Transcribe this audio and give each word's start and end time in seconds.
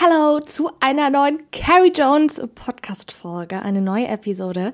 Hallo 0.00 0.40
zu 0.40 0.70
einer 0.80 1.10
neuen 1.10 1.48
Carrie 1.52 1.92
Jones 1.94 2.42
Podcast 2.56 3.12
Folge, 3.12 3.62
eine 3.62 3.80
neue 3.80 4.08
Episode. 4.08 4.72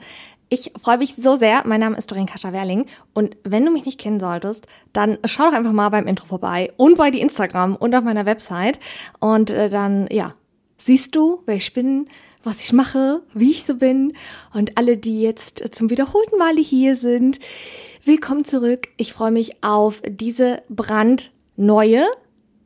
Ich 0.51 0.73
freue 0.83 0.97
mich 0.97 1.15
so 1.15 1.37
sehr. 1.37 1.63
Mein 1.67 1.81
Name 1.81 1.99
ist 1.99 2.11
Doreen 2.11 2.27
Kascha-Werling 2.27 2.87
und 3.13 3.37
wenn 3.45 3.67
du 3.67 3.71
mich 3.71 3.85
nicht 3.85 4.01
kennen 4.01 4.19
solltest, 4.19 4.67
dann 4.95 5.19
schau 5.27 5.45
doch 5.45 5.53
einfach 5.53 5.73
mal 5.73 5.91
beim 5.91 6.07
Intro 6.07 6.27
vorbei 6.27 6.73
und 6.79 6.97
bei 6.97 7.11
die 7.11 7.21
Instagram 7.21 7.77
und 7.77 7.95
auf 7.95 8.03
meiner 8.03 8.25
Website 8.25 8.79
und 9.21 9.51
äh, 9.51 9.69
dann 9.69 10.09
ja, 10.11 10.35
siehst 10.79 11.15
du, 11.15 11.43
wer 11.45 11.57
ich 11.57 11.75
bin, 11.75 12.09
was 12.43 12.63
ich 12.63 12.73
mache, 12.73 13.23
wie 13.35 13.51
ich 13.51 13.65
so 13.65 13.75
bin 13.75 14.15
und 14.55 14.79
alle, 14.79 14.97
die 14.97 15.21
jetzt 15.21 15.63
zum 15.73 15.91
wiederholten 15.91 16.39
Male 16.39 16.63
hier 16.63 16.97
sind, 16.97 17.41
willkommen 18.05 18.47
zurück. 18.47 18.89
Ich 18.97 19.13
freue 19.13 19.33
mich 19.33 19.63
auf 19.63 20.01
diese 20.09 20.63
brandneue 20.71 22.07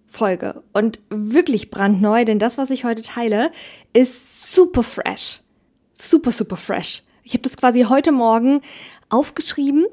Folge 0.07 0.63
und 0.73 1.01
wirklich 1.09 1.71
brandneu, 1.71 2.25
denn 2.25 2.39
das, 2.39 2.59
was 2.59 2.71
ich 2.71 2.85
heute 2.85 3.03
teile, 3.03 3.51
ist 3.93 4.55
super 4.55 4.85
fresh. 4.85 5.41
Super, 5.93 6.31
super 6.31 6.57
fresh. 6.57 7.03
Ich 7.25 7.33
habe 7.35 7.43
das 7.43 7.57
quasi 7.57 7.83
heute 7.83 8.13
Morgen 8.13 8.63
aufgeschrieben 9.09 9.87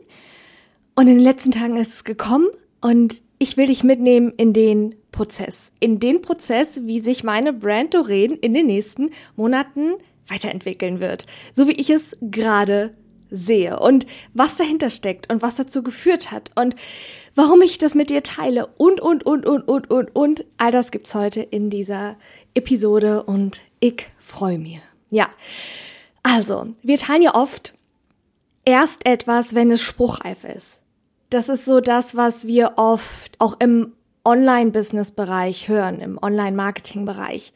und 0.95 1.07
in 1.07 1.15
den 1.17 1.23
letzten 1.23 1.51
Tagen 1.51 1.77
ist 1.77 1.93
es 1.93 2.03
gekommen 2.03 2.47
und 2.81 3.21
ich 3.37 3.55
will 3.55 3.67
dich 3.67 3.83
mitnehmen 3.83 4.33
in 4.35 4.51
den 4.53 4.95
Prozess. 5.11 5.71
In 5.79 5.99
den 5.99 6.21
Prozess, 6.21 6.81
wie 6.83 6.99
sich 6.99 7.23
meine 7.23 7.53
Brand 7.53 7.93
Doreen 7.93 8.31
in 8.33 8.53
den 8.53 8.65
nächsten 8.65 9.11
Monaten 9.35 9.93
weiterentwickeln 10.27 10.99
wird. 10.99 11.25
So 11.53 11.67
wie 11.67 11.73
ich 11.73 11.89
es 11.89 12.17
gerade 12.21 12.95
sehe 13.29 13.79
und 13.79 14.07
was 14.33 14.57
dahinter 14.57 14.89
steckt 14.89 15.31
und 15.31 15.43
was 15.43 15.55
dazu 15.55 15.83
geführt 15.83 16.31
hat 16.31 16.51
und 16.55 16.75
warum 17.35 17.61
ich 17.61 17.77
das 17.77 17.93
mit 17.93 18.09
dir 18.09 18.23
teile 18.23 18.67
und, 18.77 18.99
und, 18.99 19.23
und, 19.23 19.45
und, 19.45 19.67
und, 19.67 19.91
und, 19.91 20.15
und. 20.15 20.45
All 20.57 20.71
das 20.71 20.89
gibt's 20.89 21.13
heute 21.13 21.41
in 21.41 21.69
dieser 21.69 22.17
Episode 22.55 23.23
und 23.23 23.61
ich 23.79 24.07
freue 24.17 24.57
mich. 24.57 24.79
Ja. 25.11 25.29
Also, 26.23 26.67
wir 26.83 26.97
teilen 26.97 27.21
ja 27.21 27.35
oft 27.35 27.73
erst 28.65 29.05
etwas, 29.05 29.55
wenn 29.55 29.71
es 29.71 29.81
spruchreif 29.81 30.43
ist. 30.43 30.81
Das 31.29 31.49
ist 31.49 31.65
so 31.65 31.79
das, 31.79 32.15
was 32.15 32.47
wir 32.47 32.73
oft 32.77 33.35
auch 33.39 33.59
im 33.59 33.93
Online-Business-Bereich 34.25 35.69
hören, 35.69 36.01
im 36.01 36.17
Online-Marketing-Bereich. 36.21 37.53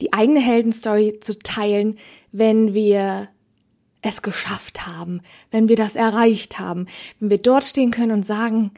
Die 0.00 0.12
eigene 0.12 0.40
Heldenstory 0.40 1.20
zu 1.20 1.38
teilen, 1.38 1.98
wenn 2.32 2.74
wir 2.74 3.28
es 4.02 4.22
geschafft 4.22 4.86
haben, 4.86 5.20
wenn 5.50 5.68
wir 5.68 5.76
das 5.76 5.96
erreicht 5.96 6.58
haben, 6.58 6.86
wenn 7.18 7.30
wir 7.30 7.38
dort 7.38 7.64
stehen 7.64 7.90
können 7.90 8.12
und 8.12 8.26
sagen, 8.26 8.70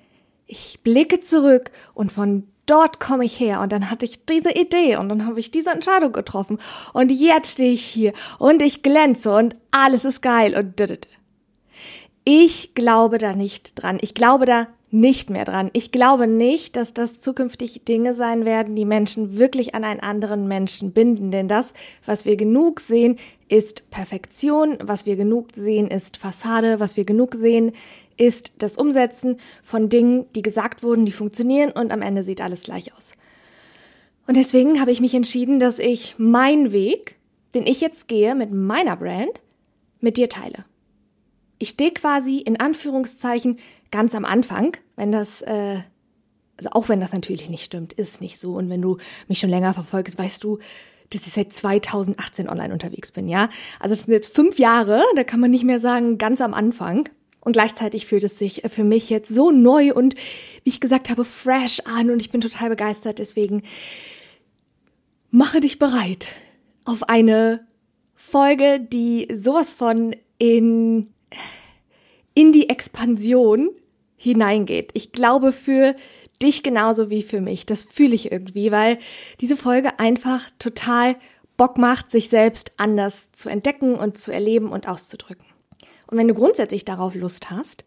ich 0.46 0.80
blicke 0.82 1.20
zurück 1.20 1.70
und 1.94 2.10
von 2.10 2.48
dort 2.68 3.00
komme 3.00 3.24
ich 3.24 3.40
her. 3.40 3.60
Und 3.60 3.72
dann 3.72 3.90
hatte 3.90 4.04
ich 4.04 4.24
diese 4.26 4.52
Idee 4.52 4.96
und 4.96 5.08
dann 5.08 5.26
habe 5.26 5.40
ich 5.40 5.50
diese 5.50 5.70
Entscheidung 5.70 6.12
getroffen. 6.12 6.58
Und 6.92 7.10
jetzt 7.10 7.52
stehe 7.52 7.72
ich 7.72 7.84
hier 7.84 8.12
und 8.38 8.62
ich 8.62 8.82
glänze 8.82 9.34
und 9.34 9.56
alles 9.70 10.04
ist 10.04 10.22
geil 10.22 10.54
und 10.54 10.80
ich 12.24 12.74
glaube 12.74 13.18
da 13.18 13.32
nicht 13.32 13.82
dran. 13.82 13.98
Ich 14.02 14.12
glaube 14.12 14.44
da 14.44 14.66
nicht 14.90 15.28
mehr 15.28 15.44
dran. 15.44 15.70
Ich 15.74 15.92
glaube 15.92 16.26
nicht, 16.26 16.76
dass 16.76 16.94
das 16.94 17.20
zukünftig 17.20 17.82
Dinge 17.84 18.14
sein 18.14 18.44
werden, 18.44 18.74
die 18.74 18.86
Menschen 18.86 19.38
wirklich 19.38 19.74
an 19.74 19.84
einen 19.84 20.00
anderen 20.00 20.48
Menschen 20.48 20.92
binden. 20.92 21.30
Denn 21.30 21.46
das, 21.46 21.74
was 22.06 22.24
wir 22.24 22.36
genug 22.36 22.80
sehen, 22.80 23.18
ist 23.48 23.90
Perfektion. 23.90 24.78
Was 24.80 25.04
wir 25.04 25.16
genug 25.16 25.48
sehen, 25.54 25.88
ist 25.88 26.16
Fassade. 26.16 26.80
Was 26.80 26.96
wir 26.96 27.04
genug 27.04 27.34
sehen, 27.34 27.72
ist 28.16 28.52
das 28.58 28.78
Umsetzen 28.78 29.36
von 29.62 29.88
Dingen, 29.88 30.26
die 30.34 30.42
gesagt 30.42 30.82
wurden, 30.82 31.04
die 31.04 31.12
funktionieren 31.12 31.70
und 31.70 31.92
am 31.92 32.02
Ende 32.02 32.22
sieht 32.22 32.40
alles 32.40 32.62
gleich 32.62 32.94
aus. 32.96 33.12
Und 34.26 34.36
deswegen 34.36 34.80
habe 34.80 34.90
ich 34.90 35.00
mich 35.00 35.14
entschieden, 35.14 35.58
dass 35.58 35.78
ich 35.78 36.14
meinen 36.18 36.72
Weg, 36.72 37.16
den 37.54 37.66
ich 37.66 37.80
jetzt 37.80 38.08
gehe 38.08 38.34
mit 38.34 38.52
meiner 38.52 38.96
Brand, 38.96 39.40
mit 40.00 40.16
dir 40.16 40.28
teile. 40.28 40.64
Ich 41.58 41.70
stehe 41.70 41.92
quasi 41.92 42.38
in 42.38 42.60
Anführungszeichen 42.60 43.58
ganz 43.90 44.14
am 44.14 44.24
Anfang, 44.24 44.76
wenn 44.96 45.12
das, 45.12 45.42
äh, 45.42 45.78
also 46.56 46.70
auch 46.72 46.88
wenn 46.88 47.00
das 47.00 47.12
natürlich 47.12 47.48
nicht 47.48 47.64
stimmt, 47.64 47.92
ist 47.92 48.20
nicht 48.20 48.38
so. 48.38 48.54
Und 48.54 48.68
wenn 48.68 48.82
du 48.82 48.98
mich 49.28 49.38
schon 49.38 49.50
länger 49.50 49.74
verfolgst, 49.74 50.18
weißt 50.18 50.42
du, 50.42 50.58
dass 51.10 51.26
ich 51.26 51.32
seit 51.32 51.52
2018 51.52 52.48
online 52.48 52.72
unterwegs 52.72 53.12
bin, 53.12 53.28
ja. 53.28 53.48
Also 53.80 53.94
das 53.94 54.04
sind 54.04 54.12
jetzt 54.12 54.34
fünf 54.34 54.58
Jahre, 54.58 55.02
da 55.16 55.24
kann 55.24 55.40
man 55.40 55.50
nicht 55.50 55.64
mehr 55.64 55.80
sagen, 55.80 56.18
ganz 56.18 56.40
am 56.40 56.54
Anfang. 56.54 57.08
Und 57.40 57.52
gleichzeitig 57.52 58.06
fühlt 58.06 58.24
es 58.24 58.36
sich 58.36 58.62
für 58.66 58.84
mich 58.84 59.08
jetzt 59.08 59.34
so 59.34 59.50
neu 59.50 59.94
und, 59.94 60.14
wie 60.64 60.70
ich 60.70 60.80
gesagt 60.80 61.08
habe, 61.08 61.24
fresh 61.24 61.80
an 61.86 62.10
und 62.10 62.20
ich 62.20 62.30
bin 62.30 62.40
total 62.40 62.68
begeistert. 62.68 63.20
Deswegen 63.20 63.62
mache 65.30 65.60
dich 65.60 65.78
bereit 65.78 66.28
auf 66.84 67.08
eine 67.08 67.66
Folge, 68.14 68.80
die 68.80 69.28
sowas 69.32 69.72
von 69.72 70.14
in, 70.38 71.14
in 72.38 72.52
die 72.52 72.68
Expansion 72.68 73.70
hineingeht. 74.16 74.92
Ich 74.94 75.10
glaube 75.10 75.50
für 75.50 75.96
dich 76.40 76.62
genauso 76.62 77.10
wie 77.10 77.24
für 77.24 77.40
mich. 77.40 77.66
Das 77.66 77.82
fühle 77.82 78.14
ich 78.14 78.30
irgendwie, 78.30 78.70
weil 78.70 78.98
diese 79.40 79.56
Folge 79.56 79.98
einfach 79.98 80.48
total 80.60 81.16
Bock 81.56 81.78
macht, 81.78 82.12
sich 82.12 82.28
selbst 82.28 82.70
anders 82.76 83.32
zu 83.32 83.48
entdecken 83.48 83.96
und 83.96 84.18
zu 84.18 84.30
erleben 84.30 84.70
und 84.70 84.86
auszudrücken. 84.86 85.46
Und 86.06 86.16
wenn 86.16 86.28
du 86.28 86.34
grundsätzlich 86.34 86.84
darauf 86.84 87.16
Lust 87.16 87.50
hast, 87.50 87.84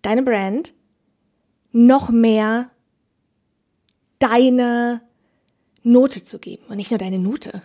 deine 0.00 0.22
Brand 0.22 0.72
noch 1.72 2.08
mehr 2.08 2.70
deine 4.20 5.02
Note 5.82 6.24
zu 6.24 6.38
geben 6.38 6.64
und 6.70 6.78
nicht 6.78 6.92
nur 6.92 6.98
deine 6.98 7.18
Note. 7.18 7.60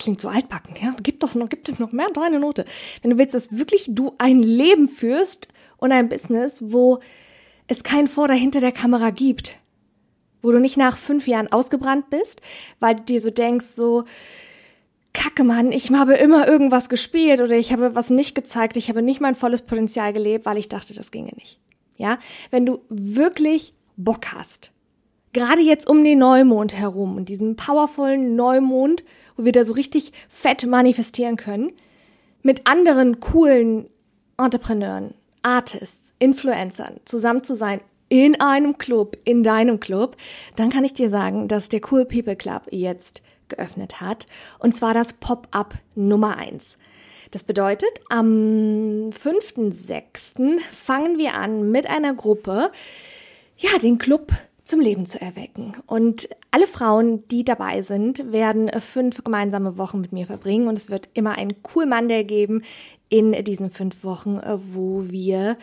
Das 0.00 0.04
klingt 0.04 0.20
so 0.22 0.28
altbacken, 0.28 0.76
ja? 0.80 0.96
Gib 1.02 1.20
doch 1.20 1.34
noch, 1.34 1.50
gib 1.50 1.66
doch 1.66 1.78
noch 1.78 1.92
mehr 1.92 2.08
deine 2.14 2.40
Note. 2.40 2.64
Wenn 3.02 3.10
du 3.10 3.18
willst, 3.18 3.34
dass 3.34 3.58
wirklich 3.58 3.84
du 3.90 4.14
ein 4.16 4.42
Leben 4.42 4.88
führst 4.88 5.48
und 5.76 5.92
ein 5.92 6.08
Business, 6.08 6.62
wo 6.72 7.00
es 7.66 7.82
kein 7.82 8.08
Vor 8.08 8.26
dahinter 8.26 8.60
der 8.60 8.72
Kamera 8.72 9.10
gibt, 9.10 9.58
wo 10.40 10.52
du 10.52 10.58
nicht 10.58 10.78
nach 10.78 10.96
fünf 10.96 11.26
Jahren 11.26 11.52
ausgebrannt 11.52 12.08
bist, 12.08 12.40
weil 12.78 12.94
du 12.94 13.02
dir 13.02 13.20
so 13.20 13.28
denkst, 13.28 13.66
so, 13.76 14.04
Kacke, 15.12 15.44
Mann, 15.44 15.70
ich 15.70 15.90
habe 15.90 16.14
immer 16.14 16.48
irgendwas 16.48 16.88
gespielt 16.88 17.42
oder 17.42 17.58
ich 17.58 17.70
habe 17.70 17.94
was 17.94 18.08
nicht 18.08 18.34
gezeigt, 18.34 18.76
ich 18.76 18.88
habe 18.88 19.02
nicht 19.02 19.20
mein 19.20 19.34
volles 19.34 19.60
Potenzial 19.60 20.14
gelebt, 20.14 20.46
weil 20.46 20.56
ich 20.56 20.70
dachte, 20.70 20.94
das 20.94 21.10
ginge 21.10 21.32
nicht. 21.34 21.58
Ja, 21.98 22.18
wenn 22.50 22.64
du 22.64 22.80
wirklich 22.88 23.74
Bock 23.98 24.32
hast, 24.32 24.72
gerade 25.32 25.62
jetzt 25.62 25.88
um 25.88 26.04
den 26.04 26.18
Neumond 26.18 26.74
herum 26.74 27.16
und 27.16 27.28
diesen 27.28 27.56
powervollen 27.56 28.36
Neumond, 28.36 29.04
wo 29.36 29.44
wir 29.44 29.52
da 29.52 29.64
so 29.64 29.72
richtig 29.72 30.12
fett 30.28 30.66
manifestieren 30.66 31.36
können, 31.36 31.72
mit 32.42 32.66
anderen 32.66 33.20
coolen 33.20 33.86
Entrepreneuren, 34.38 35.14
Artists, 35.42 36.14
Influencern 36.18 37.00
zusammen 37.04 37.44
zu 37.44 37.54
sein 37.54 37.80
in 38.08 38.40
einem 38.40 38.76
Club, 38.76 39.16
in 39.24 39.42
deinem 39.42 39.78
Club, 39.78 40.16
dann 40.56 40.70
kann 40.70 40.84
ich 40.84 40.94
dir 40.94 41.08
sagen, 41.08 41.46
dass 41.48 41.68
der 41.68 41.80
Cool 41.90 42.04
People 42.04 42.36
Club 42.36 42.62
jetzt 42.70 43.22
geöffnet 43.48 44.00
hat. 44.00 44.26
Und 44.58 44.74
zwar 44.74 44.94
das 44.94 45.12
Pop-up 45.12 45.74
Nummer 45.94 46.36
eins. 46.36 46.76
Das 47.30 47.44
bedeutet, 47.44 48.00
am 48.08 49.10
5.6. 49.10 50.58
fangen 50.72 51.18
wir 51.18 51.34
an 51.34 51.70
mit 51.70 51.86
einer 51.86 52.14
Gruppe, 52.14 52.72
ja, 53.56 53.78
den 53.80 53.98
Club 53.98 54.32
zum 54.70 54.80
Leben 54.80 55.04
zu 55.04 55.20
erwecken. 55.20 55.72
Und 55.86 56.28
alle 56.52 56.68
Frauen, 56.68 57.26
die 57.28 57.44
dabei 57.44 57.82
sind, 57.82 58.32
werden 58.32 58.70
fünf 58.80 59.24
gemeinsame 59.24 59.76
Wochen 59.76 60.00
mit 60.00 60.12
mir 60.12 60.26
verbringen 60.26 60.68
und 60.68 60.78
es 60.78 60.88
wird 60.88 61.08
immer 61.12 61.36
einen 61.36 61.56
cool 61.74 61.86
Monday 61.86 62.24
geben 62.24 62.62
in 63.08 63.32
diesen 63.44 63.70
fünf 63.70 64.04
Wochen, 64.04 64.40
wo 64.72 65.10
wir 65.10 65.56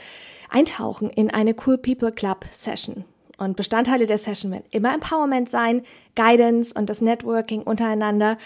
eintauchen 0.49 1.09
in 1.09 1.31
eine 1.31 1.55
Cool 1.65 1.77
People 1.77 2.11
Club 2.11 2.45
Session. 2.51 3.05
Und 3.37 3.55
Bestandteile 3.55 4.07
der 4.07 4.17
Session 4.17 4.51
werden 4.51 4.65
immer 4.71 4.93
Empowerment 4.93 5.49
sein, 5.49 5.83
Guidance 6.15 6.73
und 6.77 6.89
das 6.89 7.01
Networking 7.01 7.61
untereinander. 7.61 8.37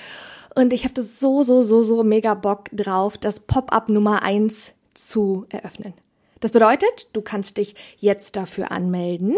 Und 0.53 0.73
ich 0.73 0.83
habe 0.83 0.93
das 0.93 1.19
so, 1.19 1.43
so, 1.43 1.63
so, 1.63 1.81
so 1.81 2.03
mega 2.03 2.35
Bock 2.35 2.65
drauf, 2.71 3.17
das 3.17 3.39
Pop-up 3.39 3.89
Nummer 3.89 4.21
eins 4.21 4.73
zu 4.93 5.45
eröffnen. 5.49 5.93
Das 6.41 6.51
bedeutet, 6.51 7.07
du 7.13 7.21
kannst 7.21 7.57
dich 7.57 7.75
jetzt 7.97 8.35
dafür 8.35 8.71
anmelden 8.71 9.37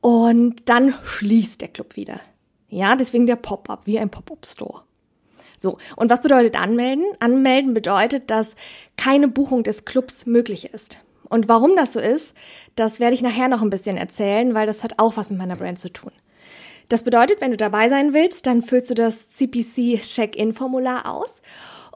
und 0.00 0.68
dann 0.68 0.94
schließt 1.02 1.60
der 1.60 1.68
Club 1.68 1.96
wieder. 1.96 2.20
Ja, 2.68 2.96
deswegen 2.96 3.26
der 3.26 3.36
Pop-up, 3.36 3.86
wie 3.86 3.98
ein 3.98 4.10
Pop-up-Store. 4.10 4.82
So, 5.58 5.78
und 5.96 6.10
was 6.10 6.20
bedeutet 6.20 6.60
anmelden? 6.60 7.04
Anmelden 7.20 7.72
bedeutet, 7.72 8.30
dass 8.30 8.56
keine 8.96 9.28
Buchung 9.28 9.62
des 9.62 9.84
Clubs 9.84 10.26
möglich 10.26 10.72
ist. 10.72 10.98
Und 11.28 11.48
warum 11.48 11.76
das 11.76 11.92
so 11.92 12.00
ist, 12.00 12.34
das 12.74 12.98
werde 12.98 13.14
ich 13.14 13.22
nachher 13.22 13.48
noch 13.48 13.62
ein 13.62 13.70
bisschen 13.70 13.96
erzählen, 13.96 14.52
weil 14.52 14.66
das 14.66 14.82
hat 14.82 14.98
auch 14.98 15.16
was 15.16 15.30
mit 15.30 15.38
meiner 15.38 15.56
Brand 15.56 15.78
zu 15.78 15.92
tun. 15.92 16.12
Das 16.88 17.04
bedeutet, 17.04 17.40
wenn 17.40 17.52
du 17.52 17.56
dabei 17.56 17.88
sein 17.88 18.12
willst, 18.14 18.46
dann 18.46 18.62
füllst 18.62 18.90
du 18.90 18.94
das 18.94 19.28
CPC 19.28 20.02
Check-in-Formular 20.02 21.06
aus 21.06 21.40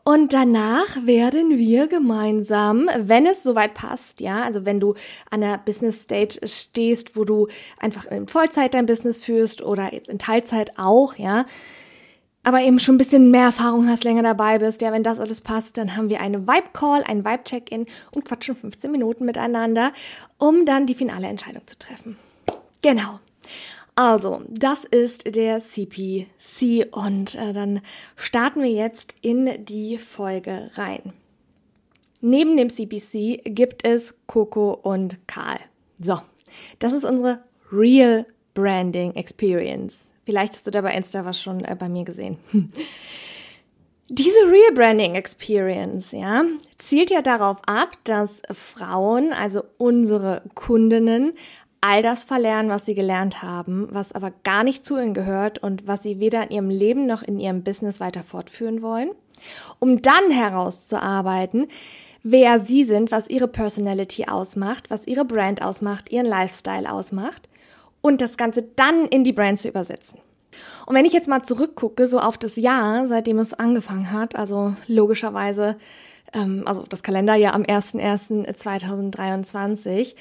und 0.04 0.34
danach 0.34 1.06
werden 1.06 1.56
wir 1.58 1.86
gemeinsam, 1.86 2.90
wenn 2.98 3.24
es 3.24 3.42
soweit 3.42 3.72
passt, 3.72 4.20
ja, 4.20 4.42
also 4.42 4.66
wenn 4.66 4.78
du 4.78 4.94
an 5.30 5.40
der 5.40 5.56
Business 5.58 6.02
Stage 6.02 6.40
stehst, 6.44 7.16
wo 7.16 7.24
du 7.24 7.48
einfach 7.78 8.04
in 8.06 8.28
Vollzeit 8.28 8.74
dein 8.74 8.84
Business 8.84 9.18
führst 9.18 9.62
oder 9.62 9.94
jetzt 9.94 10.10
in 10.10 10.18
Teilzeit 10.18 10.78
auch, 10.78 11.16
ja, 11.16 11.46
aber 12.42 12.60
eben 12.60 12.78
schon 12.78 12.96
ein 12.96 12.98
bisschen 12.98 13.30
mehr 13.30 13.46
Erfahrung 13.46 13.88
hast, 13.88 14.04
länger 14.04 14.22
dabei 14.22 14.58
bist, 14.58 14.82
ja, 14.82 14.92
wenn 14.92 15.02
das 15.02 15.18
alles 15.18 15.40
passt, 15.40 15.78
dann 15.78 15.96
haben 15.96 16.10
wir 16.10 16.20
eine 16.20 16.46
Vibe 16.46 16.68
Call, 16.74 17.02
ein 17.04 17.24
Vibe 17.24 17.44
Check-in 17.44 17.86
und 18.14 18.26
quatschen 18.26 18.54
15 18.54 18.90
Minuten 18.90 19.24
miteinander, 19.24 19.92
um 20.36 20.66
dann 20.66 20.86
die 20.86 20.94
finale 20.94 21.28
Entscheidung 21.28 21.66
zu 21.66 21.78
treffen. 21.78 22.18
Genau. 22.82 23.20
Also, 23.96 24.42
das 24.48 24.84
ist 24.84 25.36
der 25.36 25.60
CPC 25.60 26.88
und 26.90 27.36
äh, 27.36 27.52
dann 27.52 27.80
starten 28.16 28.62
wir 28.62 28.70
jetzt 28.70 29.14
in 29.22 29.64
die 29.64 29.98
Folge 29.98 30.70
rein. 30.74 31.12
Neben 32.20 32.56
dem 32.56 32.70
CPC 32.70 33.42
gibt 33.44 33.86
es 33.86 34.16
Coco 34.26 34.72
und 34.72 35.18
Karl. 35.28 35.60
So, 36.00 36.20
das 36.80 36.92
ist 36.92 37.04
unsere 37.04 37.40
Real 37.70 38.26
Branding 38.54 39.14
Experience. 39.14 40.10
Vielleicht 40.24 40.54
hast 40.54 40.66
du 40.66 40.70
da 40.70 40.80
bei 40.80 40.94
Insta 40.94 41.24
was 41.24 41.40
schon 41.40 41.64
äh, 41.64 41.76
bei 41.78 41.88
mir 41.88 42.04
gesehen. 42.04 42.38
Diese 44.08 44.38
Real 44.50 44.72
Branding 44.74 45.14
Experience, 45.14 46.12
ja, 46.12 46.44
zielt 46.78 47.10
ja 47.10 47.22
darauf 47.22 47.58
ab, 47.66 47.96
dass 48.04 48.42
Frauen, 48.52 49.32
also 49.32 49.62
unsere 49.78 50.42
Kundinnen, 50.54 51.32
all 51.84 52.00
das 52.00 52.24
verlernen, 52.24 52.70
was 52.70 52.86
sie 52.86 52.94
gelernt 52.94 53.42
haben, 53.42 53.88
was 53.90 54.12
aber 54.12 54.32
gar 54.42 54.64
nicht 54.64 54.86
zu 54.86 54.96
ihnen 54.96 55.12
gehört 55.12 55.58
und 55.58 55.86
was 55.86 56.02
sie 56.02 56.18
weder 56.18 56.44
in 56.44 56.50
ihrem 56.50 56.70
Leben 56.70 57.04
noch 57.04 57.22
in 57.22 57.38
ihrem 57.38 57.62
Business 57.62 58.00
weiter 58.00 58.22
fortführen 58.22 58.80
wollen, 58.80 59.10
um 59.80 60.00
dann 60.00 60.30
herauszuarbeiten, 60.30 61.66
wer 62.22 62.58
sie 62.58 62.84
sind, 62.84 63.12
was 63.12 63.28
ihre 63.28 63.48
Personality 63.48 64.24
ausmacht, 64.24 64.88
was 64.88 65.06
ihre 65.06 65.26
Brand 65.26 65.60
ausmacht, 65.60 66.10
ihren 66.10 66.24
Lifestyle 66.24 66.90
ausmacht 66.90 67.50
und 68.00 68.22
das 68.22 68.38
Ganze 68.38 68.62
dann 68.62 69.04
in 69.08 69.22
die 69.22 69.34
Brand 69.34 69.60
zu 69.60 69.68
übersetzen. 69.68 70.20
Und 70.86 70.94
wenn 70.94 71.04
ich 71.04 71.12
jetzt 71.12 71.28
mal 71.28 71.42
zurückgucke, 71.42 72.06
so 72.06 72.18
auf 72.18 72.38
das 72.38 72.56
Jahr, 72.56 73.06
seitdem 73.06 73.38
es 73.40 73.52
angefangen 73.52 74.10
hat, 74.10 74.36
also 74.36 74.74
logischerweise, 74.86 75.76
ähm, 76.32 76.62
also 76.64 76.86
das 76.88 77.02
Kalenderjahr 77.02 77.52
am 77.52 77.64
01.01.2023, 77.64 80.14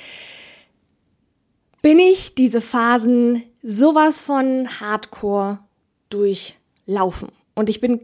bin 1.83 1.99
ich 1.99 2.33
diese 2.33 2.61
Phasen 2.61 3.43
sowas 3.61 4.19
von 4.19 4.67
Hardcore 4.79 5.59
durchlaufen. 6.09 7.29
Und 7.53 7.69
ich 7.69 7.81
bin 7.81 7.99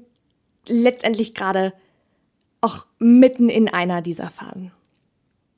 letztendlich 0.67 1.33
gerade 1.33 1.73
auch 2.61 2.85
mitten 2.99 3.49
in 3.49 3.69
einer 3.69 4.01
dieser 4.01 4.29
Phasen. 4.29 4.71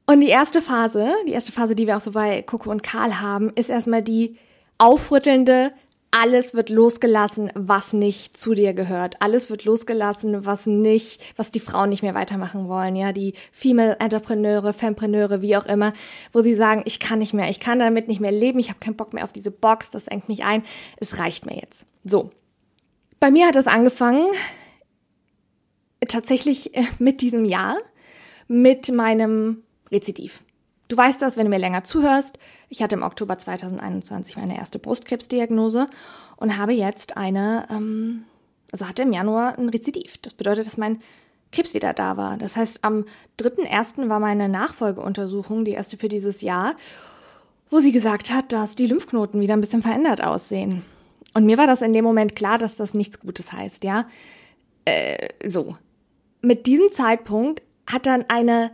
Und 0.05 0.21
die 0.21 0.29
erste 0.29 0.61
Phase, 0.61 1.11
die 1.27 1.31
erste 1.31 1.51
Phase, 1.51 1.75
die 1.75 1.87
wir 1.87 1.97
auch 1.97 2.01
so 2.01 2.11
bei 2.11 2.43
Coco 2.43 2.69
und 2.69 2.83
Karl 2.83 3.19
haben, 3.19 3.49
ist 3.55 3.69
erstmal 3.69 4.03
die 4.03 4.37
aufrüttelnde, 4.77 5.71
alles 6.11 6.53
wird 6.53 6.69
losgelassen, 6.69 7.51
was 7.55 7.93
nicht 7.93 8.37
zu 8.37 8.53
dir 8.53 8.73
gehört. 8.73 9.21
Alles 9.21 9.49
wird 9.49 9.63
losgelassen, 9.63 10.45
was 10.45 10.65
nicht, 10.65 11.21
was 11.37 11.51
die 11.51 11.61
Frauen 11.61 11.89
nicht 11.89 12.03
mehr 12.03 12.13
weitermachen 12.13 12.67
wollen. 12.67 12.97
Ja, 12.97 13.13
die 13.13 13.33
Female 13.53 13.95
Entrepreneure, 13.99 14.73
Fempreneure, 14.73 15.41
wie 15.41 15.55
auch 15.55 15.65
immer, 15.65 15.93
wo 16.33 16.41
sie 16.41 16.53
sagen, 16.53 16.83
ich 16.85 16.99
kann 16.99 17.19
nicht 17.19 17.33
mehr, 17.33 17.49
ich 17.49 17.61
kann 17.61 17.79
damit 17.79 18.09
nicht 18.09 18.19
mehr 18.19 18.31
leben, 18.31 18.59
ich 18.59 18.69
habe 18.69 18.79
keinen 18.79 18.97
Bock 18.97 19.13
mehr 19.13 19.23
auf 19.23 19.31
diese 19.31 19.51
Box, 19.51 19.89
das 19.89 20.07
engt 20.07 20.27
mich 20.27 20.43
ein, 20.43 20.63
es 20.97 21.17
reicht 21.17 21.45
mir 21.45 21.55
jetzt. 21.55 21.85
So. 22.03 22.29
Bei 23.21 23.31
mir 23.31 23.47
hat 23.47 23.55
es 23.55 23.67
angefangen, 23.67 24.25
tatsächlich 26.07 26.75
äh, 26.75 26.83
mit 26.99 27.21
diesem 27.21 27.45
Jahr, 27.45 27.77
mit 28.47 28.91
meinem 28.91 29.63
Rezidiv. 29.91 30.43
Du 30.91 30.97
weißt 30.97 31.21
das, 31.21 31.37
wenn 31.37 31.45
du 31.45 31.49
mir 31.49 31.57
länger 31.57 31.85
zuhörst. 31.85 32.37
Ich 32.67 32.83
hatte 32.83 32.97
im 32.97 33.03
Oktober 33.03 33.37
2021 33.37 34.35
meine 34.35 34.57
erste 34.57 34.77
Brustkrebsdiagnose 34.77 35.87
und 36.35 36.57
habe 36.57 36.73
jetzt 36.73 37.15
eine, 37.15 37.65
ähm, 37.71 38.25
also 38.73 38.89
hatte 38.89 39.03
im 39.03 39.13
Januar 39.13 39.57
ein 39.57 39.69
Rezidiv. 39.69 40.17
Das 40.17 40.33
bedeutet, 40.33 40.67
dass 40.67 40.75
mein 40.75 40.99
Krebs 41.53 41.73
wieder 41.73 41.93
da 41.93 42.17
war. 42.17 42.35
Das 42.35 42.57
heißt, 42.57 42.83
am 42.83 43.05
3.1. 43.39 44.09
war 44.09 44.19
meine 44.19 44.49
Nachfolgeuntersuchung, 44.49 45.63
die 45.63 45.71
erste 45.71 45.95
für 45.95 46.09
dieses 46.09 46.41
Jahr, 46.41 46.75
wo 47.69 47.79
sie 47.79 47.93
gesagt 47.93 48.29
hat, 48.29 48.51
dass 48.51 48.75
die 48.75 48.87
Lymphknoten 48.87 49.39
wieder 49.39 49.53
ein 49.53 49.61
bisschen 49.61 49.81
verändert 49.81 50.21
aussehen. 50.21 50.83
Und 51.33 51.45
mir 51.45 51.57
war 51.57 51.67
das 51.67 51.81
in 51.81 51.93
dem 51.93 52.03
Moment 52.03 52.35
klar, 52.35 52.57
dass 52.57 52.75
das 52.75 52.93
nichts 52.93 53.21
Gutes 53.21 53.53
heißt, 53.53 53.85
ja. 53.85 54.09
Äh, 54.83 55.29
so. 55.47 55.77
Mit 56.41 56.65
diesem 56.65 56.91
Zeitpunkt 56.91 57.61
hat 57.87 58.05
dann 58.07 58.25
eine 58.27 58.71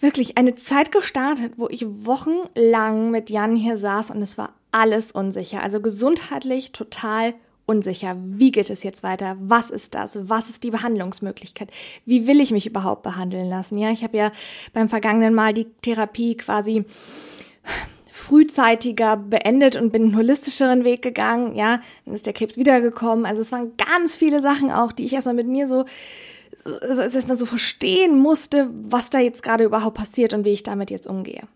wirklich 0.00 0.36
eine 0.38 0.54
Zeit 0.54 0.92
gestartet, 0.92 1.54
wo 1.56 1.68
ich 1.68 1.86
wochenlang 1.86 3.10
mit 3.10 3.30
Jan 3.30 3.56
hier 3.56 3.76
saß 3.76 4.10
und 4.10 4.22
es 4.22 4.36
war 4.38 4.54
alles 4.72 5.12
unsicher. 5.12 5.62
Also 5.62 5.80
gesundheitlich 5.80 6.72
total 6.72 7.34
unsicher. 7.66 8.16
Wie 8.18 8.52
geht 8.52 8.70
es 8.70 8.82
jetzt 8.82 9.02
weiter? 9.02 9.36
Was 9.40 9.70
ist 9.70 9.94
das? 9.94 10.28
Was 10.28 10.48
ist 10.48 10.64
die 10.64 10.70
Behandlungsmöglichkeit? 10.70 11.70
Wie 12.04 12.26
will 12.26 12.40
ich 12.40 12.52
mich 12.52 12.66
überhaupt 12.66 13.02
behandeln 13.02 13.48
lassen? 13.48 13.78
Ja, 13.78 13.90
ich 13.90 14.04
habe 14.04 14.16
ja 14.16 14.32
beim 14.72 14.88
vergangenen 14.88 15.34
Mal 15.34 15.52
die 15.52 15.66
Therapie 15.82 16.36
quasi 16.36 16.84
frühzeitiger 18.10 19.16
beendet 19.16 19.76
und 19.76 19.92
bin 19.92 20.04
einen 20.04 20.16
holistischeren 20.16 20.84
Weg 20.84 21.02
gegangen. 21.02 21.54
Ja, 21.54 21.80
dann 22.04 22.14
ist 22.14 22.26
der 22.26 22.32
Krebs 22.32 22.56
wiedergekommen. 22.56 23.26
Also 23.26 23.42
es 23.42 23.52
waren 23.52 23.72
ganz 23.76 24.16
viele 24.16 24.40
Sachen 24.40 24.70
auch, 24.70 24.92
die 24.92 25.04
ich 25.04 25.12
erstmal 25.12 25.34
mit 25.34 25.46
mir 25.46 25.66
so 25.66 25.84
erstmal 26.66 27.36
so 27.36 27.46
verstehen 27.46 28.18
musste, 28.18 28.68
was 28.72 29.10
da 29.10 29.18
jetzt 29.18 29.42
gerade 29.42 29.64
überhaupt 29.64 29.96
passiert 29.96 30.32
und 30.32 30.44
wie 30.44 30.52
ich 30.52 30.62
damit 30.62 30.90
jetzt 30.90 31.06
umgehe. 31.06 31.46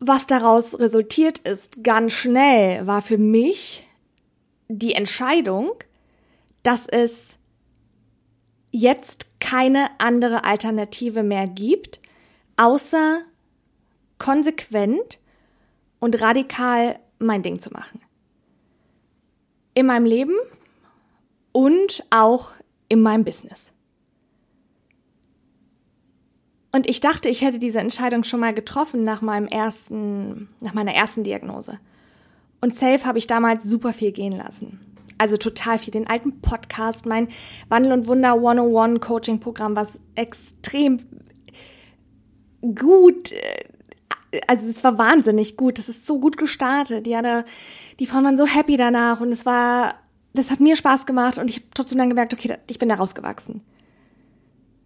Was 0.00 0.26
daraus 0.26 0.78
resultiert 0.78 1.38
ist, 1.38 1.84
ganz 1.84 2.12
schnell, 2.12 2.86
war 2.86 3.02
für 3.02 3.18
mich 3.18 3.86
die 4.68 4.94
Entscheidung, 4.94 5.72
dass 6.62 6.88
es 6.88 7.38
jetzt 8.70 9.26
keine 9.38 9.88
andere 9.98 10.44
Alternative 10.44 11.22
mehr 11.22 11.46
gibt, 11.46 12.00
außer 12.56 13.20
konsequent 14.18 15.18
und 16.00 16.20
radikal 16.20 16.98
mein 17.18 17.42
Ding 17.42 17.60
zu 17.60 17.70
machen. 17.70 18.00
In 19.74 19.86
meinem 19.86 20.06
Leben 20.06 20.34
und 21.52 22.04
auch 22.10 22.52
in 22.88 23.02
meinem 23.02 23.24
Business. 23.24 23.71
Und 26.72 26.88
ich 26.88 27.00
dachte, 27.00 27.28
ich 27.28 27.42
hätte 27.42 27.58
diese 27.58 27.80
Entscheidung 27.80 28.24
schon 28.24 28.40
mal 28.40 28.54
getroffen 28.54 29.04
nach 29.04 29.20
meinem 29.20 29.46
ersten, 29.46 30.48
nach 30.60 30.72
meiner 30.72 30.94
ersten 30.94 31.22
Diagnose. 31.22 31.78
Und 32.62 32.74
safe 32.74 33.04
habe 33.04 33.18
ich 33.18 33.26
damals 33.26 33.64
super 33.64 33.92
viel 33.92 34.10
gehen 34.10 34.32
lassen. 34.32 34.80
Also 35.18 35.36
total 35.36 35.78
viel. 35.78 35.92
Den 35.92 36.06
alten 36.06 36.40
Podcast, 36.40 37.04
mein 37.04 37.28
Wandel 37.68 37.92
und 37.92 38.06
Wunder 38.06 38.32
101 38.32 39.00
Coaching 39.00 39.38
Programm, 39.38 39.76
was 39.76 40.00
extrem 40.14 41.00
gut, 42.74 43.32
äh, 43.32 44.40
also 44.46 44.66
es 44.66 44.82
war 44.82 44.96
wahnsinnig 44.96 45.58
gut. 45.58 45.78
Es 45.78 45.90
ist 45.90 46.06
so 46.06 46.18
gut 46.18 46.38
gestartet. 46.38 47.06
Ja, 47.06 47.20
da, 47.20 47.44
die 48.00 48.06
Frauen 48.06 48.24
waren 48.24 48.38
so 48.38 48.46
happy 48.46 48.78
danach 48.78 49.20
und 49.20 49.30
es 49.30 49.44
war, 49.44 49.96
das 50.32 50.50
hat 50.50 50.60
mir 50.60 50.74
Spaß 50.74 51.04
gemacht 51.04 51.36
und 51.36 51.50
ich 51.50 51.56
habe 51.56 51.66
trotzdem 51.74 51.98
dann 51.98 52.08
gemerkt, 52.08 52.32
okay, 52.32 52.56
ich 52.66 52.78
bin 52.78 52.88
da 52.88 52.94
rausgewachsen 52.94 53.60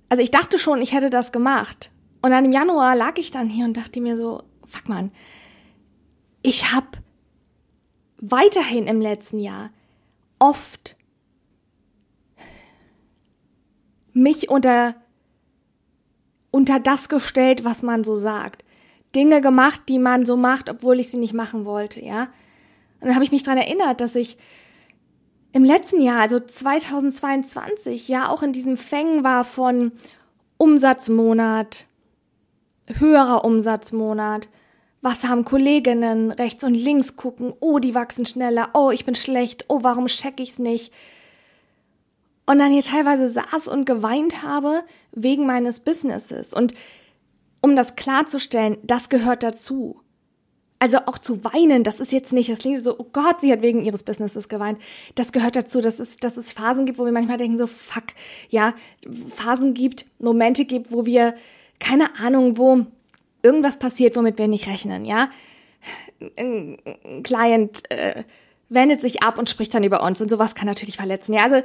also 0.09 0.23
ich 0.23 0.31
dachte 0.31 0.59
schon, 0.59 0.81
ich 0.81 0.93
hätte 0.93 1.11
das 1.11 1.33
gemacht. 1.33 1.91
Und 2.23 2.31
dann 2.31 2.45
im 2.45 2.53
Januar 2.53 2.97
lag 2.97 3.19
ich 3.19 3.31
dann 3.31 3.49
hier 3.49 3.65
und 3.65 3.77
dachte 3.77 4.01
mir 4.01 4.17
so, 4.17 4.43
fuck 4.65 4.89
man, 4.89 5.13
ich 6.43 6.73
habe 6.73 6.87
weiterhin 8.19 8.87
im 8.87 9.01
letzten 9.01 9.39
Jahr 9.39 9.71
oft 10.39 10.97
mich 14.13 14.49
unter, 14.49 14.95
unter 16.51 16.81
das 16.81 17.09
gestellt, 17.09 17.65
was 17.65 17.83
man 17.83 18.05
so 18.05 18.15
sagt. 18.15 18.65
Dinge 19.15 19.41
gemacht, 19.41 19.83
die 19.89 19.99
man 19.99 20.25
so 20.25 20.37
macht, 20.37 20.69
obwohl 20.69 21.01
ich 21.01 21.11
sie 21.11 21.19
nicht 21.19 21.35
machen 21.35 21.65
wollte, 21.65 22.03
ja. 22.05 22.29
Und 23.01 23.09
dann 23.09 23.15
habe 23.15 23.25
ich 23.25 23.33
mich 23.33 23.43
dran 23.43 23.59
erinnert, 23.59 24.01
dass 24.01 24.17
ich 24.17 24.39
im 25.57 25.65
letzten 25.65 26.03
Jahr, 26.03 26.21
also 26.21 26.39
2022, 26.39 28.09
ja 28.09 28.29
auch 28.29 28.43
in 28.43 28.53
diesem 28.53 28.77
Fängen 28.77 29.25
war 29.25 29.43
von 29.43 29.93
Umsatzmonat, 30.59 31.87
höherer 32.87 33.43
Umsatzmonat, 33.43 34.49
was 35.01 35.25
haben 35.25 35.47
Kolleginnen 35.47 36.31
rechts 36.31 36.63
und 36.63 36.75
links 36.75 37.17
gucken, 37.17 37.55
oh, 37.61 37.79
die 37.79 37.95
wachsen 37.95 38.27
schneller, 38.27 38.69
oh, 38.75 38.91
ich 38.91 39.07
bin 39.07 39.15
schlecht, 39.15 39.65
oh, 39.69 39.79
warum 39.81 40.09
check 40.09 40.41
ich's 40.41 40.59
nicht? 40.59 40.93
Und 42.45 42.59
dann 42.59 42.71
hier 42.71 42.83
teilweise 42.83 43.27
saß 43.27 43.67
und 43.69 43.87
geweint 43.87 44.43
habe 44.43 44.83
wegen 45.13 45.47
meines 45.47 45.81
Businesses. 45.81 46.53
Und 46.53 46.75
um 47.63 47.77
das 47.77 47.97
klarzustellen, 47.97 48.77
das 48.83 49.09
gehört 49.09 49.43
dazu. 49.43 50.03
Also 50.78 50.99
auch 51.06 51.18
zu 51.18 51.42
weinen, 51.42 51.85
das 51.85 52.00
ist 52.00 52.12
jetzt 52.12 52.33
nicht, 52.33 52.50
das 52.50 52.59
klingt 52.59 52.83
so, 52.83 52.99
oh 52.99 53.06
Gott, 53.11 53.40
sie 53.40 53.50
hat 53.50 53.62
wegen 53.62 53.83
ihres 53.83 54.02
Businesses 54.02 54.49
geweint. 54.49 54.78
Das 55.14 55.33
gehört 55.33 55.56
dazu, 55.56 55.80
dass 55.80 55.99
es, 55.99 56.18
dass 56.18 56.37
es 56.37 56.52
Phasen 56.52 56.85
gibt, 56.85 56.99
wo 56.99 57.06
wir 57.06 57.12
manchmal 57.12 57.38
denken, 57.38 57.56
so 57.56 57.66
fuck, 57.66 58.04
ja, 58.50 58.75
Phasen 59.28 59.73
gibt, 59.73 60.04
Momente 60.18 60.66
gibt, 60.66 60.92
wo 60.92 61.06
wir, 61.06 61.35
keine 61.80 62.18
Ahnung, 62.18 62.59
wo 62.59 62.85
irgendwas 63.42 63.78
passiert, 63.78 64.16
womit 64.16 64.38
wir 64.38 64.49
nicht 64.49 64.66
rechnen, 64.66 65.06
ja. 65.06 65.30
Ein 66.37 66.78
Client 67.23 67.90
äh, 67.90 68.25
wendet 68.68 69.00
sich 69.00 69.23
ab 69.23 69.38
und 69.38 69.49
spricht 69.49 69.73
dann 69.73 69.85
über 69.85 70.02
uns 70.02 70.21
und 70.21 70.28
sowas 70.28 70.54
kann 70.54 70.66
natürlich 70.66 70.97
verletzen, 70.97 71.33
ja. 71.33 71.45
Also 71.45 71.62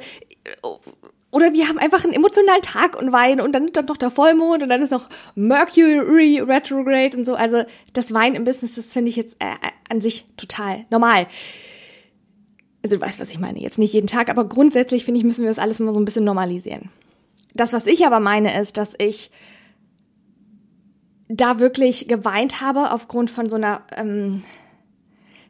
oder 1.32 1.54
wir 1.54 1.66
haben 1.66 1.78
einfach 1.78 2.04
einen 2.04 2.12
emotionalen 2.12 2.60
Tag 2.60 2.96
und 3.00 3.10
weinen 3.10 3.40
und 3.40 3.52
dann 3.52 3.64
ist 3.64 3.76
dann 3.76 3.86
noch 3.86 3.96
der 3.96 4.10
Vollmond 4.10 4.62
und 4.62 4.68
dann 4.68 4.82
ist 4.82 4.92
noch 4.92 5.08
Mercury 5.34 6.40
retrograde 6.40 7.16
und 7.16 7.24
so. 7.24 7.34
Also 7.34 7.64
das 7.94 8.12
Weinen 8.12 8.36
im 8.36 8.44
Business, 8.44 8.74
das 8.74 8.86
finde 8.86 9.08
ich 9.08 9.16
jetzt 9.16 9.36
äh, 9.38 9.54
an 9.88 10.02
sich 10.02 10.26
total 10.36 10.84
normal. 10.90 11.26
Also 12.84 12.96
du 12.96 13.02
weißt, 13.02 13.18
was 13.18 13.30
ich 13.30 13.38
meine. 13.38 13.60
Jetzt 13.60 13.78
nicht 13.78 13.94
jeden 13.94 14.06
Tag, 14.06 14.28
aber 14.28 14.44
grundsätzlich 14.44 15.06
finde 15.06 15.18
ich, 15.18 15.24
müssen 15.24 15.42
wir 15.42 15.48
das 15.48 15.58
alles 15.58 15.80
mal 15.80 15.94
so 15.94 16.00
ein 16.00 16.04
bisschen 16.04 16.24
normalisieren. 16.24 16.90
Das, 17.54 17.72
was 17.72 17.86
ich 17.86 18.04
aber 18.04 18.20
meine, 18.20 18.60
ist, 18.60 18.76
dass 18.76 18.94
ich 18.98 19.30
da 21.28 21.58
wirklich 21.58 22.08
geweint 22.08 22.60
habe 22.60 22.92
aufgrund 22.92 23.30
von 23.30 23.48
so 23.48 23.56
einer 23.56 23.82
ähm, 23.96 24.42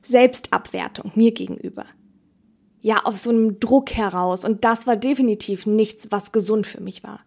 Selbstabwertung 0.03 1.11
mir 1.17 1.33
gegenüber 1.33 1.87
ja, 2.83 3.05
auf 3.05 3.17
so 3.17 3.31
einem 3.31 3.61
Druck 3.61 3.93
heraus. 3.93 4.45
Und 4.45 4.65
das 4.65 4.87
war 4.87 4.97
definitiv 4.97 5.67
nichts, 5.67 6.11
was 6.11 6.33
gesund 6.33 6.67
für 6.67 6.83
mich 6.83 7.03
war. 7.03 7.21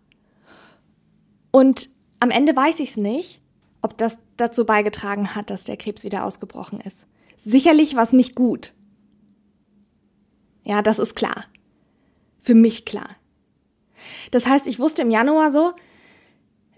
Und 1.51 1.89
am 2.19 2.29
Ende 2.29 2.55
weiß 2.55 2.79
ich 2.81 2.91
es 2.91 2.97
nicht, 2.97 3.41
ob 3.81 3.97
das 3.97 4.19
dazu 4.35 4.65
beigetragen 4.65 5.33
hat, 5.33 5.49
dass 5.49 5.63
der 5.63 5.77
Krebs 5.77 6.03
wieder 6.03 6.25
ausgebrochen 6.25 6.81
ist. 6.81 7.07
Sicherlich 7.37 7.95
war 7.95 8.03
es 8.03 8.11
nicht 8.11 8.35
gut. 8.35 8.73
Ja, 10.63 10.81
das 10.81 10.99
ist 10.99 11.15
klar. 11.15 11.45
Für 12.41 12.55
mich 12.55 12.85
klar. 12.85 13.09
Das 14.31 14.47
heißt, 14.47 14.67
ich 14.67 14.79
wusste 14.79 15.03
im 15.03 15.11
Januar 15.11 15.51
so, 15.51 15.73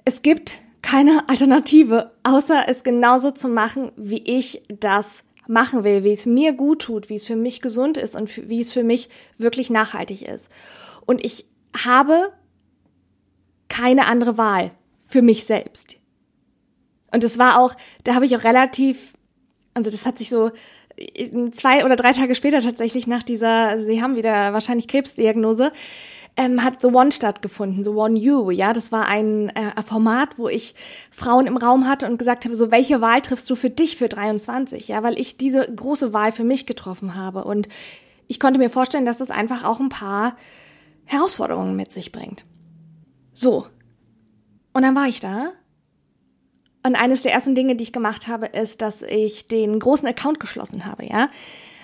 es 0.06 0.22
gibt 0.22 0.60
keine 0.82 1.28
Alternative, 1.28 2.12
außer 2.24 2.66
es 2.68 2.84
genauso 2.84 3.32
zu 3.32 3.48
machen, 3.48 3.92
wie 3.96 4.22
ich 4.24 4.62
das 4.68 5.24
machen 5.48 5.84
will, 5.84 6.04
wie 6.04 6.14
es 6.14 6.26
mir 6.26 6.54
gut 6.54 6.84
tut, 6.84 7.10
wie 7.10 7.16
es 7.16 7.26
für 7.26 7.36
mich 7.36 7.62
gesund 7.62 7.98
ist 7.98 8.16
und 8.16 8.50
wie 8.50 8.62
es 8.62 8.72
für 8.72 8.84
mich 8.84 9.10
wirklich 9.38 9.70
nachhaltig 9.70 10.22
ist. 10.22 10.50
Und 11.06 11.24
ich 11.24 11.46
habe 11.86 12.34
keine 13.70 14.06
andere 14.06 14.38
Wahl 14.38 14.72
für 15.06 15.22
mich 15.22 15.46
selbst. 15.46 15.96
Und 17.12 17.24
das 17.24 17.38
war 17.38 17.60
auch, 17.60 17.76
da 18.04 18.16
habe 18.16 18.26
ich 18.26 18.36
auch 18.36 18.44
relativ, 18.44 19.14
also 19.74 19.90
das 19.90 20.06
hat 20.06 20.18
sich 20.18 20.30
so 20.30 20.52
zwei 21.52 21.86
oder 21.86 21.96
drei 21.96 22.12
Tage 22.12 22.34
später 22.36 22.62
tatsächlich 22.62 23.08
nach 23.08 23.24
dieser, 23.24 23.84
sie 23.84 24.02
haben 24.02 24.16
wieder 24.16 24.54
wahrscheinlich 24.54 24.88
Krebsdiagnose, 24.88 25.72
ähm, 26.38 26.64
hat 26.64 26.82
The 26.82 26.88
One 26.88 27.12
stattgefunden, 27.12 27.84
The 27.84 27.90
One 27.90 28.18
You, 28.18 28.52
ja, 28.52 28.72
das 28.72 28.92
war 28.92 29.08
ein 29.08 29.50
äh, 29.50 29.82
Format, 29.84 30.38
wo 30.38 30.48
ich 30.48 30.76
Frauen 31.12 31.48
im 31.48 31.58
Raum 31.58 31.88
hatte 31.88 32.08
und 32.08 32.18
gesagt 32.18 32.46
habe, 32.46 32.56
so 32.56 32.72
welche 32.72 33.02
Wahl 33.02 33.22
triffst 33.22 33.50
du 33.50 33.56
für 33.56 33.70
dich 33.70 33.98
für 33.98 34.08
23, 34.08 34.88
ja, 34.88 35.04
weil 35.04 35.20
ich 35.20 35.38
diese 35.38 35.68
große 35.74 36.14
Wahl 36.14 36.32
für 36.32 36.44
mich 36.44 36.66
getroffen 36.66 37.16
habe 37.16 37.44
und 37.44 37.68
ich 38.28 38.40
konnte 38.40 38.60
mir 38.60 38.70
vorstellen, 38.70 39.06
dass 39.06 39.18
das 39.18 39.32
einfach 39.32 39.64
auch 39.64 39.80
ein 39.80 39.90
paar 39.90 40.38
Herausforderungen 41.06 41.76
mit 41.76 41.92
sich 41.92 42.12
bringt. 42.12 42.44
So. 43.34 43.66
Und 44.74 44.84
dann 44.84 44.96
war 44.96 45.08
ich 45.08 45.20
da 45.20 45.54
und 46.88 46.96
eines 46.96 47.24
der 47.24 47.34
ersten 47.34 47.54
Dinge, 47.54 47.76
die 47.76 47.84
ich 47.84 47.92
gemacht 47.92 48.28
habe, 48.28 48.46
ist, 48.46 48.82
dass 48.82 49.02
ich 49.02 49.48
den 49.48 49.78
großen 49.78 50.08
Account 50.08 50.40
geschlossen 50.40 50.86
habe, 50.86 51.06
ja. 51.06 51.30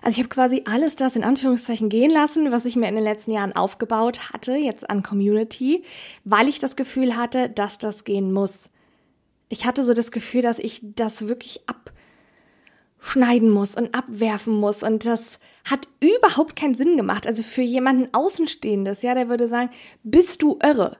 Also 0.04 0.16
ich 0.18 0.20
habe 0.20 0.36
quasi 0.36 0.64
alles 0.66 0.98
das 0.98 1.16
in 1.16 1.24
Anführungszeichen 1.24 1.88
gehen 1.88 2.12
lassen, 2.12 2.52
was 2.52 2.66
ich 2.66 2.76
mir 2.76 2.90
in 2.90 2.96
den 2.96 3.06
letzten 3.06 3.32
Jahren 3.32 3.56
aufgebaut 3.56 4.34
hatte, 4.34 4.54
jetzt 4.54 4.90
an 4.90 5.02
Community, 5.02 5.82
weil 6.26 6.50
ich 6.50 6.60
das 6.60 6.76
Gefühl 6.76 7.16
hatte, 7.16 7.50
dass 7.50 7.78
das 7.78 8.04
gehen 8.04 8.34
muss. 8.34 8.70
Ich 9.48 9.66
hatte 9.66 9.82
so 9.82 9.94
das 9.94 10.12
Gefühl, 10.12 10.42
dass 10.42 10.60
ich 10.60 10.82
das 10.84 11.30
wirklich 11.30 11.62
abschneiden 13.00 13.50
muss 13.50 13.78
und 13.78 13.96
abwerfen 13.96 14.54
muss 14.54 14.84
und 14.84 15.06
das 15.06 15.40
hat 15.64 15.88
überhaupt 16.02 16.58
keinen 16.58 16.76
Sinn 16.76 16.98
gemacht. 16.98 17.26
Also 17.26 17.42
für 17.42 17.62
jemanden 17.62 18.14
Außenstehendes, 18.14 19.04
ja, 19.04 19.16
der 19.16 19.30
würde 19.30 19.48
sagen, 19.48 19.70
bist 20.04 20.42
du 20.42 20.60
irre? 20.62 20.98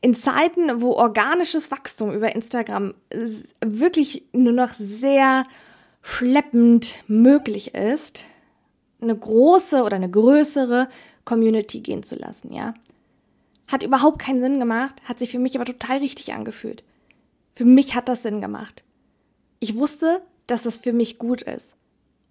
In 0.00 0.14
Zeiten, 0.14 0.80
wo 0.80 0.92
organisches 0.92 1.72
Wachstum 1.72 2.12
über 2.12 2.32
Instagram 2.36 2.94
wirklich 3.64 4.26
nur 4.32 4.52
noch 4.52 4.70
sehr 4.74 5.44
schleppend 6.02 7.02
möglich 7.08 7.74
ist, 7.74 8.24
eine 9.00 9.16
große 9.16 9.82
oder 9.82 9.96
eine 9.96 10.10
größere 10.10 10.88
Community 11.24 11.80
gehen 11.80 12.02
zu 12.02 12.16
lassen, 12.16 12.52
ja. 12.52 12.74
Hat 13.68 13.82
überhaupt 13.82 14.18
keinen 14.18 14.40
Sinn 14.40 14.58
gemacht, 14.58 14.96
hat 15.04 15.18
sich 15.18 15.30
für 15.30 15.38
mich 15.38 15.56
aber 15.56 15.64
total 15.64 15.98
richtig 15.98 16.34
angefühlt. 16.34 16.82
Für 17.54 17.64
mich 17.64 17.94
hat 17.94 18.08
das 18.08 18.22
Sinn 18.22 18.40
gemacht. 18.40 18.82
Ich 19.60 19.76
wusste, 19.76 20.20
dass 20.46 20.62
das 20.62 20.76
für 20.76 20.92
mich 20.92 21.18
gut 21.18 21.42
ist. 21.42 21.74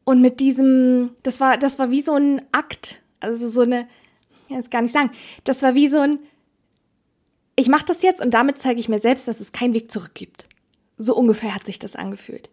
Und 0.03 0.21
mit 0.21 0.39
diesem, 0.39 1.11
das 1.23 1.39
war, 1.39 1.57
das 1.57 1.79
war 1.79 1.89
wie 1.89 2.01
so 2.01 2.13
ein 2.13 2.41
Akt, 2.51 3.01
also 3.19 3.47
so 3.47 3.61
eine, 3.61 3.87
ich 4.47 4.55
kann 4.55 4.69
gar 4.69 4.81
nicht 4.81 4.93
sagen, 4.93 5.11
das 5.45 5.63
war 5.63 5.73
wie 5.73 5.87
so 5.87 5.99
ein, 5.99 6.19
ich 7.55 7.69
mache 7.69 7.85
das 7.85 8.01
jetzt 8.03 8.21
und 8.21 8.33
damit 8.33 8.59
zeige 8.59 8.79
ich 8.79 8.89
mir 8.89 8.99
selbst, 8.99 9.27
dass 9.27 9.39
es 9.39 9.51
keinen 9.51 9.73
Weg 9.73 9.91
zurück 9.91 10.13
gibt. 10.13 10.47
So 10.97 11.15
ungefähr 11.15 11.55
hat 11.55 11.65
sich 11.65 11.79
das 11.79 11.95
angefühlt 11.95 12.49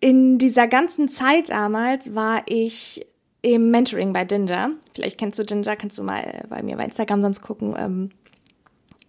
in 0.00 0.38
dieser 0.38 0.66
ganzen 0.68 1.08
Zeit 1.08 1.50
damals 1.50 2.14
war 2.14 2.42
ich 2.46 3.06
im 3.42 3.70
Mentoring 3.70 4.12
bei 4.12 4.24
Ginger. 4.24 4.70
Vielleicht 4.94 5.18
kennst 5.18 5.38
du 5.38 5.44
Ginger, 5.44 5.76
kannst 5.76 5.98
du 5.98 6.02
mal 6.02 6.44
bei 6.48 6.62
mir 6.62 6.76
bei 6.76 6.84
Instagram 6.84 7.22
sonst 7.22 7.42
gucken. 7.42 7.74
Ähm, 7.78 8.10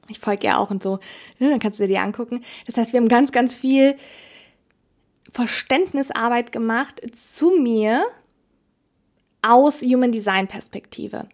ich 0.08 0.20
folge 0.20 0.48
ja 0.48 0.58
auch 0.58 0.72
und 0.72 0.84
so. 0.84 1.00
Ne, 1.40 1.50
dann 1.50 1.60
kannst 1.60 1.80
du 1.80 1.84
dir 1.84 1.90
die 1.90 1.98
angucken. 1.98 2.42
Das 2.66 2.78
heißt, 2.78 2.94
wir 2.94 3.00
haben 3.00 3.10
ganz, 3.10 3.32
ganz 3.32 3.56
viel 3.56 3.96
Verständnisarbeit 5.30 6.52
gemacht 6.52 7.02
zu 7.14 7.52
mir 7.52 8.06
aus 9.42 9.82
Human 9.82 10.12
Design 10.12 10.48
Perspektive. 10.48 11.28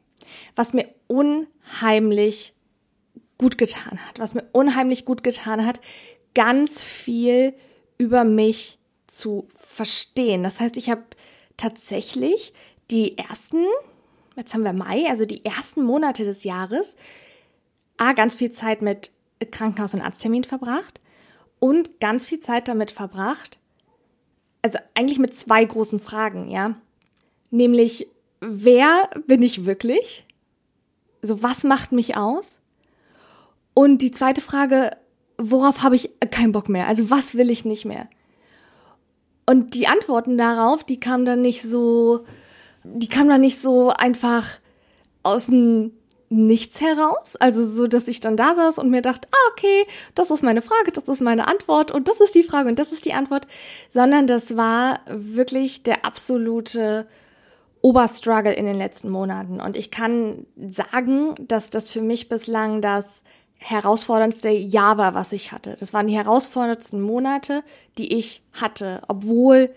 Was 0.55 0.73
mir 0.73 0.87
unheimlich 1.07 2.53
gut 3.37 3.57
getan 3.57 3.99
hat. 4.07 4.19
Was 4.19 4.33
mir 4.33 4.45
unheimlich 4.51 5.05
gut 5.05 5.23
getan 5.23 5.65
hat, 5.65 5.79
ganz 6.33 6.81
viel 6.81 7.53
über 7.97 8.23
mich 8.23 8.79
zu 9.13 9.47
verstehen. 9.55 10.43
Das 10.43 10.59
heißt, 10.59 10.77
ich 10.77 10.89
habe 10.89 11.03
tatsächlich 11.57 12.53
die 12.91 13.17
ersten, 13.17 13.63
jetzt 14.35 14.53
haben 14.53 14.63
wir 14.63 14.73
Mai, 14.73 15.07
also 15.09 15.25
die 15.25 15.45
ersten 15.45 15.83
Monate 15.83 16.25
des 16.25 16.43
Jahres, 16.43 16.95
A, 17.97 18.13
ganz 18.13 18.35
viel 18.35 18.51
Zeit 18.51 18.81
mit 18.81 19.11
Krankenhaus- 19.51 19.93
und 19.93 20.01
Arzttermin 20.01 20.43
verbracht 20.43 20.99
und 21.59 21.99
ganz 21.99 22.27
viel 22.27 22.39
Zeit 22.39 22.67
damit 22.67 22.91
verbracht, 22.91 23.59
also 24.61 24.79
eigentlich 24.95 25.19
mit 25.19 25.35
zwei 25.35 25.63
großen 25.63 25.99
Fragen, 25.99 26.49
ja. 26.49 26.75
Nämlich, 27.51 28.07
wer 28.39 29.09
bin 29.27 29.43
ich 29.43 29.65
wirklich? 29.65 30.25
Also, 31.21 31.43
was 31.43 31.63
macht 31.63 31.91
mich 31.91 32.17
aus? 32.17 32.59
Und 33.73 34.01
die 34.01 34.11
zweite 34.11 34.41
Frage, 34.41 34.91
worauf 35.37 35.83
habe 35.83 35.95
ich 35.95 36.11
keinen 36.31 36.51
Bock 36.51 36.69
mehr? 36.69 36.87
Also, 36.87 37.09
was 37.09 37.35
will 37.35 37.49
ich 37.49 37.65
nicht 37.65 37.85
mehr? 37.85 38.07
Und 39.45 39.73
die 39.73 39.87
Antworten 39.87 40.37
darauf, 40.37 40.83
die 40.83 40.99
kamen 40.99 41.25
dann 41.25 41.41
nicht 41.41 41.61
so, 41.61 42.25
die 42.83 43.09
kamen 43.09 43.29
dann 43.29 43.41
nicht 43.41 43.59
so 43.59 43.89
einfach 43.89 44.47
aus 45.23 45.47
dem 45.47 45.91
Nichts 46.35 46.81
heraus. 46.81 47.35
Also 47.35 47.63
so, 47.63 47.85
dass 47.85 48.07
ich 48.07 48.19
dann 48.19 48.35
da 48.35 48.55
saß 48.55 48.79
und 48.79 48.89
mir 48.89 49.03
dachte, 49.03 49.27
ah, 49.31 49.51
okay, 49.51 49.85
das 50.15 50.31
ist 50.31 50.41
meine 50.41 50.63
Frage, 50.63 50.91
das 50.91 51.03
ist 51.03 51.21
meine 51.21 51.47
Antwort 51.47 51.91
und 51.91 52.07
das 52.07 52.21
ist 52.21 52.33
die 52.33 52.41
Frage 52.41 52.69
und 52.69 52.79
das 52.79 52.91
ist 52.91 53.05
die 53.05 53.13
Antwort. 53.13 53.45
Sondern 53.93 54.25
das 54.25 54.57
war 54.57 55.01
wirklich 55.07 55.83
der 55.83 56.05
absolute 56.05 57.05
Oberstruggle 57.81 58.51
in 58.51 58.65
den 58.65 58.77
letzten 58.77 59.09
Monaten. 59.09 59.61
Und 59.61 59.77
ich 59.77 59.91
kann 59.91 60.47
sagen, 60.57 61.35
dass 61.39 61.69
das 61.69 61.91
für 61.91 62.01
mich 62.01 62.29
bislang 62.29 62.81
das 62.81 63.21
herausforderndste 63.63 64.49
Jahr 64.49 64.97
war, 64.97 65.13
was 65.13 65.31
ich 65.31 65.51
hatte. 65.51 65.75
Das 65.79 65.93
waren 65.93 66.07
die 66.07 66.15
herausforderndsten 66.15 67.01
Monate, 67.01 67.63
die 67.97 68.13
ich 68.13 68.43
hatte, 68.53 69.01
obwohl 69.07 69.69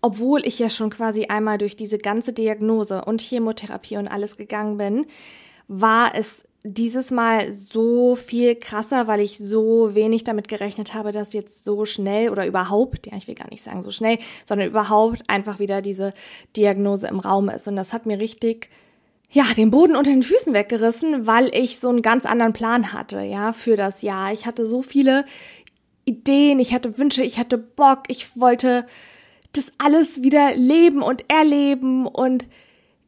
obwohl 0.00 0.46
ich 0.46 0.60
ja 0.60 0.70
schon 0.70 0.90
quasi 0.90 1.26
einmal 1.26 1.58
durch 1.58 1.74
diese 1.74 1.98
ganze 1.98 2.32
Diagnose 2.32 3.04
und 3.04 3.20
Chemotherapie 3.20 3.96
und 3.96 4.06
alles 4.06 4.36
gegangen 4.36 4.78
bin, 4.78 5.06
war 5.66 6.14
es 6.14 6.44
dieses 6.62 7.10
Mal 7.10 7.52
so 7.52 8.14
viel 8.14 8.54
krasser, 8.54 9.06
weil 9.06 9.20
ich 9.20 9.38
so 9.38 9.94
wenig 9.94 10.24
damit 10.24 10.48
gerechnet 10.48 10.94
habe, 10.94 11.12
dass 11.12 11.32
jetzt 11.32 11.64
so 11.64 11.84
schnell 11.84 12.30
oder 12.30 12.46
überhaupt, 12.46 13.06
ja, 13.06 13.16
ich 13.16 13.26
will 13.26 13.34
gar 13.34 13.50
nicht 13.50 13.62
sagen 13.62 13.82
so 13.82 13.90
schnell, 13.90 14.18
sondern 14.44 14.68
überhaupt 14.68 15.22
einfach 15.28 15.58
wieder 15.58 15.82
diese 15.82 16.14
Diagnose 16.56 17.08
im 17.08 17.20
Raum 17.20 17.48
ist. 17.48 17.68
Und 17.68 17.76
das 17.76 17.92
hat 17.92 18.06
mir 18.06 18.20
richtig 18.20 18.70
ja, 19.30 19.44
den 19.56 19.70
Boden 19.70 19.96
unter 19.96 20.10
den 20.10 20.22
Füßen 20.22 20.54
weggerissen, 20.54 21.26
weil 21.26 21.54
ich 21.54 21.80
so 21.80 21.88
einen 21.88 22.02
ganz 22.02 22.24
anderen 22.24 22.54
Plan 22.54 22.92
hatte, 22.92 23.20
ja, 23.20 23.52
für 23.52 23.76
das 23.76 24.02
Jahr. 24.02 24.32
Ich 24.32 24.46
hatte 24.46 24.64
so 24.64 24.80
viele 24.82 25.24
Ideen, 26.06 26.58
ich 26.58 26.72
hatte 26.72 26.96
Wünsche, 26.96 27.22
ich 27.22 27.38
hatte 27.38 27.58
Bock, 27.58 28.04
ich 28.08 28.40
wollte 28.40 28.86
das 29.52 29.72
alles 29.78 30.22
wieder 30.22 30.54
leben 30.54 31.02
und 31.02 31.24
erleben 31.30 32.06
und 32.06 32.46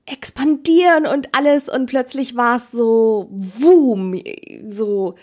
expandieren 0.05 1.07
und 1.07 1.35
alles 1.37 1.69
und 1.69 1.87
plötzlich 1.87 2.37
war 2.37 2.57
es 2.57 2.71
so 2.71 3.29
boom, 3.31 4.21
so 4.67 5.15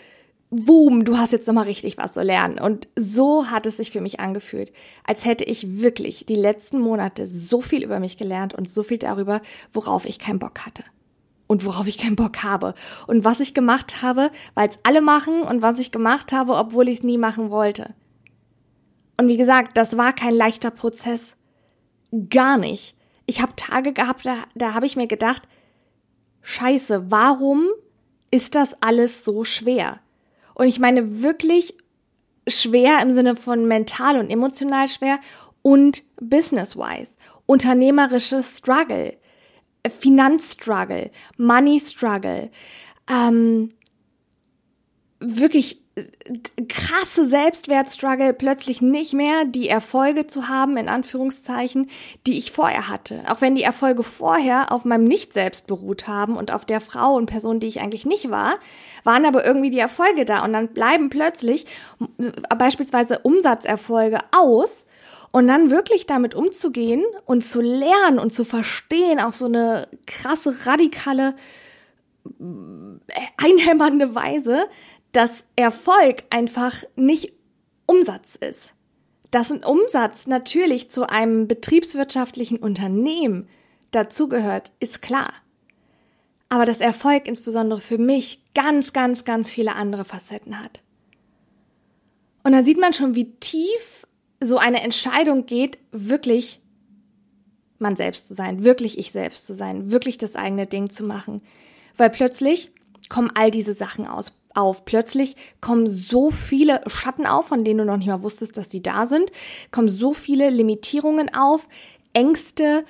boom, 0.50 1.04
du 1.04 1.18
hast 1.18 1.32
jetzt 1.32 1.46
nochmal 1.46 1.64
richtig 1.64 1.98
was 1.98 2.14
zu 2.14 2.22
lernen. 2.22 2.58
Und 2.58 2.88
so 2.96 3.50
hat 3.50 3.66
es 3.66 3.76
sich 3.76 3.90
für 3.90 4.00
mich 4.00 4.20
angefühlt, 4.20 4.72
als 5.04 5.24
hätte 5.24 5.44
ich 5.44 5.80
wirklich 5.80 6.26
die 6.26 6.36
letzten 6.36 6.80
Monate 6.80 7.26
so 7.26 7.60
viel 7.60 7.84
über 7.84 8.00
mich 8.00 8.16
gelernt 8.16 8.54
und 8.54 8.70
so 8.70 8.82
viel 8.82 8.98
darüber, 8.98 9.40
worauf 9.72 10.06
ich 10.06 10.18
keinen 10.18 10.38
Bock 10.38 10.64
hatte. 10.64 10.84
Und 11.46 11.64
worauf 11.64 11.86
ich 11.86 11.98
keinen 11.98 12.16
Bock 12.16 12.42
habe. 12.42 12.74
Und 13.06 13.24
was 13.24 13.40
ich 13.40 13.54
gemacht 13.54 14.02
habe, 14.02 14.30
weil 14.54 14.68
es 14.68 14.78
alle 14.82 15.00
machen 15.00 15.42
und 15.42 15.62
was 15.62 15.78
ich 15.78 15.92
gemacht 15.92 16.32
habe, 16.32 16.54
obwohl 16.54 16.88
ich 16.88 16.98
es 16.98 17.04
nie 17.04 17.18
machen 17.18 17.50
wollte. 17.50 17.94
Und 19.16 19.28
wie 19.28 19.38
gesagt, 19.38 19.76
das 19.76 19.96
war 19.96 20.12
kein 20.12 20.34
leichter 20.34 20.70
Prozess. 20.70 21.36
Gar 22.30 22.58
nicht. 22.58 22.94
Ich 23.26 23.42
habe 23.42 23.56
Tage 23.56 23.92
gehabt, 23.92 24.24
da, 24.24 24.36
da 24.54 24.74
habe 24.74 24.86
ich 24.86 24.96
mir 24.96 25.06
gedacht, 25.06 25.42
scheiße, 26.42 27.10
warum 27.10 27.66
ist 28.30 28.54
das 28.54 28.82
alles 28.82 29.24
so 29.24 29.44
schwer? 29.44 30.00
Und 30.58 30.66
ich 30.66 30.78
meine 30.80 31.22
wirklich 31.22 31.74
schwer 32.48 33.00
im 33.00 33.10
Sinne 33.10 33.36
von 33.36 33.66
mental 33.66 34.18
und 34.18 34.28
emotional 34.28 34.88
schwer 34.88 35.20
und 35.62 36.02
business-wise. 36.20 37.16
Unternehmerische 37.46 38.42
Struggle, 38.42 39.16
Finanzstruggle, 39.88 41.10
Money 41.36 41.80
Struggle, 41.80 42.50
ähm, 43.08 43.72
wirklich 45.20 45.84
krasse 46.68 47.26
Selbstwertstruggle 47.26 48.32
plötzlich 48.34 48.82
nicht 48.82 49.12
mehr 49.12 49.44
die 49.44 49.68
Erfolge 49.68 50.26
zu 50.26 50.48
haben, 50.48 50.76
in 50.76 50.88
Anführungszeichen, 50.88 51.88
die 52.26 52.38
ich 52.38 52.52
vorher 52.52 52.88
hatte. 52.88 53.22
Auch 53.28 53.40
wenn 53.40 53.54
die 53.54 53.62
Erfolge 53.62 54.02
vorher 54.02 54.72
auf 54.72 54.84
meinem 54.84 55.04
Nicht-Selbst 55.04 55.66
beruht 55.66 56.06
haben 56.06 56.36
und 56.36 56.52
auf 56.52 56.64
der 56.64 56.80
Frau 56.80 57.14
und 57.14 57.26
Person, 57.26 57.60
die 57.60 57.68
ich 57.68 57.80
eigentlich 57.80 58.06
nicht 58.06 58.30
war, 58.30 58.58
waren 59.04 59.24
aber 59.24 59.44
irgendwie 59.44 59.70
die 59.70 59.78
Erfolge 59.78 60.24
da 60.24 60.44
und 60.44 60.52
dann 60.52 60.68
bleiben 60.68 61.10
plötzlich 61.10 61.66
beispielsweise 62.56 63.20
Umsatzerfolge 63.20 64.18
aus 64.32 64.84
und 65.30 65.48
dann 65.48 65.70
wirklich 65.70 66.06
damit 66.06 66.34
umzugehen 66.34 67.04
und 67.26 67.44
zu 67.44 67.60
lernen 67.60 68.18
und 68.18 68.34
zu 68.34 68.44
verstehen 68.44 69.20
auf 69.20 69.36
so 69.36 69.46
eine 69.46 69.88
krasse, 70.06 70.66
radikale, 70.66 71.34
äh, 72.24 72.32
einhämmernde 73.36 74.14
Weise, 74.14 74.66
dass 75.12 75.44
Erfolg 75.56 76.24
einfach 76.30 76.84
nicht 76.96 77.32
Umsatz 77.86 78.36
ist. 78.36 78.74
Dass 79.30 79.50
ein 79.50 79.64
Umsatz 79.64 80.26
natürlich 80.26 80.90
zu 80.90 81.08
einem 81.08 81.48
betriebswirtschaftlichen 81.48 82.58
Unternehmen 82.58 83.48
dazugehört, 83.90 84.72
ist 84.80 85.02
klar. 85.02 85.32
Aber 86.48 86.64
dass 86.64 86.80
Erfolg 86.80 87.28
insbesondere 87.28 87.80
für 87.80 87.98
mich 87.98 88.42
ganz, 88.54 88.92
ganz, 88.92 89.24
ganz 89.24 89.50
viele 89.50 89.74
andere 89.74 90.04
Facetten 90.04 90.58
hat. 90.58 90.82
Und 92.42 92.52
da 92.52 92.62
sieht 92.62 92.80
man 92.80 92.92
schon, 92.92 93.14
wie 93.14 93.32
tief 93.32 94.06
so 94.40 94.56
eine 94.56 94.82
Entscheidung 94.82 95.44
geht, 95.44 95.78
wirklich 95.90 96.60
man 97.78 97.96
selbst 97.96 98.26
zu 98.26 98.34
sein, 98.34 98.64
wirklich 98.64 98.98
ich 98.98 99.12
selbst 99.12 99.46
zu 99.46 99.54
sein, 99.54 99.90
wirklich 99.90 100.18
das 100.18 100.36
eigene 100.36 100.66
Ding 100.66 100.90
zu 100.90 101.04
machen. 101.04 101.42
Weil 101.96 102.10
plötzlich 102.10 102.72
kommen 103.08 103.30
all 103.34 103.50
diese 103.50 103.74
Sachen 103.74 104.06
aus 104.06 104.32
auf. 104.58 104.84
Plötzlich 104.84 105.36
kommen 105.60 105.86
so 105.86 106.30
viele 106.30 106.82
Schatten 106.86 107.26
auf, 107.26 107.46
von 107.46 107.64
denen 107.64 107.78
du 107.78 107.84
noch 107.84 107.96
nicht 107.96 108.08
mal 108.08 108.22
wusstest, 108.22 108.56
dass 108.56 108.68
die 108.68 108.82
da 108.82 109.06
sind, 109.06 109.30
kommen 109.70 109.88
so 109.88 110.12
viele 110.12 110.50
Limitierungen 110.50 111.32
auf, 111.34 111.68
Ängste 112.12 112.84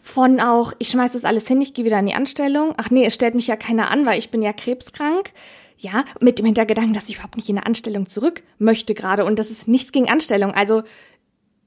von 0.00 0.38
auch, 0.38 0.74
ich 0.78 0.88
schmeiß 0.90 1.12
das 1.12 1.24
alles 1.24 1.48
hin, 1.48 1.62
ich 1.62 1.72
gehe 1.72 1.86
wieder 1.86 1.98
in 1.98 2.06
die 2.06 2.14
Anstellung. 2.14 2.74
Ach 2.76 2.90
nee, 2.90 3.06
es 3.06 3.14
stellt 3.14 3.34
mich 3.34 3.46
ja 3.46 3.56
keiner 3.56 3.90
an, 3.90 4.04
weil 4.04 4.18
ich 4.18 4.30
bin 4.30 4.42
ja 4.42 4.52
krebskrank. 4.52 5.30
Ja, 5.78 6.04
mit 6.20 6.38
dem 6.38 6.46
Hintergedanken, 6.46 6.92
dass 6.92 7.08
ich 7.08 7.16
überhaupt 7.16 7.36
nicht 7.36 7.48
in 7.48 7.56
eine 7.56 7.66
Anstellung 7.66 8.06
zurück 8.06 8.42
möchte 8.58 8.94
gerade 8.94 9.24
und 9.24 9.38
das 9.38 9.50
ist 9.50 9.66
nichts 9.66 9.92
gegen 9.92 10.08
Anstellung. 10.08 10.52
Also 10.52 10.82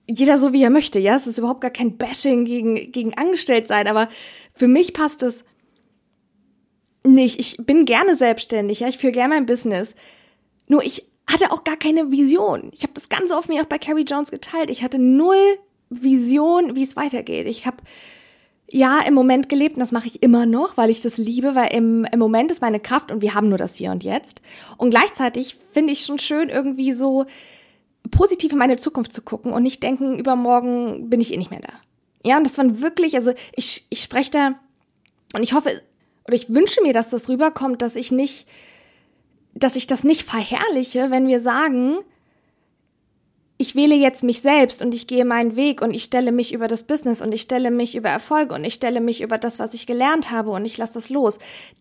jeder 0.08 0.38
so 0.38 0.54
wie 0.54 0.64
er 0.64 0.70
möchte, 0.70 1.00
ja, 1.00 1.16
es 1.16 1.28
ist 1.28 1.40
überhaupt 1.40 1.62
gar 1.62 1.72
kein 1.72 1.98
Bashing 1.98 2.46
gegen 2.46 2.92
gegen 2.92 3.18
angestellt 3.18 3.68
sein, 3.68 3.88
aber 3.88 4.08
für 4.54 4.68
mich 4.68 4.94
passt 4.94 5.24
es 5.24 5.44
nicht. 7.14 7.40
Ich 7.40 7.58
bin 7.58 7.86
gerne 7.86 8.16
selbstständig, 8.16 8.82
ja, 8.82 8.88
ich 8.88 8.98
führe 8.98 9.14
gerne 9.14 9.36
mein 9.36 9.46
Business. 9.46 9.96
Nur 10.68 10.84
ich 10.84 11.06
hatte 11.30 11.52
auch 11.52 11.64
gar 11.64 11.78
keine 11.78 12.12
Vision. 12.12 12.70
Ich 12.74 12.84
habe 12.84 12.94
das 12.94 13.10
Ganze 13.10 13.38
auf 13.38 13.48
mir 13.48 13.62
auch 13.62 13.68
bei 13.68 13.78
Carrie 13.78 14.06
Jones 14.06 14.32
geteilt. 14.32 14.70
Ich 14.70 14.84
hatte 14.84 15.00
null 15.00 15.58
Vision, 15.90 16.76
wie 16.76 16.84
es 16.84 16.96
weitergeht. 16.96 17.48
Ich 17.48 17.66
habe 17.66 17.78
ja 18.70 19.00
im 19.00 19.14
Moment 19.14 19.50
gelebt 19.50 19.76
und 19.76 19.80
das 19.80 19.92
mache 19.92 20.08
ich 20.08 20.24
immer 20.24 20.46
noch, 20.46 20.78
weil 20.78 20.90
ich 20.90 21.02
das 21.02 21.18
liebe, 21.18 21.56
weil 21.56 21.74
im, 21.74 22.06
im 22.06 22.20
Moment 22.20 22.52
ist 22.52 22.62
meine 22.62 22.80
Kraft 22.80 23.12
und 23.12 23.22
wir 23.22 23.34
haben 23.34 23.50
nur 23.50 23.58
das 23.58 23.76
Hier 23.76 23.92
und 23.92 24.04
Jetzt. 24.04 24.42
Und 24.78 24.90
gleichzeitig 24.90 25.56
finde 25.72 25.94
ich 25.94 26.02
schon 26.02 26.20
schön, 26.20 26.50
irgendwie 26.50 26.92
so 26.92 27.26
positiv 28.12 28.52
in 28.52 28.58
meine 28.58 28.78
Zukunft 28.78 29.14
zu 29.14 29.22
gucken 29.22 29.54
und 29.54 29.64
nicht 29.64 29.84
denken, 29.84 30.18
übermorgen 30.18 31.10
bin 31.10 31.22
ich 31.22 31.34
eh 31.34 31.38
nicht 31.38 31.52
mehr 31.52 31.62
da. 31.62 31.74
Ja, 32.24 32.38
und 32.38 32.46
das 32.46 32.58
waren 32.58 32.82
wirklich, 32.82 33.16
also 33.16 33.34
ich, 33.56 33.86
ich 33.90 34.02
spreche 34.02 34.32
da 34.32 34.56
und 35.34 35.44
ich 35.44 35.54
hoffe, 35.54 35.70
oder 36.28 36.36
ich 36.36 36.54
wünsche 36.54 36.82
mir, 36.82 36.94
dass 36.94 37.10
das 37.10 37.30
rüberkommt, 37.30 37.82
dass 37.82 37.96
ich 37.96 38.12
nicht, 38.12 38.48
dass 39.54 39.76
ich 39.76 39.88
das 39.88 40.04
nicht 40.04 40.24
verherrliche, 40.24 41.10
wenn 41.10 41.28
wir 41.28 41.40
sagen, 41.40 41.98
ich 43.60 43.76
wähle 43.76 43.96
jetzt 43.96 44.24
mich 44.24 44.42
selbst 44.42 44.84
und 44.84 44.94
ich 44.94 45.08
gehe 45.08 45.26
meinen 45.26 45.56
Weg 45.56 45.82
und 45.82 45.92
ich 45.92 46.04
stelle 46.04 46.32
mich 46.32 46.54
über 46.54 46.68
das 46.68 46.84
Business 46.84 47.22
und 47.22 47.34
ich 47.34 47.42
stelle 47.42 47.72
mich 47.72 47.96
über 47.96 48.10
Erfolge 48.10 48.54
und 48.54 48.64
ich 48.64 48.76
stelle 48.76 49.02
mich 49.02 49.22
über 49.22 49.40
das, 49.40 49.58
was 49.58 49.74
ich 49.74 49.88
gelernt 49.88 50.30
habe 50.30 50.52
und 50.52 50.64
ich 50.66 50.78
lasse 50.78 50.94
das 50.94 51.10
los. 51.10 51.40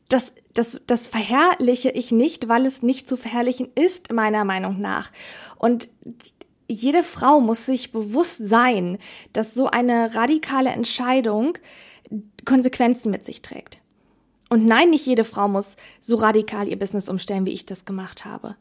Das, 0.08 0.32
das, 0.54 0.80
das 0.86 1.08
verherrliche 1.08 1.90
ich 1.90 2.12
nicht, 2.12 2.48
weil 2.48 2.64
es 2.64 2.82
nicht 2.82 3.08
zu 3.08 3.18
verherrlichen 3.18 3.68
ist, 3.74 4.10
meiner 4.10 4.44
Meinung 4.44 4.80
nach. 4.80 5.10
Und 5.58 5.90
jede 6.66 7.02
Frau 7.02 7.40
muss 7.40 7.66
sich 7.66 7.92
bewusst 7.92 8.40
sein, 8.42 8.96
dass 9.34 9.52
so 9.52 9.66
eine 9.66 10.14
radikale 10.14 10.70
Entscheidung 10.70 11.58
Konsequenzen 12.46 13.10
mit 13.10 13.26
sich 13.26 13.42
trägt. 13.42 13.80
Und 14.48 14.64
nein, 14.66 14.90
nicht 14.90 15.06
jede 15.06 15.24
Frau 15.24 15.48
muss 15.48 15.76
so 16.00 16.16
radikal 16.16 16.68
ihr 16.68 16.78
Business 16.78 17.08
umstellen, 17.08 17.46
wie 17.46 17.52
ich 17.52 17.66
das 17.66 17.84
gemacht 17.84 18.24
habe. 18.24 18.56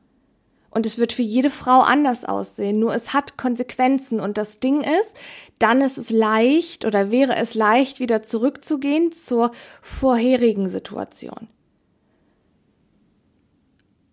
Und 0.75 0.85
es 0.85 0.97
wird 0.97 1.13
für 1.13 1.21
jede 1.21 1.49
Frau 1.49 1.79
anders 1.79 2.25
aussehen, 2.25 2.79
nur 2.79 2.93
es 2.93 3.13
hat 3.13 3.37
Konsequenzen. 3.37 4.19
Und 4.19 4.37
das 4.37 4.57
Ding 4.57 4.81
ist, 4.81 5.15
dann 5.57 5.79
ist 5.79 5.97
es 5.97 6.09
leicht 6.09 6.83
oder 6.83 7.11
wäre 7.11 7.35
es 7.37 7.53
leicht, 7.53 8.01
wieder 8.01 8.23
zurückzugehen 8.23 9.13
zur 9.13 9.51
vorherigen 9.81 10.67
Situation. 10.67 11.47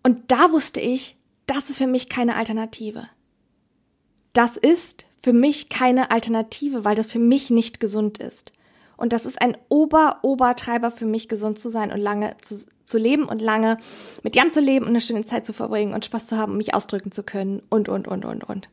Und 0.03 0.31
da 0.31 0.51
wusste 0.51 0.79
ich, 0.79 1.17
das 1.47 1.69
ist 1.69 1.79
für 1.79 1.87
mich 1.87 2.07
keine 2.07 2.35
Alternative. 2.37 3.09
Das 4.31 4.55
ist 4.55 5.05
für 5.21 5.33
mich 5.33 5.69
keine 5.69 6.11
Alternative, 6.11 6.85
weil 6.85 6.95
das 6.95 7.11
für 7.11 7.19
mich 7.19 7.49
nicht 7.49 7.79
gesund 7.79 8.19
ist. 8.19 8.53
Und 9.03 9.11
das 9.11 9.25
ist 9.25 9.41
ein 9.41 9.57
Ober-Obertreiber 9.67 10.89
für 10.89 11.05
mich, 11.05 11.27
gesund 11.27 11.59
zu 11.59 11.67
sein 11.67 11.91
und 11.91 11.99
lange 11.99 12.37
zu, 12.39 12.65
zu 12.85 12.97
leben 12.97 13.25
und 13.25 13.41
lange 13.41 13.77
mit 14.23 14.33
Jan 14.33 14.49
zu 14.49 14.61
leben 14.61 14.85
und 14.85 14.91
eine 14.91 15.01
schöne 15.01 15.25
Zeit 15.25 15.45
zu 15.45 15.51
verbringen 15.51 15.93
und 15.93 16.05
Spaß 16.05 16.27
zu 16.27 16.37
haben, 16.37 16.55
mich 16.55 16.73
ausdrücken 16.73 17.11
zu 17.11 17.21
können 17.21 17.61
und, 17.67 17.89
und, 17.89 18.07
und, 18.07 18.23
und, 18.23 18.45
und. 18.45 18.69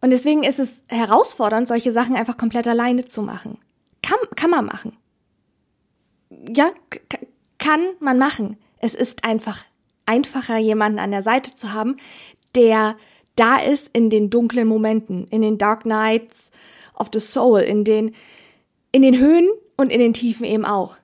Und 0.00 0.10
deswegen 0.10 0.42
ist 0.42 0.58
es 0.58 0.82
herausfordernd, 0.88 1.68
solche 1.68 1.92
Sachen 1.92 2.16
einfach 2.16 2.36
komplett 2.36 2.66
alleine 2.66 3.04
zu 3.04 3.22
machen. 3.22 3.56
Kann, 4.02 4.18
kann 4.34 4.50
man 4.50 4.64
machen. 4.64 4.96
Ja, 6.52 6.72
kann 7.58 7.82
man 8.00 8.18
machen. 8.18 8.56
Es 8.78 8.94
ist 8.94 9.22
einfach 9.22 9.62
einfacher, 10.06 10.58
jemanden 10.58 10.98
an 10.98 11.12
der 11.12 11.22
Seite 11.22 11.54
zu 11.54 11.72
haben, 11.72 11.98
der 12.56 12.96
da 13.36 13.58
ist 13.58 13.90
in 13.92 14.10
den 14.10 14.28
dunklen 14.28 14.66
Momenten, 14.66 15.28
in 15.28 15.40
den 15.40 15.56
Dark 15.56 15.86
Nights 15.86 16.50
of 16.98 17.10
the 17.12 17.20
Soul, 17.20 17.60
in 17.60 17.84
den 17.84 18.12
in 18.92 19.02
den 19.02 19.18
Höhen 19.18 19.48
und 19.76 19.90
in 19.90 19.98
den 19.98 20.12
Tiefen 20.12 20.44
eben 20.44 20.64
auch. 20.64 20.96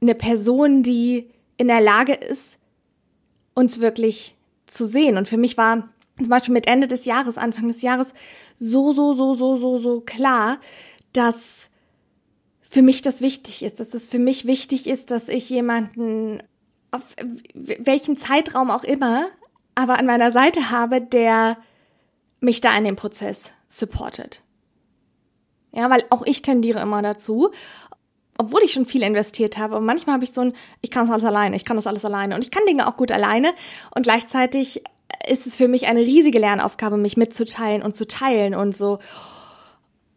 Eine 0.00 0.14
Person, 0.14 0.82
die 0.82 1.30
in 1.58 1.68
der 1.68 1.82
Lage 1.82 2.14
ist, 2.14 2.58
uns 3.54 3.80
wirklich 3.80 4.36
zu 4.66 4.86
sehen. 4.86 5.18
Und 5.18 5.28
für 5.28 5.36
mich 5.36 5.58
war 5.58 5.88
zum 6.16 6.28
Beispiel 6.28 6.54
mit 6.54 6.66
Ende 6.66 6.88
des 6.88 7.04
Jahres, 7.04 7.38
Anfang 7.38 7.68
des 7.68 7.82
Jahres 7.82 8.14
so, 8.56 8.92
so, 8.92 9.12
so, 9.12 9.34
so, 9.34 9.58
so, 9.58 9.78
so 9.78 10.00
klar, 10.00 10.58
dass 11.12 11.68
für 12.62 12.82
mich 12.82 13.02
das 13.02 13.20
wichtig 13.20 13.62
ist, 13.62 13.80
dass 13.80 13.94
es 13.94 14.06
für 14.06 14.18
mich 14.18 14.46
wichtig 14.46 14.86
ist, 14.86 15.10
dass 15.10 15.28
ich 15.28 15.50
jemanden 15.50 16.42
auf 16.92 17.02
welchen 17.54 18.16
Zeitraum 18.16 18.70
auch 18.70 18.84
immer, 18.84 19.28
aber 19.74 19.98
an 19.98 20.06
meiner 20.06 20.32
Seite 20.32 20.70
habe, 20.70 21.00
der 21.00 21.58
mich 22.40 22.60
da 22.60 22.76
in 22.76 22.84
dem 22.84 22.96
Prozess 22.96 23.52
supportet 23.68 24.42
Ja, 25.72 25.88
weil 25.90 26.04
auch 26.10 26.24
ich 26.26 26.42
tendiere 26.42 26.80
immer 26.80 27.02
dazu, 27.02 27.50
obwohl 28.38 28.62
ich 28.62 28.72
schon 28.72 28.86
viel 28.86 29.02
investiert 29.02 29.58
habe. 29.58 29.76
Und 29.76 29.84
manchmal 29.84 30.14
habe 30.14 30.24
ich 30.24 30.32
so 30.32 30.40
ein, 30.40 30.52
ich 30.80 30.90
kann 30.90 31.04
das 31.06 31.12
alles 31.12 31.24
alleine, 31.24 31.56
ich 31.56 31.64
kann 31.64 31.76
das 31.76 31.86
alles 31.86 32.04
alleine. 32.04 32.34
Und 32.34 32.42
ich 32.42 32.50
kann 32.50 32.64
Dinge 32.66 32.88
auch 32.88 32.96
gut 32.96 33.12
alleine. 33.12 33.52
Und 33.94 34.02
gleichzeitig 34.02 34.82
ist 35.28 35.46
es 35.46 35.56
für 35.56 35.68
mich 35.68 35.86
eine 35.86 36.00
riesige 36.00 36.38
Lernaufgabe, 36.38 36.96
mich 36.96 37.16
mitzuteilen 37.16 37.82
und 37.82 37.96
zu 37.96 38.06
teilen 38.06 38.54
und 38.54 38.76
so 38.76 38.98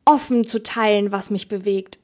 offen 0.06 0.46
zu 0.46 0.64
teilen, 0.64 1.12
was 1.12 1.30
mich 1.30 1.48
bewegt. 1.48 2.00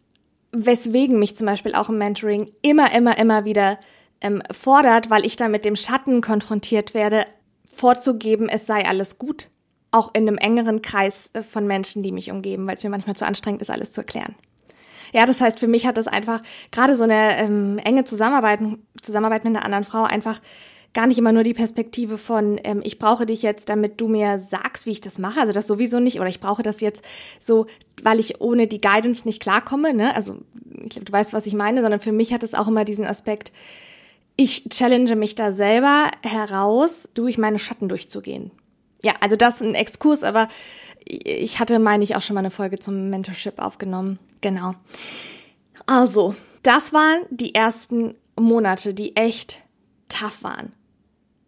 Weswegen 0.52 1.20
mich 1.20 1.38
zum 1.38 1.46
Beispiel 1.46 1.76
auch 1.76 1.90
im 1.90 1.98
Mentoring 1.98 2.52
immer, 2.62 2.92
immer, 2.92 3.18
immer 3.18 3.46
wieder 3.46 3.80
ähm, 4.22 4.42
fordert, 4.52 5.10
weil 5.10 5.26
ich 5.26 5.36
da 5.36 5.48
mit 5.48 5.66
dem 5.66 5.76
Schatten 5.76 6.22
konfrontiert 6.22 6.94
werde, 6.94 7.26
vorzugeben, 7.68 8.50
es 8.50 8.66
sei 8.66 8.86
alles 8.86 9.18
gut. 9.18 9.48
Auch 9.91 10.13
in 10.13 10.28
einem 10.28 10.38
engeren 10.38 10.82
Kreis 10.82 11.30
äh, 11.34 11.41
von 11.41 11.65
Menschen, 11.67 12.04
die 12.04 12.12
mich 12.12 12.32
umgeben, 12.32 12.67
weil 12.67 12.75
es 12.75 12.84
mir 12.84 12.89
manchmal 12.89 13.15
zu 13.15 13.25
anstrengend 13.25 13.62
ist, 13.62 13.71
alles 13.71 13.91
zu 13.91 14.02
erklären. 14.02 14.36
Ja, 15.13 15.25
das 15.25 15.41
heißt, 15.41 15.60
für 15.60 15.67
mich 15.67 15.88
hat 15.88 15.97
das 15.97 16.08
einfach 16.08 16.41
gerade 16.71 16.95
so 16.95 17.04
eine 17.04 17.38
ähm, 17.38 17.80
enge 17.80 18.06
Zusammenarbeit, 18.06 18.60
Zusammenarbeit 19.02 19.43
mit 19.43 19.56
einer 19.56 19.65
anderen 19.65 19.84
Frau 19.84 20.04
einfach 20.04 20.39
gar 20.93 21.08
nicht 21.08 21.17
immer 21.17 21.32
nur 21.32 21.43
die 21.43 21.54
Perspektive 21.54 22.17
von, 22.17 22.60
ähm, 22.63 22.82
ich 22.84 22.97
brauche 22.97 23.25
dich 23.25 23.41
jetzt, 23.41 23.69
damit 23.69 24.02
du 24.02 24.08
mir 24.08 24.39
sagst, 24.39 24.86
wie 24.86 24.91
ich 24.91 25.02
das 25.02 25.19
mache. 25.19 25.39
Also 25.39 25.54
das 25.54 25.67
sowieso 25.67 25.99
nicht. 25.99 26.19
Oder 26.19 26.30
ich 26.30 26.39
brauche 26.39 26.63
das 26.63 26.82
jetzt 26.82 27.04
so, 27.39 27.67
weil 28.02 28.19
ich 28.19 28.41
ohne 28.41 28.67
die 28.67 28.82
Guidance 28.82 29.25
nicht 29.25 29.41
klarkomme. 29.41 29.93
Ne? 29.93 30.15
Also 30.15 30.38
ich 30.84 30.91
glaube, 30.91 31.06
du 31.06 31.12
weißt, 31.12 31.34
was 31.34 31.45
ich 31.45 31.54
meine. 31.54 31.82
Sondern 31.82 31.99
für 31.99 32.12
mich 32.12 32.34
hat 32.34 32.43
es 32.43 32.56
auch 32.56 32.67
immer 32.67 32.86
diesen 32.86 33.06
Aspekt, 33.06 33.52
ich 34.36 34.69
challenge 34.69 35.15
mich 35.15 35.36
da 35.36 35.52
selber 35.52 36.10
heraus, 36.23 37.10
durch 37.13 37.38
meine 37.38 37.60
Schatten 37.60 37.89
durchzugehen. 37.89 38.52
Ja, 39.02 39.14
also 39.22 39.36
das 39.36 39.56
ist 39.56 39.62
ein 39.62 39.76
Exkurs, 39.76 40.24
aber 40.24 40.48
ich 41.06 41.60
hatte, 41.60 41.80
meine 41.80 42.04
ich, 42.04 42.16
auch 42.16 42.22
schon 42.22 42.34
mal 42.34 42.42
eine 42.42 42.52
Folge 42.52 42.80
zum 42.80 43.10
Mentorship 43.10 43.60
aufgenommen. 43.60 44.20
Genau. 44.42 44.76
Also, 45.86 46.36
das 46.64 46.94
waren 46.94 47.22
die 47.30 47.56
ersten 47.56 48.16
Monate, 48.38 48.94
die 48.94 49.16
echt 49.16 49.64
tough 50.10 50.44
waren. 50.44 50.74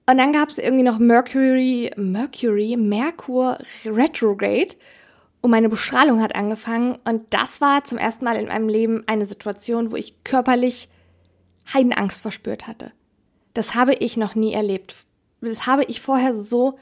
Und 0.10 0.18
dann 0.18 0.34
gab 0.34 0.50
es 0.50 0.58
irgendwie 0.58 0.84
noch 0.84 1.00
Mercury, 1.00 1.92
Mercury, 1.96 2.76
Merkur 2.76 3.60
Retrograde 3.86 4.76
und 5.42 5.52
meine 5.52 5.70
Bestrahlung 5.70 6.22
hat 6.22 6.36
angefangen 6.36 6.98
und 7.06 7.34
das 7.34 7.62
war 7.62 7.84
zum 7.84 7.98
ersten 7.98 8.26
Mal 8.26 8.36
in 8.36 8.48
meinem 8.48 8.68
Leben 8.68 9.04
eine 9.08 9.26
Situation, 9.26 9.92
wo 9.92 9.96
ich 9.96 10.24
körperlich 10.24 10.90
Heidenangst 11.74 12.22
verspürt 12.22 12.68
hatte. 12.68 12.92
Das 13.54 13.76
habe 13.76 13.94
ich 13.94 14.18
noch 14.18 14.36
nie 14.36 14.54
erlebt. 14.54 14.96
Das 15.42 15.66
habe 15.66 15.84
ich 15.86 16.02
vorher 16.02 16.34
so, 16.34 16.78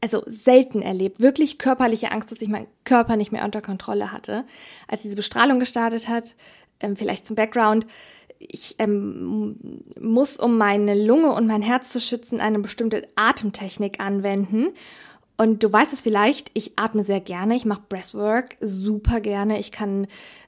also 0.00 0.22
selten 0.26 0.82
erlebt. 0.82 1.20
Wirklich 1.20 1.58
körperliche 1.58 2.10
Angst, 2.10 2.30
dass 2.30 2.40
ich 2.40 2.48
meinen 2.48 2.68
Körper 2.84 3.16
nicht 3.16 3.32
mehr 3.32 3.44
unter 3.44 3.60
Kontrolle 3.60 4.12
hatte. 4.12 4.44
Als 4.88 5.02
diese 5.02 5.16
Bestrahlung 5.16 5.60
gestartet 5.60 6.08
hat, 6.08 6.34
ähm, 6.80 6.96
vielleicht 6.96 7.26
zum 7.26 7.36
Background, 7.36 7.86
ich 8.38 8.76
ähm, 8.78 9.58
muss, 10.00 10.38
um 10.38 10.56
meine 10.56 10.94
Lunge 10.94 11.32
und 11.32 11.46
mein 11.46 11.60
Herz 11.60 11.90
zu 11.90 12.00
schützen, 12.00 12.40
eine 12.40 12.58
bestimmte 12.58 13.06
Atemtechnik 13.14 14.00
anwenden. 14.00 14.68
Und 15.36 15.62
du 15.62 15.72
weißt 15.72 15.92
es 15.92 16.00
vielleicht, 16.00 16.50
ich 16.54 16.72
atme 16.76 17.02
sehr 17.02 17.20
gerne, 17.20 17.54
ich 17.54 17.64
mache 17.64 17.82
Breathwork 17.88 18.56
super 18.60 19.20
gerne. 19.20 19.58
Ich 19.58 19.72
kann, 19.72 20.06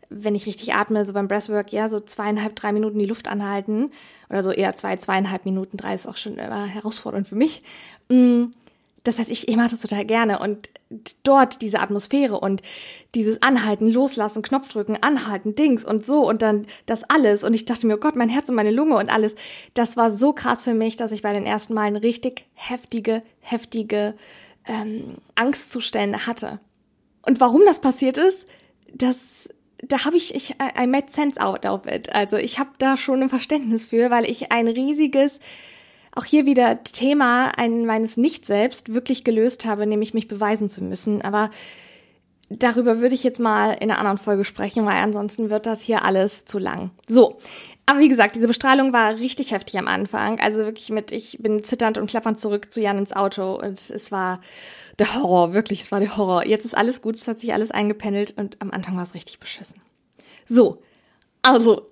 wenn 0.09 0.35
ich 0.35 0.47
richtig 0.47 0.75
atme, 0.75 1.07
so 1.07 1.13
beim 1.13 1.29
Breathwork, 1.29 1.73
ja, 1.73 1.89
so 1.89 2.01
zweieinhalb, 2.01 2.57
drei 2.57 2.73
Minuten 2.73 2.99
die 2.99 3.07
Luft 3.07 3.29
anhalten. 3.29 3.91
Oder 4.31 4.43
so 4.43 4.53
eher 4.53 4.75
zwei, 4.77 4.97
zweieinhalb 4.97 5.45
Minuten, 5.45 5.77
drei 5.77 5.95
ist 5.95 6.07
auch 6.07 6.17
schon 6.17 6.37
immer 6.37 6.67
herausfordernd 6.67 7.27
für 7.27 7.37
mich. 7.37 7.61
Mm, 8.09 8.45
das 9.05 9.19
heißt, 9.19 9.31
ich, 9.31 9.49
ich 9.49 9.57
mache 9.57 9.71
das 9.71 9.83
total 9.83 10.05
gerne 10.05 10.39
und 10.39 10.71
dort 11.23 11.63
diese 11.63 11.81
Atmosphäre 11.81 12.39
und 12.39 12.63
dieses 13.15 13.43
Anhalten, 13.43 13.89
Loslassen, 13.89 14.43
Knopf 14.43 14.69
drücken, 14.69 14.97
Anhalten, 15.01 15.55
Dings 15.55 15.85
und 15.85 16.07
so 16.07 16.29
und 16.29 16.43
dann 16.43 16.67
das 16.87 17.05
alles 17.05 17.45
und 17.45 17.55
ich 17.55 17.65
dachte 17.65 17.87
mir, 17.87 17.97
oh 17.97 18.01
Gott, 18.01 18.17
mein 18.17 18.29
Herz 18.29 18.49
und 18.49 18.55
meine 18.55 18.71
Lunge 18.71 18.97
und 18.97 19.13
alles, 19.13 19.35
das 19.75 19.97
war 19.97 20.11
so 20.11 20.33
krass 20.33 20.65
für 20.65 20.75
mich, 20.75 20.97
dass 20.97 21.13
ich 21.13 21.23
bei 21.23 21.33
den 21.33 21.47
ersten 21.47 21.75
Malen 21.75 21.97
richtig 21.97 22.45
heftige, 22.55 23.23
heftige 23.41 24.15
ähm, 24.67 25.17
Angstzustände 25.35 26.27
hatte. 26.27 26.61
Und 27.25 27.41
warum 27.41 27.63
das 27.67 27.81
passiert 27.81 28.19
ist, 28.19 28.47
das 28.95 29.49
da 29.85 30.05
habe 30.05 30.17
ich, 30.17 30.35
ich 30.35 30.55
I 30.81 30.87
made 30.87 31.11
sense 31.11 31.41
out 31.41 31.67
of 31.67 31.87
it. 31.87 32.15
Also 32.15 32.37
ich 32.37 32.61
habe 32.61 32.71
da 32.79 32.97
schon 32.97 33.23
ein 33.23 33.29
Verständnis 33.29 33.87
für, 33.87 34.11
weil 34.11 34.31
ich 34.31 34.53
ein 34.53 34.69
riesiges 34.69 35.41
auch 36.15 36.25
hier 36.25 36.47
wieder 36.47 36.83
Thema 36.85 37.53
ein, 37.57 37.87
meines 37.87 38.17
Nicht-Selbst 38.17 38.95
wirklich 38.95 39.25
gelöst 39.25 39.65
habe, 39.65 39.87
nämlich 39.87 40.15
mich 40.15 40.29
beweisen 40.29 40.69
zu 40.69 40.85
müssen. 40.85 41.23
Aber 41.23 41.51
darüber 42.51 43.01
würde 43.01 43.15
ich 43.15 43.25
jetzt 43.25 43.41
mal 43.41 43.73
in 43.73 43.91
einer 43.91 43.99
anderen 43.99 44.19
Folge 44.19 44.45
sprechen, 44.45 44.85
weil 44.85 44.97
ansonsten 44.97 45.51
wird 45.51 45.67
das 45.67 45.81
hier 45.81 46.05
alles 46.05 46.45
zu 46.45 46.59
lang. 46.59 46.91
So. 47.09 47.39
Aber 47.87 47.99
wie 47.99 48.09
gesagt, 48.09 48.37
diese 48.37 48.47
Bestrahlung 48.47 48.93
war 48.93 49.17
richtig 49.17 49.53
heftig 49.53 49.79
am 49.79 49.89
Anfang. 49.89 50.39
Also 50.39 50.61
wirklich 50.61 50.91
mit, 50.91 51.13
ich 51.13 51.39
bin 51.41 51.65
zitternd 51.65 51.99
und 51.99 52.09
klappernd 52.09 52.39
zurück 52.39 52.73
zu 52.73 52.81
Jan 52.81 52.99
ins 52.99 53.13
Auto 53.13 53.55
und 53.55 53.91
es 53.91 54.13
war 54.13 54.41
der 54.99 55.15
Horror, 55.15 55.53
wirklich, 55.53 55.81
es 55.81 55.93
war 55.93 56.01
der 56.01 56.17
Horror. 56.17 56.47
Jetzt 56.47 56.65
ist 56.65 56.77
alles 56.77 57.03
gut, 57.03 57.17
es 57.17 57.27
hat 57.27 57.41
sich 57.41 57.53
alles 57.53 57.71
eingependelt 57.71 58.35
und 58.37 58.61
am 58.61 58.71
Anfang 58.71 58.97
war 58.97 59.03
es 59.03 59.15
richtig 59.15 59.41
beschissen. 59.41 59.81
So. 60.47 60.83
Also, 61.43 61.89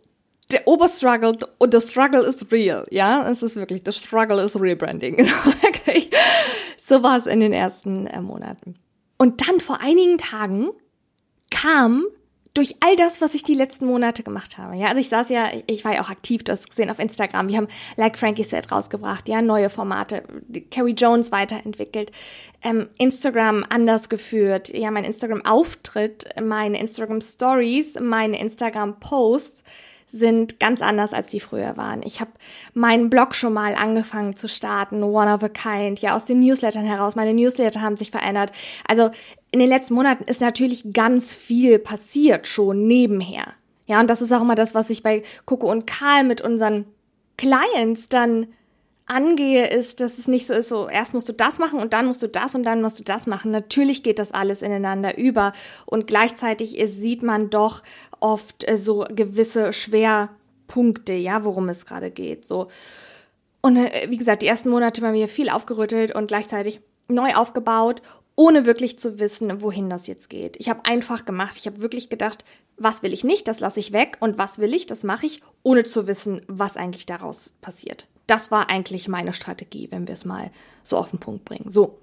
der 0.52 0.66
Oberstruggle 0.66 1.36
und 1.58 1.72
der 1.72 1.80
Struggle 1.80 2.20
ist 2.20 2.50
real, 2.52 2.86
ja, 2.90 3.28
es 3.28 3.42
ist 3.42 3.56
wirklich, 3.56 3.82
the 3.84 3.92
struggle 3.92 4.42
is 4.42 4.60
rebranding. 4.60 5.24
so 6.76 7.02
war 7.02 7.16
es 7.18 7.26
in 7.26 7.40
den 7.40 7.52
ersten 7.52 8.06
äh, 8.06 8.20
Monaten. 8.20 8.74
Und 9.18 9.46
dann 9.46 9.60
vor 9.60 9.80
einigen 9.80 10.18
Tagen 10.18 10.70
kam 11.50 12.04
durch 12.54 12.76
all 12.80 12.96
das, 12.96 13.20
was 13.20 13.34
ich 13.34 13.44
die 13.44 13.54
letzten 13.54 13.86
Monate 13.86 14.22
gemacht 14.22 14.58
habe. 14.58 14.76
Ja, 14.76 14.88
also 14.88 14.98
ich 14.98 15.08
saß 15.08 15.28
ja, 15.28 15.48
ich 15.66 15.84
war 15.84 15.94
ja 15.94 16.02
auch 16.02 16.10
aktiv, 16.10 16.42
du 16.42 16.52
hast 16.52 16.68
gesehen 16.68 16.90
auf 16.90 16.98
Instagram. 16.98 17.48
Wir 17.48 17.58
haben 17.58 17.68
Like 17.96 18.18
Frankie 18.18 18.42
Set 18.42 18.72
rausgebracht, 18.72 19.28
ja, 19.28 19.40
neue 19.40 19.70
Formate, 19.70 20.24
Carrie 20.70 20.94
Jones 20.94 21.30
weiterentwickelt, 21.30 22.10
ähm, 22.62 22.88
Instagram 22.98 23.64
anders 23.68 24.08
geführt, 24.08 24.68
ja, 24.68 24.90
mein 24.90 25.04
Instagram-Auftritt, 25.04 26.28
meine 26.42 26.80
Instagram-Stories, 26.80 28.00
meine 28.00 28.40
Instagram-Posts 28.40 29.62
sind 30.12 30.58
ganz 30.60 30.82
anders, 30.82 31.12
als 31.12 31.28
die 31.28 31.40
früher 31.40 31.76
waren. 31.76 32.02
Ich 32.02 32.20
habe 32.20 32.30
meinen 32.74 33.10
Blog 33.10 33.34
schon 33.34 33.52
mal 33.52 33.74
angefangen 33.74 34.36
zu 34.36 34.48
starten, 34.48 35.02
One 35.02 35.32
of 35.32 35.42
a 35.42 35.48
Kind, 35.48 36.00
ja, 36.00 36.16
aus 36.16 36.24
den 36.24 36.40
Newslettern 36.40 36.84
heraus. 36.84 37.16
Meine 37.16 37.34
Newsletter 37.34 37.80
haben 37.80 37.96
sich 37.96 38.10
verändert. 38.10 38.52
Also 38.86 39.10
in 39.52 39.60
den 39.60 39.68
letzten 39.68 39.94
Monaten 39.94 40.24
ist 40.24 40.40
natürlich 40.40 40.92
ganz 40.92 41.34
viel 41.34 41.78
passiert 41.78 42.46
schon 42.46 42.86
nebenher. 42.86 43.44
Ja, 43.86 44.00
und 44.00 44.08
das 44.08 44.22
ist 44.22 44.32
auch 44.32 44.42
immer 44.42 44.54
das, 44.54 44.74
was 44.74 44.90
ich 44.90 45.02
bei 45.02 45.22
Coco 45.46 45.70
und 45.70 45.86
Karl 45.86 46.24
mit 46.24 46.40
unseren 46.40 46.86
Clients 47.36 48.08
dann 48.08 48.46
angehe, 49.10 49.66
ist, 49.68 50.00
dass 50.00 50.18
es 50.18 50.28
nicht 50.28 50.46
so 50.46 50.54
ist, 50.54 50.68
so 50.68 50.88
erst 50.88 51.14
musst 51.14 51.28
du 51.28 51.32
das 51.32 51.58
machen 51.58 51.80
und 51.80 51.92
dann 51.92 52.06
musst 52.06 52.22
du 52.22 52.28
das 52.28 52.54
und 52.54 52.64
dann 52.64 52.80
musst 52.80 53.00
du 53.00 53.04
das 53.04 53.26
machen. 53.26 53.50
Natürlich 53.50 54.02
geht 54.02 54.18
das 54.18 54.32
alles 54.32 54.62
ineinander 54.62 55.18
über 55.18 55.52
und 55.84 56.06
gleichzeitig 56.06 56.80
sieht 56.86 57.22
man 57.22 57.50
doch 57.50 57.82
oft 58.20 58.68
äh, 58.68 58.76
so 58.76 59.04
gewisse 59.10 59.72
Schwerpunkte, 59.72 61.12
ja, 61.12 61.44
worum 61.44 61.68
es 61.68 61.86
gerade 61.86 62.10
geht, 62.10 62.46
so. 62.46 62.68
Und 63.62 63.76
äh, 63.76 64.06
wie 64.08 64.16
gesagt, 64.16 64.42
die 64.42 64.46
ersten 64.46 64.70
Monate 64.70 65.00
bei 65.00 65.12
mir 65.12 65.28
viel 65.28 65.50
aufgerüttelt 65.50 66.14
und 66.14 66.28
gleichzeitig 66.28 66.80
neu 67.08 67.34
aufgebaut, 67.34 68.00
ohne 68.36 68.64
wirklich 68.64 68.98
zu 68.98 69.18
wissen, 69.18 69.60
wohin 69.60 69.90
das 69.90 70.06
jetzt 70.06 70.30
geht. 70.30 70.56
Ich 70.58 70.70
habe 70.70 70.86
einfach 70.86 71.26
gemacht. 71.26 71.56
Ich 71.58 71.66
habe 71.66 71.82
wirklich 71.82 72.08
gedacht, 72.08 72.44
was 72.78 73.02
will 73.02 73.12
ich 73.12 73.24
nicht, 73.24 73.48
das 73.48 73.60
lasse 73.60 73.80
ich 73.80 73.92
weg 73.92 74.16
und 74.20 74.38
was 74.38 74.60
will 74.60 74.72
ich, 74.72 74.86
das 74.86 75.04
mache 75.04 75.26
ich, 75.26 75.42
ohne 75.62 75.84
zu 75.84 76.06
wissen, 76.06 76.40
was 76.46 76.78
eigentlich 76.78 77.04
daraus 77.04 77.52
passiert. 77.60 78.06
Das 78.30 78.52
war 78.52 78.70
eigentlich 78.70 79.08
meine 79.08 79.32
Strategie, 79.32 79.88
wenn 79.90 80.06
wir 80.06 80.14
es 80.14 80.24
mal 80.24 80.52
so 80.84 80.96
auf 80.96 81.10
den 81.10 81.18
Punkt 81.18 81.44
bringen. 81.44 81.68
So. 81.68 81.98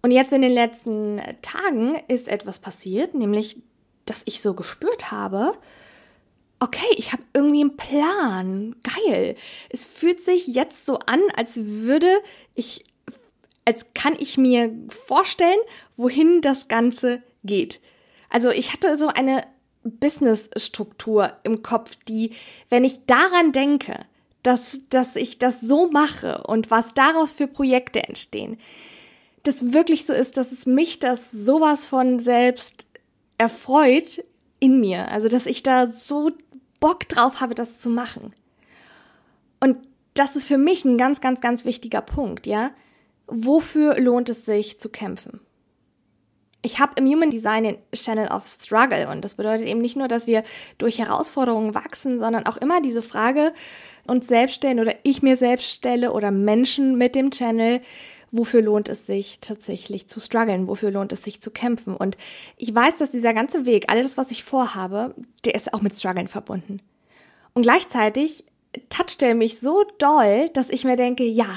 Und 0.00 0.10
jetzt 0.10 0.32
in 0.32 0.40
den 0.40 0.52
letzten 0.52 1.20
Tagen 1.42 1.96
ist 2.08 2.28
etwas 2.28 2.58
passiert, 2.58 3.12
nämlich, 3.12 3.60
dass 4.06 4.22
ich 4.24 4.40
so 4.40 4.54
gespürt 4.54 5.10
habe, 5.10 5.52
okay, 6.60 6.86
ich 6.96 7.12
habe 7.12 7.22
irgendwie 7.34 7.60
einen 7.60 7.76
Plan. 7.76 8.76
Geil. 9.04 9.36
Es 9.68 9.84
fühlt 9.84 10.22
sich 10.22 10.46
jetzt 10.46 10.86
so 10.86 10.98
an, 11.00 11.20
als 11.36 11.58
würde 11.62 12.08
ich, 12.54 12.86
als 13.66 13.86
kann 13.92 14.14
ich 14.18 14.38
mir 14.38 14.72
vorstellen, 14.88 15.58
wohin 15.98 16.40
das 16.40 16.68
Ganze 16.68 17.22
geht. 17.44 17.80
Also 18.30 18.48
ich 18.48 18.72
hatte 18.72 18.96
so 18.96 19.08
eine 19.08 19.42
Businessstruktur 19.82 21.32
im 21.44 21.62
Kopf, 21.62 21.96
die, 22.08 22.32
wenn 22.70 22.84
ich 22.84 23.04
daran 23.04 23.52
denke, 23.52 24.06
dass, 24.46 24.78
dass 24.90 25.16
ich 25.16 25.38
das 25.38 25.60
so 25.60 25.90
mache 25.90 26.44
und 26.44 26.70
was 26.70 26.94
daraus 26.94 27.32
für 27.32 27.48
Projekte 27.48 28.04
entstehen, 28.04 28.58
das 29.42 29.72
wirklich 29.72 30.06
so 30.06 30.12
ist, 30.12 30.36
dass 30.36 30.52
es 30.52 30.66
mich 30.66 31.00
das 31.00 31.32
sowas 31.32 31.86
von 31.86 32.20
selbst 32.20 32.86
erfreut 33.38 34.24
in 34.60 34.78
mir. 34.80 35.10
Also, 35.10 35.28
dass 35.28 35.46
ich 35.46 35.62
da 35.64 35.88
so 35.88 36.30
Bock 36.78 37.08
drauf 37.08 37.40
habe, 37.40 37.54
das 37.56 37.80
zu 37.80 37.90
machen. 37.90 38.32
Und 39.58 39.78
das 40.14 40.36
ist 40.36 40.46
für 40.46 40.58
mich 40.58 40.84
ein 40.84 40.96
ganz, 40.96 41.20
ganz, 41.20 41.40
ganz 41.40 41.64
wichtiger 41.64 42.00
Punkt, 42.00 42.46
ja. 42.46 42.70
Wofür 43.26 43.98
lohnt 43.98 44.28
es 44.28 44.44
sich 44.44 44.78
zu 44.78 44.88
kämpfen? 44.88 45.40
Ich 46.66 46.80
habe 46.80 46.94
im 46.96 47.06
Human 47.06 47.30
Design 47.30 47.62
den 47.62 47.76
Channel 47.94 48.26
of 48.26 48.44
Struggle 48.44 49.08
und 49.08 49.24
das 49.24 49.36
bedeutet 49.36 49.68
eben 49.68 49.80
nicht 49.80 49.94
nur, 49.94 50.08
dass 50.08 50.26
wir 50.26 50.42
durch 50.78 50.98
Herausforderungen 50.98 51.76
wachsen, 51.76 52.18
sondern 52.18 52.44
auch 52.46 52.56
immer 52.56 52.82
diese 52.82 53.02
Frage 53.02 53.52
uns 54.08 54.26
selbst 54.26 54.56
stellen 54.56 54.80
oder 54.80 54.92
ich 55.04 55.22
mir 55.22 55.36
selbst 55.36 55.70
stelle 55.70 56.12
oder 56.12 56.32
Menschen 56.32 56.98
mit 56.98 57.14
dem 57.14 57.30
Channel, 57.30 57.80
wofür 58.32 58.62
lohnt 58.62 58.88
es 58.88 59.06
sich 59.06 59.38
tatsächlich 59.40 60.08
zu 60.08 60.18
strugglen, 60.18 60.66
wofür 60.66 60.90
lohnt 60.90 61.12
es 61.12 61.22
sich 61.22 61.40
zu 61.40 61.52
kämpfen. 61.52 61.94
Und 61.94 62.16
ich 62.56 62.74
weiß, 62.74 62.98
dass 62.98 63.12
dieser 63.12 63.32
ganze 63.32 63.64
Weg, 63.64 63.84
alles, 63.86 64.18
was 64.18 64.32
ich 64.32 64.42
vorhabe, 64.42 65.14
der 65.44 65.54
ist 65.54 65.72
auch 65.72 65.82
mit 65.82 65.94
Struggeln 65.94 66.26
verbunden. 66.26 66.80
Und 67.54 67.62
gleichzeitig 67.62 68.44
toucht 68.88 69.22
er 69.22 69.36
mich 69.36 69.60
so 69.60 69.84
doll, 69.98 70.48
dass 70.52 70.70
ich 70.70 70.84
mir 70.84 70.96
denke, 70.96 71.22
ja, 71.22 71.48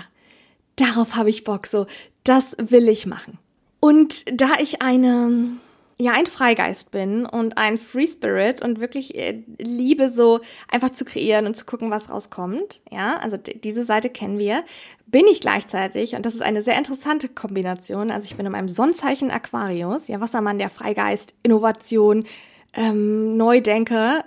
darauf 0.75 1.15
habe 1.15 1.31
ich 1.31 1.43
Bock, 1.43 1.65
so, 1.65 1.87
das 2.23 2.55
will 2.59 2.87
ich 2.89 3.07
machen. 3.07 3.39
Und 3.79 4.25
da 4.41 4.59
ich 4.59 4.81
eine, 4.81 5.57
ja, 5.97 6.13
ein 6.13 6.25
Freigeist 6.25 6.91
bin 6.91 7.25
und 7.25 7.57
ein 7.57 7.77
Free 7.77 8.07
Spirit 8.07 8.61
und 8.61 8.79
wirklich 8.79 9.15
äh, 9.15 9.43
liebe 9.57 10.09
so 10.09 10.41
einfach 10.69 10.89
zu 10.89 11.05
kreieren 11.05 11.45
und 11.45 11.55
zu 11.55 11.65
gucken, 11.65 11.91
was 11.91 12.09
rauskommt, 12.09 12.81
ja, 12.91 13.17
also 13.17 13.37
diese 13.37 13.83
Seite 13.83 14.09
kennen 14.09 14.37
wir, 14.37 14.63
bin 15.07 15.25
ich 15.27 15.41
gleichzeitig, 15.41 16.15
und 16.15 16.25
das 16.25 16.35
ist 16.35 16.41
eine 16.41 16.61
sehr 16.61 16.77
interessante 16.77 17.29
Kombination, 17.29 18.11
also 18.11 18.25
ich 18.25 18.35
bin 18.35 18.45
in 18.45 18.51
meinem 18.51 18.69
Sonnzeichen 18.69 19.31
Aquarius, 19.31 20.07
ja, 20.07 20.19
Wassermann, 20.19 20.59
der 20.59 20.69
Freigeist, 20.69 21.33
Innovation, 21.43 22.25
ähm, 22.73 23.37
Neudenkerin. 23.37 24.23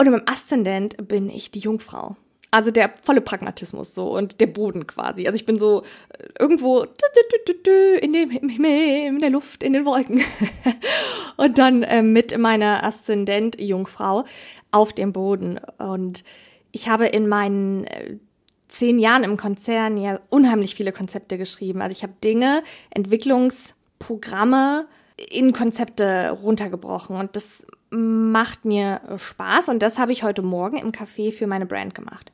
Und 0.00 0.10
meinem 0.10 0.22
Aszendent 0.26 1.08
bin 1.08 1.28
ich 1.28 1.50
die 1.50 1.58
Jungfrau. 1.58 2.16
Also 2.50 2.70
der 2.70 2.94
volle 3.02 3.20
Pragmatismus 3.20 3.94
so 3.94 4.16
und 4.16 4.40
der 4.40 4.46
Boden 4.46 4.86
quasi. 4.86 5.26
Also 5.26 5.36
ich 5.36 5.44
bin 5.44 5.58
so 5.58 5.82
äh, 6.18 6.24
irgendwo 6.38 6.86
in 8.00 8.12
dem 8.12 8.30
Himmel, 8.30 9.06
in 9.06 9.18
der 9.20 9.30
Luft, 9.30 9.62
in 9.62 9.74
den 9.74 9.84
Wolken. 9.84 10.22
und 11.36 11.58
dann 11.58 11.82
äh, 11.82 12.02
mit 12.02 12.36
meiner 12.38 12.84
Aszendent 12.84 13.60
Jungfrau 13.60 14.24
auf 14.70 14.92
dem 14.92 15.12
Boden. 15.12 15.60
Und 15.78 16.24
ich 16.72 16.88
habe 16.88 17.06
in 17.06 17.28
meinen 17.28 17.84
äh, 17.84 18.16
zehn 18.68 18.98
Jahren 18.98 19.24
im 19.24 19.36
Konzern 19.36 19.96
ja 19.96 20.20
unheimlich 20.30 20.74
viele 20.74 20.92
Konzepte 20.92 21.36
geschrieben. 21.38 21.82
Also 21.82 21.92
ich 21.92 22.02
habe 22.02 22.14
Dinge, 22.22 22.62
Entwicklungsprogramme 22.90 24.86
in 25.30 25.52
Konzepte 25.52 26.30
runtergebrochen 26.30 27.16
und 27.16 27.34
das 27.34 27.66
macht 27.90 28.64
mir 28.64 29.00
Spaß 29.16 29.68
und 29.70 29.82
das 29.82 29.98
habe 29.98 30.12
ich 30.12 30.22
heute 30.22 30.42
Morgen 30.42 30.76
im 30.76 30.92
Café 30.92 31.32
für 31.32 31.46
meine 31.46 31.66
Brand 31.66 31.94
gemacht. 31.94 32.30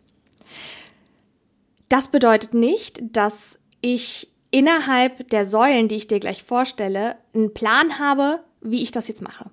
Das 1.88 2.09
bedeutet 2.09 2.55
nicht, 2.55 3.01
dass 3.03 3.59
ich 3.81 4.33
innerhalb 4.51 5.29
der 5.31 5.44
Säulen, 5.44 5.88
die 5.88 5.97
ich 5.97 6.09
dir 6.09 6.20
gleich 6.20 6.42
vorstelle, 6.42 7.16
einen 7.35 7.53
Plan 7.55 7.99
habe, 7.99 8.40
wie 8.61 8.83
ich 8.83 8.92
das 8.92 9.09
jetzt 9.09 9.23
mache. 9.23 9.51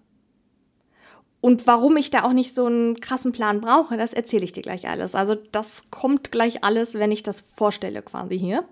Und 1.41 1.65
warum 1.65 1.97
ich 1.97 2.11
da 2.11 2.23
auch 2.23 2.33
nicht 2.33 2.53
so 2.53 2.67
einen 2.67 2.99
krassen 2.99 3.31
Plan 3.31 3.61
brauche, 3.61 3.97
das 3.97 4.13
erzähle 4.13 4.43
ich 4.43 4.53
dir 4.53 4.61
gleich 4.61 4.87
alles. 4.87 5.15
Also 5.15 5.35
das 5.35 5.83
kommt 5.89 6.31
gleich 6.31 6.63
alles, 6.63 6.93
wenn 6.93 7.11
ich 7.11 7.23
das 7.23 7.41
vorstelle 7.41 8.03
quasi 8.03 8.37
hier. 8.37 8.63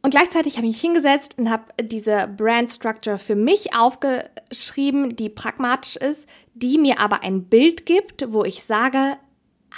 Und 0.00 0.10
gleichzeitig 0.12 0.56
habe 0.56 0.66
ich 0.66 0.72
mich 0.72 0.80
hingesetzt 0.80 1.36
und 1.36 1.50
habe 1.50 1.64
diese 1.82 2.28
Brand 2.34 2.72
Structure 2.72 3.18
für 3.18 3.34
mich 3.34 3.74
aufgeschrieben, 3.76 5.16
die 5.16 5.28
pragmatisch 5.28 5.96
ist, 5.96 6.28
die 6.54 6.78
mir 6.78 6.98
aber 6.98 7.22
ein 7.22 7.44
Bild 7.44 7.84
gibt, 7.84 8.32
wo 8.32 8.44
ich 8.44 8.64
sage, 8.64 9.18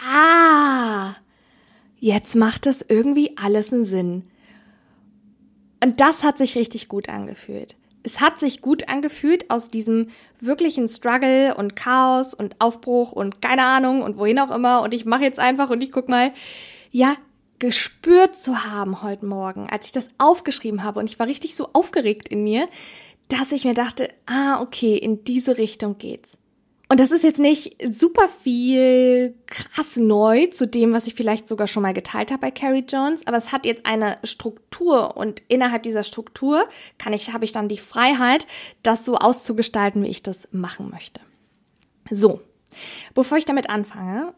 ah, 0.05 1.15
jetzt 2.01 2.35
macht 2.35 2.67
das 2.67 2.85
irgendwie 2.87 3.37
alles 3.37 3.73
einen 3.73 3.85
Sinn. 3.85 4.25
Und 5.83 6.01
das 6.01 6.25
hat 6.25 6.39
sich 6.39 6.57
richtig 6.57 6.89
gut 6.89 7.09
angefühlt. 7.09 7.77
Es 8.03 8.21
hat 8.21 8.41
sich 8.41 8.63
gut 8.63 8.89
angefühlt 8.89 9.51
aus 9.51 9.71
diesem 9.71 10.09
wirklichen 10.41 10.89
Struggle 10.89 11.55
und 11.55 11.77
Chaos 11.77 12.33
und 12.33 12.57
Aufbruch 12.59 13.13
und 13.13 13.43
keine 13.43 13.63
Ahnung 13.63 14.03
und 14.03 14.17
wohin 14.17 14.39
auch 14.39 14.51
immer 14.51 14.83
und 14.83 14.95
ich 14.95 15.05
mache 15.05 15.23
jetzt 15.23 15.39
einfach 15.39 15.69
und 15.69 15.83
ich 15.83 15.93
guck 15.93 16.09
mal, 16.09 16.33
ja, 16.91 17.15
gespürt 17.59 18.39
zu 18.39 18.65
haben 18.65 19.03
heute 19.03 19.27
Morgen, 19.27 19.69
als 19.69 19.87
ich 19.87 19.93
das 19.93 20.09
aufgeschrieben 20.17 20.83
habe 20.83 20.99
und 20.99 21.11
ich 21.11 21.19
war 21.19 21.27
richtig 21.27 21.55
so 21.55 21.69
aufgeregt 21.75 22.29
in 22.31 22.43
mir, 22.43 22.69
dass 23.29 23.53
ich 23.53 23.67
mir 23.67 23.75
dachte, 23.75 24.09
ah, 24.25 24.63
okay, 24.63 24.97
in 24.97 25.25
diese 25.25 25.59
Richtung 25.59 25.99
geht's. 25.99 26.39
Und 26.91 26.99
das 26.99 27.13
ist 27.13 27.23
jetzt 27.23 27.39
nicht 27.39 27.77
super 27.89 28.29
viel 28.29 29.37
krass 29.47 29.95
neu 29.95 30.49
zu 30.49 30.67
dem, 30.67 30.93
was 30.93 31.07
ich 31.07 31.15
vielleicht 31.15 31.49
sogar 31.49 31.69
schon 31.69 31.85
mal 31.85 31.95
geteilt 31.95 32.33
habe 32.33 32.41
bei 32.41 32.51
Carrie 32.51 32.85
Jones, 32.85 33.29
aber 33.29 33.37
es 33.37 33.53
hat 33.53 33.65
jetzt 33.65 33.87
eine 33.87 34.17
Struktur 34.25 35.17
und 35.17 35.41
innerhalb 35.47 35.85
dieser 35.85 36.03
Struktur 36.03 36.69
kann 36.99 37.13
ich, 37.13 37.33
habe 37.33 37.45
ich 37.45 37.53
dann 37.53 37.69
die 37.69 37.79
Freiheit, 37.79 38.45
das 38.83 39.05
so 39.05 39.15
auszugestalten, 39.15 40.03
wie 40.03 40.09
ich 40.09 40.25
das 40.25 40.49
machen 40.51 40.91
möchte. 40.91 41.21
So. 42.11 42.41
Bevor 43.15 43.39
ich 43.39 43.45
damit 43.45 43.71
anfange, 43.71 44.35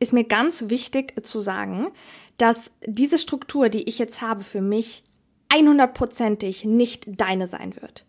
ist 0.00 0.12
mir 0.12 0.24
ganz 0.24 0.68
wichtig 0.70 1.24
zu 1.24 1.38
sagen, 1.38 1.92
dass 2.36 2.72
diese 2.84 3.16
Struktur, 3.16 3.68
die 3.68 3.88
ich 3.88 4.00
jetzt 4.00 4.22
habe 4.22 4.42
für 4.42 4.60
mich, 4.60 5.04
100%ig 5.50 6.64
nicht 6.64 7.04
deine 7.06 7.46
sein 7.46 7.80
wird. 7.80 8.04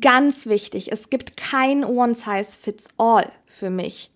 Ganz 0.00 0.46
wichtig, 0.46 0.90
es 0.90 1.10
gibt 1.10 1.36
kein 1.36 1.84
One-Size-Fits-All 1.84 3.30
für 3.46 3.70
mich. 3.70 4.10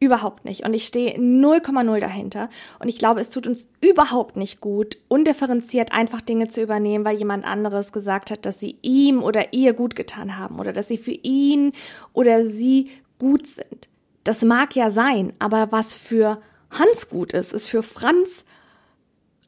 Überhaupt 0.00 0.44
nicht. 0.44 0.64
Und 0.64 0.74
ich 0.74 0.86
stehe 0.86 1.18
0,0 1.18 2.00
dahinter. 2.00 2.48
Und 2.78 2.88
ich 2.88 2.98
glaube, 2.98 3.20
es 3.20 3.30
tut 3.30 3.46
uns 3.46 3.68
überhaupt 3.80 4.36
nicht 4.36 4.60
gut, 4.60 4.96
undifferenziert 5.08 5.92
einfach 5.92 6.20
Dinge 6.20 6.48
zu 6.48 6.62
übernehmen, 6.62 7.04
weil 7.04 7.18
jemand 7.18 7.44
anderes 7.44 7.92
gesagt 7.92 8.30
hat, 8.30 8.46
dass 8.46 8.60
sie 8.60 8.78
ihm 8.82 9.22
oder 9.22 9.52
ihr 9.52 9.72
gut 9.74 9.96
getan 9.96 10.38
haben 10.38 10.60
oder 10.60 10.72
dass 10.72 10.88
sie 10.88 10.98
für 10.98 11.10
ihn 11.10 11.72
oder 12.12 12.46
sie 12.46 12.90
gut 13.18 13.46
sind. 13.48 13.88
Das 14.22 14.42
mag 14.42 14.76
ja 14.76 14.90
sein, 14.90 15.32
aber 15.38 15.72
was 15.72 15.94
für 15.94 16.40
Hans 16.70 17.08
gut 17.08 17.32
ist, 17.32 17.52
ist 17.52 17.66
für 17.66 17.82
Franz 17.82 18.44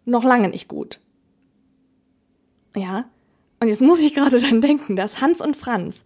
noch 0.04 0.24
lange 0.24 0.48
nicht 0.48 0.68
gut. 0.68 0.98
Ja, 2.74 3.04
und 3.60 3.68
jetzt 3.68 3.82
muss 3.82 4.00
ich 4.00 4.14
gerade 4.14 4.40
dann 4.40 4.60
denken, 4.60 4.96
dass 4.96 5.20
Hans 5.20 5.40
und 5.40 5.56
Franz, 5.56 6.04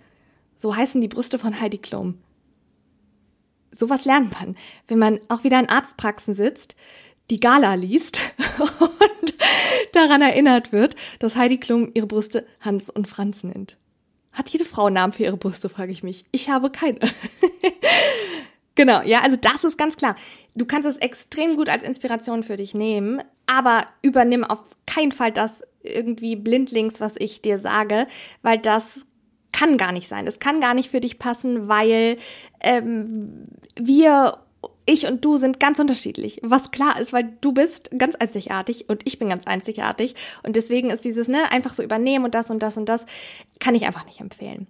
so 0.56 0.76
heißen 0.76 1.00
die 1.00 1.08
Brüste 1.08 1.38
von 1.38 1.60
Heidi 1.60 1.78
Klum. 1.78 2.18
Sowas 3.72 4.04
lernt 4.04 4.32
man, 4.40 4.56
wenn 4.86 4.98
man 4.98 5.20
auch 5.28 5.42
wieder 5.42 5.58
in 5.58 5.68
Arztpraxen 5.68 6.34
sitzt, 6.34 6.76
die 7.30 7.40
Gala 7.40 7.74
liest 7.74 8.20
und 8.58 9.34
daran 9.92 10.22
erinnert 10.22 10.72
wird, 10.72 10.94
dass 11.18 11.36
Heidi 11.36 11.58
Klum 11.58 11.90
ihre 11.94 12.06
Brüste 12.06 12.46
Hans 12.60 12.90
und 12.90 13.08
Franz 13.08 13.42
nennt. 13.44 13.78
Hat 14.32 14.48
jede 14.50 14.64
Frau 14.64 14.86
einen 14.86 14.94
Namen 14.94 15.12
für 15.12 15.22
ihre 15.22 15.36
Brüste, 15.36 15.68
frage 15.68 15.92
ich 15.92 16.02
mich. 16.02 16.24
Ich 16.32 16.50
habe 16.50 16.70
keine. 16.70 16.98
genau, 18.74 19.00
ja, 19.02 19.20
also 19.20 19.36
das 19.36 19.64
ist 19.64 19.78
ganz 19.78 19.96
klar. 19.96 20.16
Du 20.54 20.66
kannst 20.66 20.88
es 20.88 20.98
extrem 20.98 21.56
gut 21.56 21.68
als 21.68 21.84
Inspiration 21.84 22.42
für 22.42 22.56
dich 22.56 22.74
nehmen, 22.74 23.22
aber 23.46 23.86
übernimm 24.02 24.44
auf 24.44 24.62
keinen 24.86 25.12
Fall 25.12 25.32
das 25.32 25.62
irgendwie 25.82 26.36
blindlings, 26.36 27.00
was 27.00 27.14
ich 27.18 27.42
dir 27.42 27.58
sage, 27.58 28.06
weil 28.42 28.58
das 28.58 29.06
kann 29.52 29.78
gar 29.78 29.92
nicht 29.92 30.08
sein. 30.08 30.26
Es 30.26 30.40
kann 30.40 30.60
gar 30.60 30.74
nicht 30.74 30.90
für 30.90 31.00
dich 31.00 31.18
passen, 31.18 31.68
weil 31.68 32.16
ähm, 32.60 33.46
wir 33.76 34.38
ich 34.86 35.06
und 35.06 35.24
du 35.24 35.36
sind 35.36 35.60
ganz 35.60 35.78
unterschiedlich. 35.78 36.40
Was 36.42 36.70
klar 36.70 37.00
ist, 37.00 37.12
weil 37.12 37.36
du 37.40 37.52
bist 37.52 37.90
ganz 37.96 38.16
einzigartig 38.16 38.88
und 38.88 39.02
ich 39.04 39.18
bin 39.18 39.28
ganz 39.28 39.46
einzigartig. 39.46 40.14
Und 40.42 40.56
deswegen 40.56 40.90
ist 40.90 41.04
dieses, 41.04 41.28
ne, 41.28 41.50
einfach 41.50 41.72
so 41.72 41.82
übernehmen 41.82 42.24
und 42.24 42.34
das 42.34 42.50
und 42.50 42.62
das 42.62 42.76
und 42.76 42.88
das, 42.88 43.06
kann 43.60 43.74
ich 43.74 43.86
einfach 43.86 44.04
nicht 44.06 44.20
empfehlen. 44.20 44.66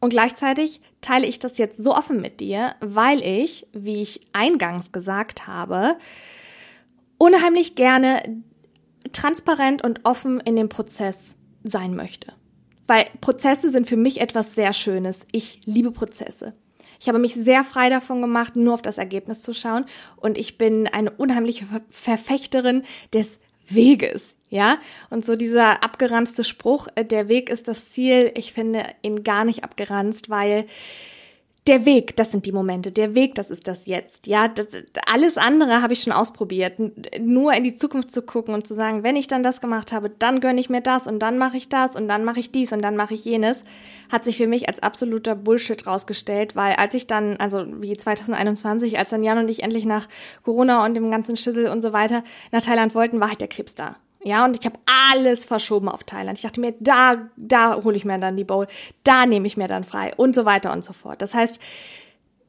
Und 0.00 0.10
gleichzeitig 0.10 0.80
teile 1.00 1.26
ich 1.26 1.38
das 1.38 1.58
jetzt 1.58 1.82
so 1.82 1.94
offen 1.94 2.20
mit 2.20 2.40
dir, 2.40 2.76
weil 2.80 3.22
ich, 3.22 3.66
wie 3.72 4.00
ich 4.00 4.20
eingangs 4.32 4.92
gesagt 4.92 5.46
habe, 5.46 5.96
unheimlich 7.18 7.74
gerne 7.74 8.42
transparent 9.12 9.84
und 9.84 10.00
offen 10.04 10.40
in 10.40 10.56
dem 10.56 10.68
Prozess 10.68 11.36
sein 11.62 11.94
möchte. 11.94 12.32
Weil 12.86 13.04
Prozesse 13.20 13.70
sind 13.70 13.86
für 13.86 13.96
mich 13.96 14.20
etwas 14.20 14.54
sehr 14.54 14.72
Schönes. 14.72 15.26
Ich 15.32 15.60
liebe 15.66 15.90
Prozesse. 15.90 16.54
Ich 17.00 17.08
habe 17.08 17.18
mich 17.18 17.34
sehr 17.34 17.62
frei 17.62 17.90
davon 17.90 18.22
gemacht, 18.22 18.56
nur 18.56 18.74
auf 18.74 18.82
das 18.82 18.98
Ergebnis 18.98 19.42
zu 19.42 19.52
schauen. 19.52 19.84
Und 20.16 20.38
ich 20.38 20.58
bin 20.58 20.86
eine 20.88 21.10
unheimliche 21.10 21.66
Verfechterin 21.90 22.82
des 23.12 23.38
Weges, 23.68 24.36
ja? 24.48 24.78
Und 25.10 25.26
so 25.26 25.36
dieser 25.36 25.82
abgeranzte 25.84 26.42
Spruch, 26.42 26.88
äh, 26.94 27.04
der 27.04 27.28
Weg 27.28 27.50
ist 27.50 27.68
das 27.68 27.90
Ziel, 27.90 28.32
ich 28.34 28.54
finde 28.54 28.86
ihn 29.02 29.24
gar 29.24 29.44
nicht 29.44 29.62
abgeranzt, 29.62 30.30
weil 30.30 30.66
der 31.68 31.84
Weg, 31.84 32.16
das 32.16 32.32
sind 32.32 32.46
die 32.46 32.52
Momente. 32.52 32.90
Der 32.90 33.14
Weg, 33.14 33.34
das 33.34 33.50
ist 33.50 33.68
das 33.68 33.86
Jetzt. 33.86 34.26
Ja, 34.26 34.48
das, 34.48 34.68
alles 35.06 35.36
andere 35.36 35.82
habe 35.82 35.92
ich 35.92 36.02
schon 36.02 36.12
ausprobiert. 36.12 36.80
Nur 37.20 37.52
in 37.52 37.62
die 37.62 37.76
Zukunft 37.76 38.10
zu 38.10 38.22
gucken 38.22 38.54
und 38.54 38.66
zu 38.66 38.74
sagen, 38.74 39.02
wenn 39.02 39.16
ich 39.16 39.28
dann 39.28 39.42
das 39.42 39.60
gemacht 39.60 39.92
habe, 39.92 40.10
dann 40.10 40.40
gönne 40.40 40.60
ich 40.60 40.70
mir 40.70 40.80
das 40.80 41.06
und 41.06 41.18
dann 41.20 41.36
mache 41.36 41.58
ich 41.58 41.68
das 41.68 41.94
und 41.94 42.08
dann 42.08 42.24
mache 42.24 42.40
ich 42.40 42.50
dies 42.50 42.72
und 42.72 42.82
dann 42.82 42.96
mache 42.96 43.14
ich 43.14 43.24
jenes, 43.24 43.64
hat 44.10 44.24
sich 44.24 44.38
für 44.38 44.46
mich 44.46 44.68
als 44.68 44.82
absoluter 44.82 45.34
Bullshit 45.34 45.86
rausgestellt, 45.86 46.56
weil 46.56 46.74
als 46.76 46.94
ich 46.94 47.06
dann, 47.06 47.36
also 47.36 47.64
wie 47.80 47.96
2021, 47.96 48.98
als 48.98 49.10
dann 49.10 49.22
Jan 49.22 49.38
und 49.38 49.48
ich 49.48 49.62
endlich 49.62 49.84
nach 49.84 50.08
Corona 50.42 50.84
und 50.84 50.94
dem 50.94 51.10
ganzen 51.10 51.36
Schüssel 51.36 51.68
und 51.68 51.82
so 51.82 51.92
weiter 51.92 52.24
nach 52.50 52.62
Thailand 52.62 52.94
wollten, 52.94 53.20
war 53.20 53.28
halt 53.28 53.42
der 53.42 53.48
Krebs 53.48 53.74
da. 53.74 53.96
Ja, 54.24 54.44
und 54.44 54.58
ich 54.58 54.66
habe 54.66 54.78
alles 55.12 55.44
verschoben 55.44 55.88
auf 55.88 56.04
Thailand. 56.04 56.38
Ich 56.38 56.42
dachte 56.42 56.60
mir, 56.60 56.74
da, 56.80 57.28
da 57.36 57.82
hole 57.84 57.96
ich 57.96 58.04
mir 58.04 58.18
dann 58.18 58.36
die 58.36 58.44
Bowl, 58.44 58.66
da 59.04 59.26
nehme 59.26 59.46
ich 59.46 59.56
mir 59.56 59.68
dann 59.68 59.84
frei 59.84 60.12
und 60.16 60.34
so 60.34 60.44
weiter 60.44 60.72
und 60.72 60.84
so 60.84 60.92
fort. 60.92 61.22
Das 61.22 61.34
heißt, 61.34 61.60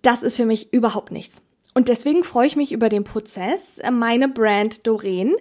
das 0.02 0.24
ist 0.24 0.36
für 0.36 0.46
mich 0.46 0.74
überhaupt 0.74 1.12
nichts. 1.12 1.42
Und 1.76 1.88
deswegen 1.88 2.24
freue 2.24 2.48
ich 2.48 2.56
mich 2.56 2.72
über 2.72 2.90
den 2.90 3.04
Prozess, 3.04 3.80
meine 3.92 4.28
Brand 4.28 4.88
Doreen 4.88 5.36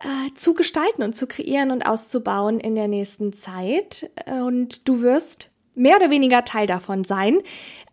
äh, 0.00 0.34
zu 0.34 0.54
gestalten 0.54 1.02
und 1.02 1.16
zu 1.16 1.26
kreieren 1.26 1.70
und 1.70 1.86
auszubauen 1.86 2.58
in 2.58 2.74
der 2.74 2.88
nächsten 2.88 3.32
Zeit. 3.32 4.10
Und 4.26 4.88
du 4.88 5.00
wirst 5.02 5.50
mehr 5.74 5.96
oder 5.96 6.10
weniger 6.10 6.44
Teil 6.44 6.66
davon 6.66 7.04
sein 7.04 7.38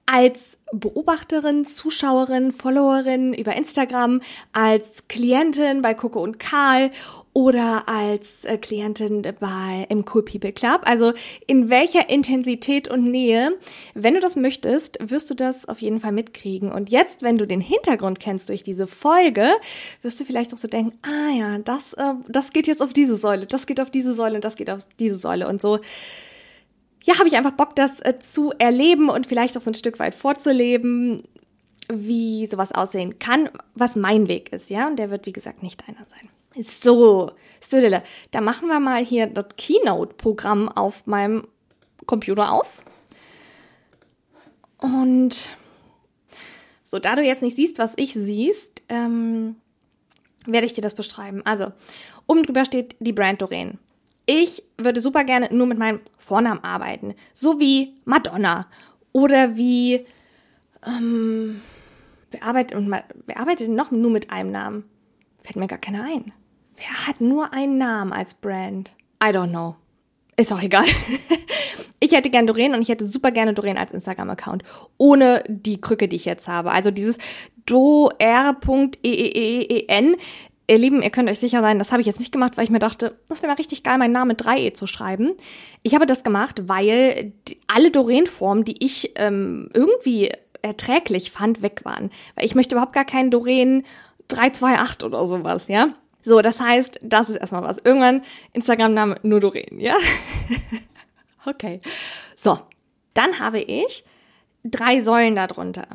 als 0.05 0.57
Beobachterin, 0.73 1.65
Zuschauerin, 1.65 2.51
Followerin 2.51 3.33
über 3.33 3.55
Instagram, 3.55 4.21
als 4.51 5.07
Klientin 5.07 5.81
bei 5.81 5.93
Coco 5.93 6.21
und 6.21 6.37
Karl 6.39 6.91
oder 7.33 7.87
als 7.87 8.43
äh, 8.43 8.57
Klientin 8.57 9.21
bei 9.39 9.85
im 9.89 10.03
Cool 10.11 10.23
People 10.23 10.51
Club. 10.51 10.81
Also 10.83 11.13
in 11.47 11.69
welcher 11.69 12.09
Intensität 12.09 12.89
und 12.89 13.09
Nähe, 13.09 13.57
wenn 13.93 14.13
du 14.13 14.19
das 14.19 14.35
möchtest, 14.35 14.97
wirst 15.01 15.29
du 15.29 15.35
das 15.35 15.67
auf 15.67 15.81
jeden 15.81 15.99
Fall 15.99 16.11
mitkriegen. 16.11 16.71
Und 16.71 16.89
jetzt, 16.89 17.21
wenn 17.21 17.37
du 17.37 17.47
den 17.47 17.61
Hintergrund 17.61 18.19
kennst 18.19 18.49
durch 18.49 18.63
diese 18.63 18.85
Folge, 18.87 19.49
wirst 20.01 20.19
du 20.19 20.25
vielleicht 20.25 20.53
auch 20.53 20.57
so 20.57 20.67
denken, 20.67 20.97
ah 21.03 21.31
ja, 21.37 21.57
das, 21.59 21.93
äh, 21.93 22.13
das 22.27 22.51
geht 22.51 22.67
jetzt 22.67 22.81
auf 22.81 22.93
diese 22.93 23.15
Säule, 23.15 23.45
das 23.45 23.65
geht 23.65 23.79
auf 23.79 23.91
diese 23.91 24.13
Säule 24.13 24.35
und 24.35 24.45
das 24.45 24.55
geht 24.55 24.69
auf 24.69 24.87
diese 24.99 25.15
Säule 25.15 25.47
und 25.47 25.61
so 25.61 25.79
ja, 27.03 27.17
habe 27.17 27.27
ich 27.27 27.35
einfach 27.35 27.51
Bock, 27.51 27.75
das 27.75 27.99
äh, 28.01 28.17
zu 28.19 28.51
erleben 28.59 29.09
und 29.09 29.25
vielleicht 29.25 29.57
auch 29.57 29.61
so 29.61 29.71
ein 29.71 29.75
Stück 29.75 29.97
weit 29.99 30.13
vorzuleben, 30.13 31.23
wie 31.91 32.45
sowas 32.47 32.71
aussehen 32.71 33.19
kann, 33.19 33.49
was 33.73 33.95
mein 33.95 34.27
Weg 34.27 34.53
ist, 34.53 34.69
ja. 34.69 34.87
Und 34.87 34.97
der 34.97 35.09
wird, 35.09 35.25
wie 35.25 35.33
gesagt, 35.33 35.63
nicht 35.63 35.81
deiner 35.87 36.05
sein. 36.07 36.29
So, 36.57 37.31
Stödele, 37.61 38.03
da 38.31 38.41
machen 38.41 38.67
wir 38.67 38.79
mal 38.79 39.03
hier 39.03 39.27
das 39.27 39.55
Keynote-Programm 39.55 40.67
auf 40.69 41.07
meinem 41.07 41.47
Computer 42.05 42.51
auf. 42.51 42.83
Und 44.81 45.55
so, 46.83 46.99
da 46.99 47.15
du 47.15 47.21
jetzt 47.21 47.41
nicht 47.41 47.55
siehst, 47.55 47.79
was 47.79 47.93
ich 47.95 48.13
siehst, 48.13 48.81
ähm, 48.89 49.55
werde 50.45 50.65
ich 50.65 50.73
dir 50.73 50.81
das 50.81 50.95
beschreiben. 50.95 51.41
Also, 51.45 51.71
oben 52.27 52.43
drüber 52.43 52.65
steht 52.65 52.95
die 52.99 53.13
Brand 53.13 53.41
Doreen. 53.41 53.77
Ich 54.25 54.63
würde 54.77 54.99
super 54.99 55.23
gerne 55.23 55.49
nur 55.53 55.67
mit 55.67 55.77
meinem 55.77 56.01
Vornamen 56.17 56.63
arbeiten. 56.63 57.15
So 57.33 57.59
wie 57.59 57.95
Madonna. 58.05 58.67
Oder 59.13 59.55
wie, 59.55 60.05
ähm, 60.85 61.61
wer 62.31 62.43
arbeitet, 62.43 62.77
wer 63.25 63.39
arbeitet 63.39 63.69
noch 63.69 63.91
nur 63.91 64.11
mit 64.11 64.31
einem 64.31 64.51
Namen? 64.51 64.83
Fällt 65.39 65.57
mir 65.57 65.67
gar 65.67 65.79
keiner 65.79 66.03
ein. 66.03 66.33
Wer 66.81 67.07
hat 67.07 67.21
nur 67.21 67.53
einen 67.53 67.77
Namen 67.77 68.11
als 68.11 68.33
Brand? 68.33 68.95
I 69.23 69.27
don't 69.27 69.49
know. 69.49 69.75
Ist 70.35 70.51
auch 70.51 70.63
egal. 70.63 70.85
ich 71.99 72.13
hätte 72.13 72.31
gern 72.31 72.47
Doreen 72.47 72.73
und 72.73 72.81
ich 72.81 72.89
hätte 72.89 73.05
super 73.05 73.29
gerne 73.31 73.53
Doreen 73.53 73.77
als 73.77 73.91
Instagram-Account. 73.91 74.63
Ohne 74.97 75.43
die 75.47 75.79
Krücke, 75.79 76.07
die 76.07 76.15
ich 76.15 76.25
jetzt 76.25 76.47
habe. 76.47 76.71
Also 76.71 76.89
dieses 76.89 77.19
do-r.e-e-e-e-n 77.67 78.55
Ihr 80.67 80.77
Lieben, 80.77 81.01
ihr 81.03 81.09
könnt 81.09 81.29
euch 81.29 81.39
sicher 81.39 81.59
sein, 81.59 81.79
das 81.79 81.91
habe 81.91 81.99
ich 81.99 82.07
jetzt 82.07 82.19
nicht 82.19 82.31
gemacht, 82.31 82.55
weil 82.55 82.63
ich 82.63 82.69
mir 82.69 82.79
dachte, 82.79 83.19
das 83.27 83.41
wäre 83.41 83.51
mal 83.51 83.57
richtig 83.57 83.83
geil, 83.83 83.97
meinen 83.97 84.13
Namen 84.13 84.29
mit 84.29 84.41
3e 84.41 84.73
zu 84.73 84.87
schreiben. 84.87 85.33
Ich 85.83 85.93
habe 85.95 86.05
das 86.05 86.23
gemacht, 86.23 86.69
weil 86.69 87.33
alle 87.67 87.91
Doreen-Formen, 87.91 88.63
die 88.63 88.81
ich 88.81 89.11
ähm, 89.15 89.69
irgendwie 89.73 90.31
erträglich 90.61 91.31
fand, 91.31 91.61
weg 91.61 91.81
waren. 91.83 92.09
Weil 92.35 92.45
ich 92.45 92.55
möchte 92.55 92.75
überhaupt 92.75 92.93
gar 92.93 93.03
keinen 93.03 93.31
Doreen 93.31 93.83
328 94.29 95.03
oder 95.03 95.27
sowas, 95.27 95.67
ja. 95.67 95.89
So, 96.23 96.41
das 96.41 96.59
heißt, 96.59 96.99
das 97.01 97.29
ist 97.29 97.37
erstmal 97.37 97.63
was. 97.63 97.79
Irgendwann 97.79 98.23
Instagram-Name 98.53 99.17
nur 99.23 99.39
Doreen, 99.39 99.79
ja? 99.79 99.95
okay. 101.45 101.81
So, 102.35 102.59
dann 103.13 103.39
habe 103.39 103.59
ich 103.59 104.03
drei 104.63 104.99
Säulen 104.99 105.35
darunter. 105.35 105.87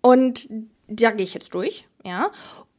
Und 0.00 0.48
da 0.88 1.10
gehe 1.10 1.24
ich 1.24 1.34
jetzt 1.34 1.52
durch, 1.54 1.84
ja. 2.04 2.30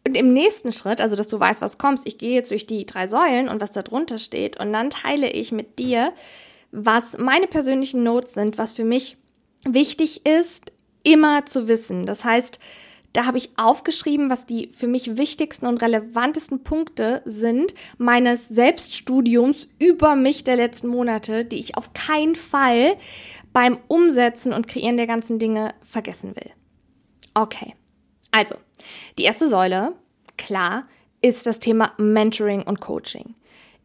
Und 0.07 0.15
im 0.15 0.31
nächsten 0.31 0.71
Schritt, 0.71 1.01
also 1.01 1.17
dass 1.17 1.27
du 1.27 1.38
weißt, 1.38 1.62
was 1.62 1.77
kommst, 1.77 2.07
ich 2.07 2.17
gehe 2.17 2.33
jetzt 2.33 2.51
durch 2.51 2.65
die 2.65 2.86
drei 2.86 3.07
Säulen 3.07 3.49
und 3.49 3.60
was 3.60 3.71
da 3.71 3.81
drunter 3.81 4.17
steht 4.19 4.57
und 4.57 4.71
dann 4.71 4.89
teile 4.89 5.29
ich 5.29 5.51
mit 5.51 5.79
dir, 5.79 6.13
was 6.71 7.17
meine 7.17 7.47
persönlichen 7.47 8.03
Notes 8.03 8.33
sind, 8.33 8.57
was 8.57 8.71
für 8.71 8.86
mich 8.86 9.17
wichtig 9.65 10.25
ist, 10.25 10.71
immer 11.03 11.45
zu 11.45 11.67
wissen. 11.67 12.05
Das 12.05 12.23
heißt, 12.23 12.60
da 13.17 13.25
habe 13.25 13.39
ich 13.39 13.49
aufgeschrieben, 13.58 14.30
was 14.30 14.45
die 14.45 14.69
für 14.71 14.86
mich 14.86 15.17
wichtigsten 15.17 15.65
und 15.65 15.82
relevantesten 15.82 16.63
Punkte 16.63 17.23
sind 17.25 17.73
meines 17.97 18.47
Selbststudiums 18.47 19.67
über 19.80 20.15
mich 20.15 20.43
der 20.43 20.56
letzten 20.56 20.88
Monate, 20.88 21.43
die 21.43 21.58
ich 21.58 21.77
auf 21.77 21.93
keinen 21.93 22.36
Fall 22.36 22.95
beim 23.53 23.80
Umsetzen 23.88 24.53
und 24.53 24.67
Kreieren 24.67 24.97
der 24.97 25.08
ganzen 25.08 25.39
Dinge 25.39 25.73
vergessen 25.82 26.36
will. 26.36 26.51
Okay. 27.34 27.73
Also, 28.30 28.53
die 29.17 29.23
erste 29.23 29.47
Säule, 29.47 29.95
klar, 30.38 30.88
ist 31.19 31.47
das 31.47 31.60
Thema 31.60 31.93
Mentoring 31.97 32.62
und 32.62 32.82
Coaching. 32.82 33.34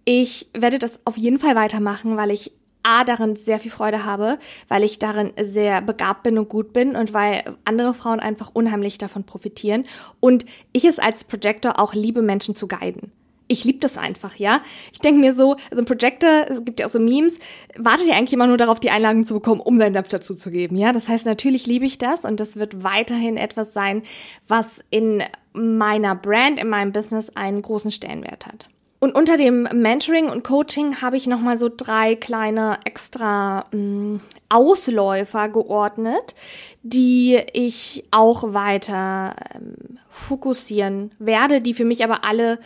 Ich 0.05 0.51
werde 0.53 0.79
das 0.79 1.01
auf 1.07 1.17
jeden 1.17 1.39
Fall 1.39 1.57
weitermachen, 1.57 2.19
weil 2.19 2.33
ich 2.33 2.53
A, 2.83 3.05
darin 3.05 3.37
sehr 3.37 3.59
viel 3.59 3.71
Freude 3.71 4.05
habe, 4.05 4.39
weil 4.69 4.83
ich 4.83 4.99
darin 4.99 5.33
sehr 5.41 5.83
begabt 5.83 6.23
bin 6.23 6.39
und 6.39 6.49
gut 6.49 6.73
bin 6.73 6.97
und 6.97 7.13
weil 7.13 7.43
andere 7.65 7.95
Frauen 7.95 8.21
einfach 8.21 8.51
unheimlich 8.53 8.99
davon 8.99 9.25
profitieren 9.25 9.85
und 10.21 10.45
ich 10.73 10.85
es 10.85 10.99
als 10.99 11.25
Projector 11.25 11.79
auch 11.79 11.95
liebe, 11.95 12.23
Menschen 12.23 12.55
zu 12.55 12.69
guiden 12.69 13.13
ich 13.53 13.65
liebe 13.65 13.79
das 13.79 13.99
einfach, 13.99 14.37
ja. 14.37 14.61
Ich 14.93 14.99
denke 14.99 15.21
mir 15.21 15.33
so, 15.33 15.57
also 15.71 15.83
ein 15.83 15.85
Projector, 15.85 16.47
es 16.49 16.65
gibt 16.65 16.81
ja 16.81 16.87
auch 16.87 16.91
so 16.91 16.99
Memes, 16.99 17.39
wartet 17.77 18.09
ja 18.09 18.15
eigentlich 18.15 18.33
immer 18.33 18.47
nur 18.47 18.57
darauf, 18.57 18.81
die 18.81 18.91
Einladung 18.91 19.25
zu 19.25 19.35
bekommen, 19.35 19.61
um 19.61 19.79
seinen 19.79 19.95
Senf 19.95 20.09
dazu 20.09 20.35
zu 20.35 20.51
geben, 20.51 20.77
ja. 20.77 20.93
Das 20.93 21.09
heißt, 21.09 21.27
natürlich 21.27 21.67
liebe 21.67 21.85
ich 21.85 21.99
das 21.99 22.25
und 22.25 22.41
das 22.41 22.57
wird 22.57 22.83
weiterhin 22.83 23.37
etwas 23.37 23.73
sein, 23.73 24.03
was 24.49 24.83
in 24.91 25.23
meiner 25.53 26.15
Brand, 26.15 26.59
in 26.59 26.69
meinem 26.69 26.93
Business 26.93 27.31
einen 27.31 27.63
großen 27.63 27.91
Stellenwert 27.91 28.47
hat. 28.47 28.69
Und 29.03 29.17
unter 29.17 29.37
dem 29.37 29.65
Mentoring 29.73 30.29
und 30.29 30.45
Coaching 30.45 31.03
habe 31.03 31.17
ich 31.17 31.27
nochmal 31.27 31.59
so 31.59 31.69
drei 31.69 32.15
kleine 32.15 32.79
extra 32.85 33.67
mh, 33.73 33.77
mm, 33.77 34.21
Ausläufer 34.49 35.49
geordnet, 35.49 36.37
die 36.85 37.37
ich 37.53 38.05
auch 38.13 38.55
weiter 38.55 39.35
ähm, 39.57 39.99
fokussieren 40.09 41.11
werde, 41.19 41.59
die 41.59 41.75
für 41.75 41.85
mich 41.85 42.05
aber 42.05 42.25
alle 42.25 42.61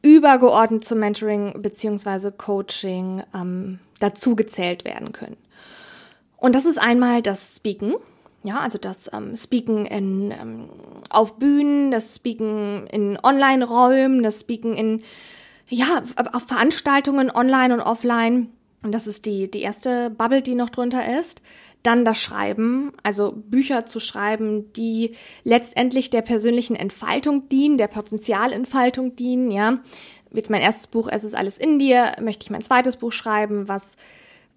übergeordnet 0.00 0.86
zum 0.86 1.00
Mentoring 1.00 1.60
beziehungsweise 1.60 2.32
Coaching 2.32 3.22
ähm, 3.34 3.78
dazu 4.00 4.34
gezählt 4.34 4.86
werden 4.86 5.12
können. 5.12 5.36
Und 6.38 6.54
das 6.54 6.64
ist 6.64 6.78
einmal 6.78 7.20
das 7.20 7.56
Speaken, 7.56 7.96
ja, 8.44 8.60
also 8.60 8.78
das 8.78 9.10
ähm, 9.12 9.36
Speaken 9.36 9.84
in, 9.84 10.30
ähm, 10.30 10.70
auf 11.10 11.34
Bühnen, 11.34 11.90
das 11.90 12.16
Speaken 12.16 12.86
in 12.86 13.18
Online-Räumen, 13.22 14.22
das 14.22 14.40
Speaken 14.40 14.74
in, 14.74 15.02
ja, 15.70 16.02
auf 16.32 16.44
Veranstaltungen 16.44 17.30
online 17.30 17.74
und 17.74 17.80
offline. 17.80 18.48
Und 18.82 18.92
das 18.92 19.06
ist 19.06 19.26
die, 19.26 19.50
die 19.50 19.62
erste 19.62 20.10
Bubble, 20.10 20.42
die 20.42 20.54
noch 20.54 20.70
drunter 20.70 21.18
ist. 21.18 21.42
Dann 21.82 22.04
das 22.04 22.18
Schreiben, 22.18 22.92
also 23.02 23.32
Bücher 23.32 23.86
zu 23.86 24.00
schreiben, 24.00 24.72
die 24.74 25.12
letztendlich 25.44 26.10
der 26.10 26.22
persönlichen 26.22 26.76
Entfaltung 26.76 27.48
dienen, 27.48 27.78
der 27.78 27.88
Potenzialentfaltung 27.88 29.16
dienen, 29.16 29.50
ja. 29.50 29.78
Jetzt 30.32 30.50
mein 30.50 30.60
erstes 30.60 30.88
Buch, 30.88 31.08
Es 31.10 31.24
ist 31.24 31.36
alles 31.36 31.58
in 31.58 31.78
dir, 31.78 32.12
möchte 32.20 32.44
ich 32.44 32.50
mein 32.50 32.62
zweites 32.62 32.96
Buch 32.96 33.12
schreiben, 33.12 33.68
was 33.68 33.96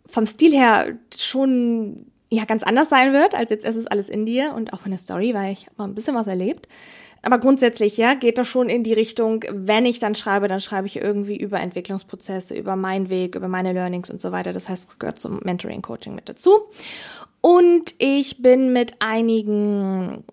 vom 0.05 0.25
Stil 0.25 0.51
her 0.51 0.97
schon 1.15 2.07
ja 2.31 2.45
ganz 2.45 2.63
anders 2.63 2.89
sein 2.89 3.13
wird 3.13 3.33
als 3.33 3.49
jetzt 3.49 3.65
Es 3.65 3.75
ist 3.75 3.91
alles 3.91 4.09
in 4.09 4.25
dir 4.25 4.53
und 4.55 4.73
auch 4.73 4.81
von 4.81 4.91
der 4.91 4.99
Story, 4.99 5.33
weil 5.33 5.53
ich 5.53 5.67
mal 5.77 5.85
ein 5.85 5.95
bisschen 5.95 6.15
was 6.15 6.27
erlebt. 6.27 6.67
Aber 7.21 7.37
grundsätzlich, 7.37 7.97
ja, 7.97 8.13
geht 8.13 8.37
das 8.37 8.47
schon 8.47 8.69
in 8.69 8.83
die 8.83 8.93
Richtung, 8.93 9.43
wenn 9.51 9.85
ich 9.85 9.99
dann 9.99 10.15
schreibe, 10.15 10.47
dann 10.47 10.61
schreibe 10.61 10.87
ich 10.87 10.97
irgendwie 10.97 11.37
über 11.37 11.59
Entwicklungsprozesse, 11.59 12.55
über 12.55 12.75
meinen 12.75 13.09
Weg, 13.09 13.35
über 13.35 13.47
meine 13.47 13.73
Learnings 13.73 14.09
und 14.09 14.21
so 14.21 14.31
weiter. 14.31 14.53
Das 14.53 14.69
heißt, 14.69 14.89
es 14.89 14.99
gehört 14.99 15.19
zum 15.19 15.39
Mentoring 15.43 15.81
Coaching 15.81 16.15
mit 16.15 16.29
dazu. 16.29 16.51
Und 17.41 17.93
ich 17.97 18.41
bin 18.41 18.71
mit 18.71 18.93
einigen 18.99 20.23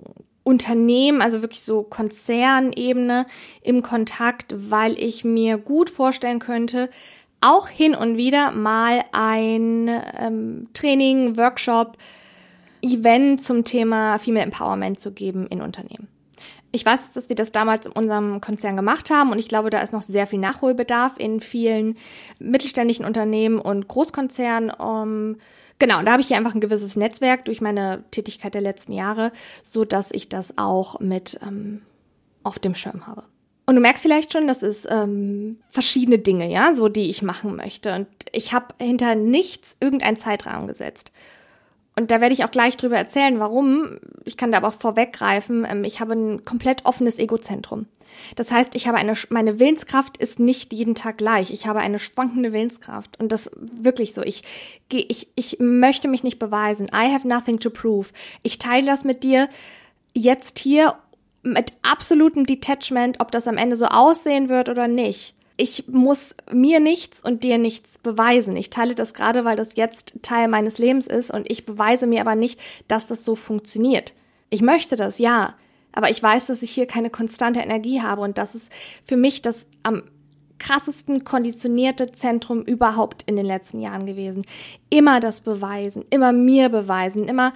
Unternehmen, 0.45 1.23
also 1.23 1.43
wirklich 1.43 1.63
so 1.63 1.83
Konzernebene 1.83 3.27
im 3.63 3.83
Kontakt, 3.83 4.55
weil 4.57 4.97
ich 4.99 5.25
mir 5.25 5.59
gut 5.59 5.91
vorstellen 5.91 6.39
könnte, 6.39 6.89
auch 7.41 7.69
hin 7.69 7.95
und 7.95 8.17
wieder 8.17 8.53
mal 8.53 9.05
ein 9.13 9.91
ähm, 10.19 10.69
Training, 10.73 11.37
Workshop, 11.37 11.97
Event 12.81 13.43
zum 13.43 13.65
Thema 13.65 14.19
Female 14.19 14.45
Empowerment 14.45 15.01
zu 15.01 15.13
geben 15.13 15.47
in 15.49 15.61
Unternehmen. 15.61 16.09
Ich 16.77 16.85
weiß, 16.85 17.15
dass 17.15 17.31
wir 17.31 17.37
das 17.37 17.53
damals 17.53 17.87
in 17.87 17.93
unserem 17.93 18.43
Konzern 18.43 18.77
gemacht 18.77 19.09
haben 19.09 19.33
und 19.33 19.39
ich 19.39 19.49
glaube, 19.49 19.71
da 19.71 19.81
ist 19.81 19.95
noch 19.95 20.03
sehr 20.03 20.27
viel 20.27 20.39
Nachholbedarf 20.39 21.15
in 21.17 21.41
vielen 21.41 21.97
mittelständischen 22.39 23.07
Unternehmen 23.07 23.59
und 23.59 23.89
Großkonzernen. 23.89 24.71
Um, 24.71 25.37
genau, 25.79 26.03
da 26.03 26.13
habe 26.13 26.21
ich 26.21 26.29
hier 26.29 26.37
einfach 26.37 26.55
ein 26.55 26.61
gewisses 26.61 26.95
Netzwerk 26.95 27.47
durch 27.47 27.63
meine 27.63 28.05
Tätigkeit 28.11 28.53
der 28.53 28.61
letzten 28.61 28.93
Jahre, 28.93 29.33
so 29.63 29.87
dass 29.87 30.11
ich 30.13 30.29
das 30.29 30.59
auch 30.59 31.01
mit 31.01 31.41
ähm, 31.43 31.81
auf 32.43 32.59
dem 32.59 32.75
Schirm 32.75 33.07
habe. 33.07 33.25
Und 33.65 33.75
du 33.75 33.81
merkst 33.81 34.03
vielleicht 34.03 34.35
schon, 34.35 34.47
das 34.47 34.63
ist 34.63 34.87
ähm, 34.91 35.59
verschiedene 35.71 36.19
Dinge, 36.19 36.51
ja, 36.51 36.75
so 36.75 36.91
die 36.91 37.09
ich 37.09 37.23
machen 37.23 37.57
möchte. 37.57 37.95
Und 37.95 38.07
ich 38.33 38.53
habe 38.53 38.75
hinter 38.79 39.15
nichts 39.15 39.79
irgendeinen 39.81 40.19
Zeitrahmen 40.19 40.69
gesetzt. 40.69 41.11
Und 41.99 42.11
da 42.11 42.21
werde 42.21 42.35
ich 42.35 42.45
auch 42.45 42.51
gleich 42.51 42.77
drüber 42.77 42.97
erzählen, 42.97 43.39
warum. 43.39 43.99
Ich 44.25 44.37
kann 44.37 44.53
da 44.53 44.59
aber 44.59 44.69
auch 44.69 44.75
vorweggreifen. 44.75 45.67
Ähm, 45.69 45.83
ich 45.85 46.01
habe 46.01 46.13
ein 46.13 46.45
komplett 46.45 46.85
offenes 46.85 47.19
Egozentrum. 47.19 47.87
Das 48.35 48.51
heißt, 48.51 48.75
ich 48.75 48.87
habe 48.87 48.99
eine, 48.99 49.15
meine 49.31 49.59
Willenskraft 49.59 50.19
ist 50.19 50.39
nicht 50.39 50.73
jeden 50.73 50.95
Tag 50.95 51.19
gleich. 51.19 51.51
Ich 51.51 51.67
habe 51.67 51.81
eine 51.81 51.99
schwankende 51.99 52.53
Willenskraft. 52.53 53.19
Und 53.19 53.33
das 53.33 53.51
wirklich 53.57 54.13
so. 54.13 54.23
Ich 54.23 54.43
ich, 54.93 55.29
ich 55.35 55.57
möchte 55.59 56.09
mich 56.09 56.23
nicht 56.23 56.39
beweisen. 56.39 56.89
I 56.89 57.13
have 57.13 57.27
nothing 57.27 57.59
to 57.61 57.71
prove. 57.71 58.09
Ich 58.43 58.59
teile 58.59 58.87
das 58.87 59.05
mit 59.05 59.25
dir 59.25 59.49
jetzt 60.15 60.59
hier 60.59 60.97
mit 61.43 61.73
absolutem 61.83 62.45
Detachment, 62.45 63.21
ob 63.21 63.31
das 63.31 63.49
am 63.49 63.57
Ende 63.57 63.77
so 63.77 63.87
aussehen 63.87 64.49
wird 64.49 64.69
oder 64.69 64.89
nicht. 64.89 65.35
Ich 65.57 65.89
muss 65.89 66.35
mir 66.53 66.81
nichts 66.81 67.23
und 67.23 67.43
dir 67.43 67.57
nichts 67.57 67.99
beweisen. 67.99 68.57
Ich 68.57 68.71
teile 68.71 68.95
das 68.95 69.15
gerade, 69.15 69.45
weil 69.45 69.57
das 69.57 69.77
jetzt 69.77 70.15
Teil 70.23 70.49
meines 70.49 70.79
Lebens 70.79 71.07
ist 71.07 71.31
und 71.31 71.51
ich 71.51 71.65
beweise 71.65 72.07
mir 72.07 72.21
aber 72.21 72.35
nicht, 72.35 72.61
dass 72.89 73.07
das 73.07 73.25
so 73.25 73.37
funktioniert. 73.37 74.15
Ich 74.51 74.61
möchte 74.61 74.97
das, 74.97 75.19
ja, 75.19 75.55
aber 75.93 76.11
ich 76.11 76.23
weiß, 76.23 76.47
dass 76.47 76.63
ich 76.63 76.71
hier 76.71 76.87
keine 76.87 77.09
konstante 77.09 77.61
Energie 77.61 78.03
habe 78.03 78.21
und 78.21 78.37
das 78.37 78.55
ist 78.55 78.71
für 79.03 79.17
mich 79.17 79.41
das 79.41 79.67
am 79.83 80.03
krassesten 80.59 81.25
konditionierte 81.25 82.13
Zentrum 82.13 82.63
überhaupt 82.63 83.23
in 83.27 83.37
den 83.37 83.47
letzten 83.47 83.81
Jahren 83.81 84.07
gewesen. 84.07 84.45
Immer 84.91 85.21
das 85.21 85.41
Beweisen, 85.41 86.05
immer 86.11 86.33
mir 86.33 86.69
beweisen, 86.69 87.29
immer 87.29 87.53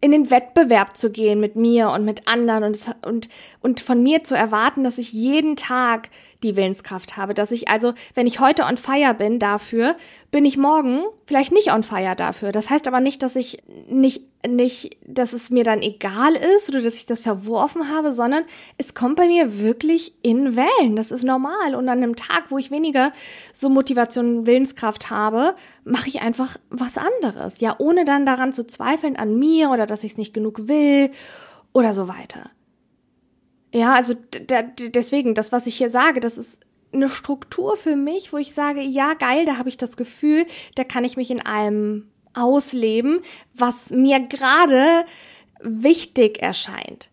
in 0.00 0.12
den 0.12 0.30
Wettbewerb 0.30 0.96
zu 0.96 1.10
gehen 1.10 1.40
mit 1.40 1.56
mir 1.56 1.90
und 1.90 2.04
mit 2.04 2.26
anderen 2.26 2.64
und, 2.64 2.78
und, 3.06 3.28
und 3.60 3.80
von 3.80 4.02
mir 4.02 4.24
zu 4.24 4.34
erwarten, 4.34 4.82
dass 4.82 4.98
ich 4.98 5.12
jeden 5.12 5.56
Tag 5.56 6.08
die 6.42 6.56
Willenskraft 6.56 7.16
habe, 7.16 7.34
dass 7.34 7.50
ich 7.50 7.68
also, 7.68 7.92
wenn 8.14 8.26
ich 8.26 8.40
heute 8.40 8.64
on 8.64 8.76
fire 8.76 9.14
bin 9.14 9.38
dafür, 9.38 9.96
bin 10.30 10.44
ich 10.44 10.56
morgen 10.56 11.02
vielleicht 11.26 11.52
nicht 11.52 11.72
on 11.72 11.82
fire 11.82 12.14
dafür. 12.16 12.52
Das 12.52 12.70
heißt 12.70 12.88
aber 12.88 13.00
nicht, 13.00 13.22
dass 13.22 13.36
ich 13.36 13.58
nicht, 13.88 14.22
nicht, 14.46 14.96
dass 15.06 15.32
es 15.32 15.50
mir 15.50 15.64
dann 15.64 15.82
egal 15.82 16.34
ist 16.56 16.70
oder 16.70 16.80
dass 16.80 16.94
ich 16.94 17.06
das 17.06 17.20
verworfen 17.20 17.94
habe, 17.94 18.12
sondern 18.12 18.44
es 18.78 18.94
kommt 18.94 19.16
bei 19.16 19.26
mir 19.26 19.58
wirklich 19.58 20.14
in 20.22 20.56
Wellen. 20.56 20.96
Das 20.96 21.10
ist 21.10 21.24
normal. 21.24 21.74
Und 21.74 21.88
an 21.88 21.98
einem 21.98 22.16
Tag, 22.16 22.44
wo 22.50 22.58
ich 22.58 22.70
weniger 22.70 23.12
so 23.52 23.68
Motivation 23.68 24.38
und 24.38 24.46
Willenskraft 24.46 25.10
habe, 25.10 25.54
mache 25.84 26.08
ich 26.08 26.22
einfach 26.22 26.56
was 26.70 26.96
anderes. 26.96 27.60
Ja, 27.60 27.76
ohne 27.78 28.04
dann 28.04 28.26
daran 28.26 28.54
zu 28.54 28.66
zweifeln 28.66 29.16
an 29.16 29.38
mir 29.38 29.70
oder 29.70 29.86
dass 29.86 30.04
ich 30.04 30.12
es 30.12 30.18
nicht 30.18 30.34
genug 30.34 30.68
will 30.68 31.10
oder 31.72 31.92
so 31.94 32.08
weiter. 32.08 32.50
Ja, 33.72 33.94
also 33.94 34.14
deswegen, 34.94 35.34
das, 35.34 35.52
was 35.52 35.66
ich 35.66 35.76
hier 35.76 35.90
sage, 35.90 36.20
das 36.20 36.38
ist 36.38 36.60
eine 36.92 37.08
Struktur 37.08 37.76
für 37.76 37.96
mich, 37.96 38.32
wo 38.32 38.36
ich 38.36 38.52
sage, 38.52 38.80
ja, 38.80 39.14
geil, 39.14 39.44
da 39.44 39.58
habe 39.58 39.68
ich 39.68 39.76
das 39.76 39.96
Gefühl, 39.96 40.44
da 40.74 40.84
kann 40.84 41.04
ich 41.04 41.16
mich 41.16 41.30
in 41.30 41.44
allem 41.44 42.08
ausleben, 42.34 43.20
was 43.54 43.90
mir 43.90 44.20
gerade 44.20 45.04
wichtig 45.62 46.42
erscheint. 46.42 47.10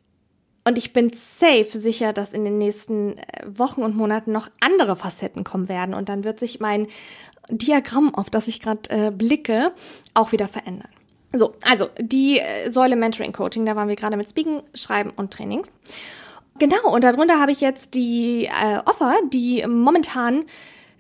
Und 0.68 0.78
ich 0.78 0.92
bin 0.92 1.12
safe 1.14 1.70
sicher, 1.70 2.12
dass 2.12 2.34
in 2.34 2.44
den 2.44 2.58
nächsten 2.58 3.18
äh, 3.18 3.24
Wochen 3.46 3.84
und 3.84 3.96
Monaten 3.96 4.34
noch 4.34 4.50
andere 4.60 4.98
Facetten 4.98 5.46
kommen 5.46 5.70
werden. 5.70 5.96
Und 5.96 6.10
dann 6.10 6.26
wird 6.26 6.42
sich 6.42 6.60
mein 6.60 6.88
Diagramm, 7.50 8.14
auf 8.14 8.30
das 8.30 8.50
ich 8.50 8.60
gerade 8.60 8.90
äh, 8.90 9.12
blicke, 9.12 9.72
auch 10.14 10.34
wieder 10.34 10.50
verändern. 10.50 10.90
So, 11.32 11.56
also 11.64 11.88
die 12.00 12.40
äh, 12.40 12.70
Säule 12.70 12.98
Mentoring 12.98 13.32
Coaching, 13.32 13.66
da 13.66 13.78
waren 13.78 13.88
wir 13.88 13.96
gerade 13.96 14.18
mit 14.18 14.28
Speaking, 14.28 14.62
Schreiben 14.74 15.12
und 15.12 15.32
Trainings. 15.32 15.72
Genau, 16.60 16.94
und 16.94 17.04
darunter 17.04 17.40
habe 17.40 17.52
ich 17.52 17.62
jetzt 17.62 17.94
die 17.94 18.46
äh, 18.46 18.80
Offer, 18.86 19.16
die 19.32 19.66
momentan 19.68 20.46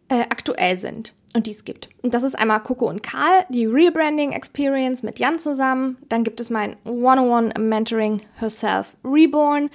äh, 0.10 0.22
aktuell 0.22 0.78
sind 0.78 1.14
und 1.34 1.48
die 1.48 1.52
es 1.52 1.66
gibt. 1.66 1.90
Und 2.02 2.14
das 2.14 2.24
ist 2.24 2.38
einmal 2.38 2.62
Coco 2.62 2.88
und 2.88 3.04
Karl, 3.04 3.46
die 3.50 3.66
Rebranding 3.66 4.32
Experience 4.32 5.04
mit 5.04 5.20
Jan 5.20 5.40
zusammen. 5.40 5.98
Dann 6.10 6.24
gibt 6.24 6.40
es 6.40 6.50
mein 6.50 6.78
101 6.86 7.58
Mentoring 7.60 8.22
Herself 8.36 8.96
Reborn 9.04 9.70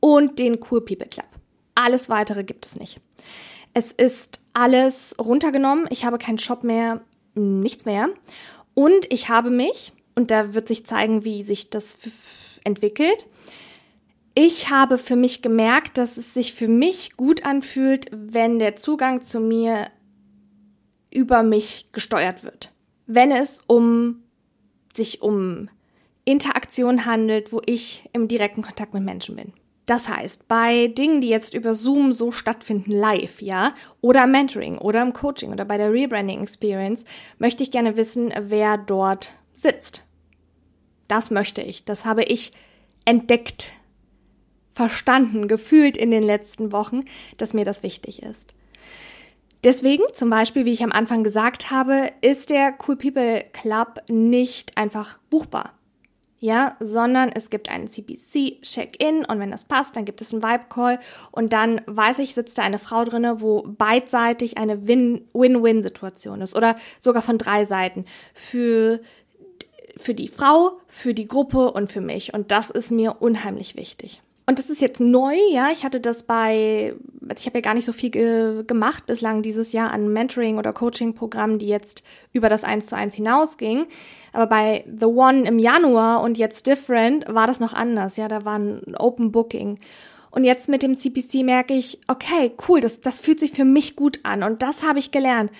und 0.00 0.38
den 0.38 0.58
Cool 0.70 0.80
People 0.80 1.06
Club. 1.06 1.28
Alles 1.74 2.08
weitere 2.08 2.44
gibt 2.44 2.66
es 2.66 2.76
nicht. 2.76 3.00
Es 3.74 3.92
ist 3.92 4.40
alles 4.54 5.14
runtergenommen. 5.18 5.86
Ich 5.90 6.04
habe 6.04 6.18
keinen 6.18 6.38
Shop 6.38 6.64
mehr, 6.64 7.02
nichts 7.34 7.84
mehr. 7.84 8.08
Und 8.74 9.12
ich 9.12 9.28
habe 9.28 9.50
mich, 9.50 9.92
und 10.14 10.30
da 10.30 10.54
wird 10.54 10.68
sich 10.68 10.86
zeigen, 10.86 11.24
wie 11.24 11.42
sich 11.42 11.68
das 11.68 11.98
entwickelt, 12.64 13.26
ich 14.38 14.68
habe 14.68 14.98
für 14.98 15.16
mich 15.16 15.40
gemerkt, 15.40 15.96
dass 15.96 16.18
es 16.18 16.34
sich 16.34 16.52
für 16.52 16.68
mich 16.68 17.16
gut 17.16 17.46
anfühlt, 17.46 18.10
wenn 18.12 18.58
der 18.58 18.76
Zugang 18.76 19.22
zu 19.22 19.40
mir 19.40 19.86
über 21.12 21.42
mich 21.42 21.86
gesteuert 21.92 22.44
wird. 22.44 22.70
Wenn 23.06 23.30
es 23.30 23.62
um 23.66 24.22
sich 24.94 25.22
um 25.22 25.70
Interaktion 26.26 27.06
handelt, 27.06 27.50
wo 27.50 27.62
ich 27.64 28.10
im 28.12 28.28
direkten 28.28 28.60
Kontakt 28.60 28.92
mit 28.92 29.04
Menschen 29.04 29.36
bin. 29.36 29.54
Das 29.86 30.08
heißt, 30.08 30.48
bei 30.48 30.88
Dingen, 30.88 31.22
die 31.22 31.28
jetzt 31.28 31.54
über 31.54 31.74
Zoom 31.74 32.12
so 32.12 32.30
stattfinden, 32.30 32.90
live, 32.90 33.40
ja, 33.40 33.72
oder 34.02 34.24
im 34.24 34.32
Mentoring 34.32 34.76
oder 34.76 35.00
im 35.00 35.14
Coaching 35.14 35.50
oder 35.50 35.64
bei 35.64 35.78
der 35.78 35.92
Rebranding 35.92 36.42
Experience, 36.42 37.04
möchte 37.38 37.62
ich 37.62 37.70
gerne 37.70 37.96
wissen, 37.96 38.34
wer 38.38 38.76
dort 38.76 39.30
sitzt. 39.54 40.04
Das 41.08 41.30
möchte 41.30 41.62
ich. 41.62 41.84
Das 41.86 42.04
habe 42.04 42.24
ich 42.24 42.52
entdeckt 43.06 43.70
verstanden, 44.76 45.48
gefühlt 45.48 45.96
in 45.96 46.10
den 46.10 46.22
letzten 46.22 46.70
Wochen, 46.70 47.04
dass 47.38 47.54
mir 47.54 47.64
das 47.64 47.82
wichtig 47.82 48.22
ist. 48.22 48.52
Deswegen, 49.64 50.04
zum 50.12 50.28
Beispiel, 50.28 50.66
wie 50.66 50.74
ich 50.74 50.84
am 50.84 50.92
Anfang 50.92 51.24
gesagt 51.24 51.70
habe, 51.70 52.12
ist 52.20 52.50
der 52.50 52.74
Cool 52.86 52.96
People 52.96 53.42
Club 53.54 54.02
nicht 54.10 54.76
einfach 54.76 55.18
buchbar. 55.30 55.72
Ja, 56.38 56.76
sondern 56.78 57.30
es 57.30 57.48
gibt 57.48 57.70
einen 57.70 57.88
CBC 57.88 58.60
Check-in 58.60 59.24
und 59.24 59.40
wenn 59.40 59.50
das 59.50 59.64
passt, 59.64 59.96
dann 59.96 60.04
gibt 60.04 60.20
es 60.20 60.34
einen 60.34 60.42
Vibe 60.42 60.66
Call 60.68 60.98
und 61.32 61.54
dann 61.54 61.80
weiß 61.86 62.18
ich, 62.18 62.34
sitzt 62.34 62.58
da 62.58 62.62
eine 62.62 62.78
Frau 62.78 63.04
drinne, 63.04 63.40
wo 63.40 63.62
beidseitig 63.62 64.58
eine 64.58 64.86
Win-Win-Situation 64.86 66.42
ist 66.42 66.54
oder 66.54 66.76
sogar 67.00 67.22
von 67.22 67.38
drei 67.38 67.64
Seiten 67.64 68.04
für 68.34 69.00
für 69.96 70.12
die 70.12 70.28
Frau, 70.28 70.78
für 70.86 71.14
die 71.14 71.26
Gruppe 71.26 71.72
und 71.72 71.90
für 71.90 72.02
mich 72.02 72.34
und 72.34 72.52
das 72.52 72.68
ist 72.68 72.90
mir 72.90 73.22
unheimlich 73.22 73.74
wichtig. 73.74 74.20
Und 74.48 74.60
das 74.60 74.70
ist 74.70 74.80
jetzt 74.80 75.00
neu, 75.00 75.34
ja. 75.50 75.70
Ich 75.72 75.84
hatte 75.84 76.00
das 76.00 76.22
bei, 76.22 76.94
ich 77.36 77.46
habe 77.46 77.58
ja 77.58 77.62
gar 77.62 77.74
nicht 77.74 77.84
so 77.84 77.92
viel 77.92 78.10
ge 78.10 78.62
gemacht 78.64 79.04
bislang 79.06 79.42
dieses 79.42 79.72
Jahr 79.72 79.90
an 79.90 80.12
Mentoring- 80.12 80.58
oder 80.58 80.72
Coaching-Programmen, 80.72 81.58
die 81.58 81.66
jetzt 81.66 82.04
über 82.32 82.48
das 82.48 82.62
Eins 82.62 82.86
zu 82.86 82.96
eins 82.96 83.16
hinausgingen. 83.16 83.86
Aber 84.32 84.46
bei 84.46 84.84
The 84.86 85.06
One 85.06 85.48
im 85.48 85.58
Januar 85.58 86.22
und 86.22 86.38
jetzt 86.38 86.68
Different 86.68 87.24
war 87.28 87.48
das 87.48 87.58
noch 87.58 87.74
anders, 87.74 88.16
ja. 88.16 88.28
Da 88.28 88.44
war 88.44 88.56
ein 88.56 88.94
Open 88.96 89.32
Booking. 89.32 89.80
Und 90.30 90.44
jetzt 90.44 90.68
mit 90.68 90.82
dem 90.84 90.94
CPC 90.94 91.42
merke 91.42 91.74
ich, 91.74 91.98
okay, 92.06 92.52
cool, 92.68 92.80
das, 92.80 93.00
das 93.00 93.18
fühlt 93.18 93.40
sich 93.40 93.50
für 93.50 93.64
mich 93.64 93.96
gut 93.96 94.20
an. 94.22 94.44
Und 94.44 94.62
das 94.62 94.84
habe 94.84 95.00
ich 95.00 95.10
gelernt. 95.10 95.50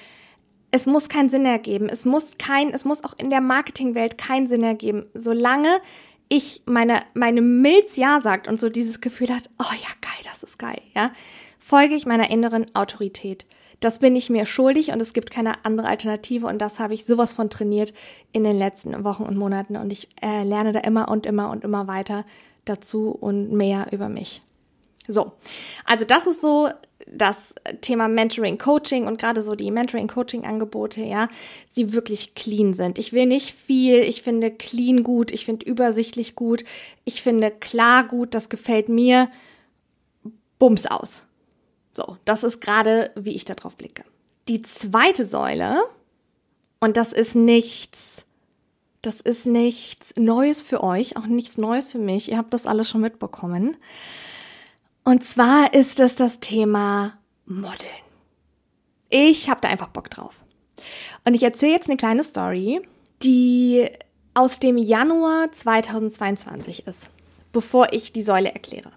Es 0.70 0.86
muss 0.86 1.08
keinen 1.08 1.30
Sinn 1.30 1.44
ergeben. 1.44 1.88
Es 1.88 2.04
muss 2.04 2.38
kein, 2.38 2.72
es 2.72 2.84
muss 2.84 3.02
auch 3.02 3.14
in 3.18 3.30
der 3.30 3.40
Marketingwelt 3.40 4.16
keinen 4.16 4.46
Sinn 4.46 4.62
ergeben. 4.62 5.06
Solange 5.14 5.80
ich 6.28 6.62
meine, 6.66 7.00
meine 7.14 7.40
Milz 7.40 7.96
ja 7.96 8.20
sagt 8.20 8.48
und 8.48 8.60
so 8.60 8.68
dieses 8.68 9.00
Gefühl 9.00 9.30
hat, 9.30 9.48
oh 9.58 9.72
ja, 9.72 9.88
geil, 10.00 10.24
das 10.24 10.42
ist 10.42 10.58
geil, 10.58 10.80
ja, 10.94 11.12
folge 11.58 11.94
ich 11.94 12.06
meiner 12.06 12.30
inneren 12.30 12.66
Autorität. 12.74 13.46
Das 13.80 13.98
bin 13.98 14.16
ich 14.16 14.30
mir 14.30 14.46
schuldig 14.46 14.90
und 14.90 15.00
es 15.00 15.12
gibt 15.12 15.30
keine 15.30 15.64
andere 15.64 15.86
Alternative 15.86 16.46
und 16.46 16.58
das 16.58 16.80
habe 16.80 16.94
ich 16.94 17.04
sowas 17.04 17.34
von 17.34 17.50
trainiert 17.50 17.92
in 18.32 18.42
den 18.42 18.58
letzten 18.58 19.04
Wochen 19.04 19.24
und 19.24 19.36
Monaten 19.36 19.76
und 19.76 19.92
ich 19.92 20.08
äh, 20.22 20.44
lerne 20.44 20.72
da 20.72 20.80
immer 20.80 21.08
und 21.08 21.26
immer 21.26 21.50
und 21.50 21.62
immer 21.62 21.86
weiter 21.86 22.24
dazu 22.64 23.10
und 23.10 23.52
mehr 23.52 23.88
über 23.92 24.08
mich. 24.08 24.42
So, 25.08 25.32
also 25.84 26.04
das 26.04 26.26
ist 26.26 26.40
so 26.40 26.68
das 27.06 27.54
Thema 27.80 28.08
Mentoring, 28.08 28.58
Coaching 28.58 29.06
und 29.06 29.18
gerade 29.18 29.42
so 29.42 29.54
die 29.54 29.70
Mentoring, 29.70 30.08
Coaching 30.08 30.44
Angebote, 30.44 31.00
ja, 31.02 31.28
sie 31.70 31.92
wirklich 31.92 32.34
clean 32.34 32.74
sind. 32.74 32.98
Ich 32.98 33.12
will 33.12 33.26
nicht 33.26 33.52
viel. 33.52 34.02
Ich 34.02 34.22
finde 34.22 34.50
clean 34.50 35.04
gut. 35.04 35.30
Ich 35.30 35.44
finde 35.44 35.66
übersichtlich 35.66 36.34
gut. 36.34 36.64
Ich 37.04 37.22
finde 37.22 37.50
klar 37.50 38.04
gut. 38.04 38.34
Das 38.34 38.48
gefällt 38.48 38.88
mir. 38.88 39.28
Bums 40.58 40.86
aus. 40.86 41.26
So, 41.94 42.16
das 42.24 42.44
ist 42.44 42.60
gerade, 42.60 43.10
wie 43.14 43.34
ich 43.34 43.44
da 43.44 43.54
drauf 43.54 43.76
blicke. 43.76 44.04
Die 44.48 44.62
zweite 44.62 45.24
Säule, 45.24 45.82
und 46.80 46.96
das 46.96 47.12
ist 47.12 47.34
nichts, 47.34 48.24
das 49.02 49.20
ist 49.20 49.46
nichts 49.46 50.12
Neues 50.16 50.62
für 50.62 50.82
euch, 50.82 51.16
auch 51.16 51.26
nichts 51.26 51.58
Neues 51.58 51.86
für 51.86 51.98
mich. 51.98 52.30
Ihr 52.30 52.38
habt 52.38 52.52
das 52.52 52.66
alles 52.66 52.88
schon 52.88 53.00
mitbekommen. 53.00 53.76
Und 55.06 55.22
zwar 55.22 55.72
ist 55.72 56.00
es 56.00 56.16
das 56.16 56.40
Thema 56.40 57.12
Modeln. 57.44 57.78
Ich 59.08 59.48
habe 59.48 59.60
da 59.60 59.68
einfach 59.68 59.86
Bock 59.86 60.10
drauf. 60.10 60.42
Und 61.24 61.34
ich 61.34 61.44
erzähle 61.44 61.74
jetzt 61.74 61.88
eine 61.88 61.96
kleine 61.96 62.24
Story, 62.24 62.80
die 63.22 63.88
aus 64.34 64.58
dem 64.58 64.76
Januar 64.76 65.52
2022 65.52 66.88
ist, 66.88 67.12
bevor 67.52 67.92
ich 67.92 68.12
die 68.12 68.22
Säule 68.22 68.52
erkläre. 68.52 68.90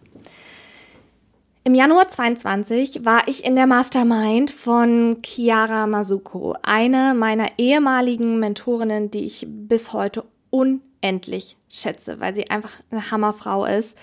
Im 1.64 1.76
Januar 1.76 2.08
22 2.08 3.06
war 3.06 3.28
ich 3.28 3.46
in 3.46 3.56
der 3.56 3.68
Mastermind 3.68 4.50
von 4.50 5.18
Chiara 5.24 5.86
Masuko, 5.86 6.56
eine 6.64 7.14
meiner 7.14 7.50
ehemaligen 7.60 8.40
Mentorinnen, 8.40 9.12
die 9.12 9.26
ich 9.26 9.46
bis 9.48 9.94
heute 9.94 10.24
unendlich 10.50 11.56
schätze, 11.70 12.20
weil 12.20 12.34
sie 12.34 12.50
einfach 12.50 12.72
eine 12.90 13.12
Hammerfrau 13.12 13.66
ist. 13.66 13.96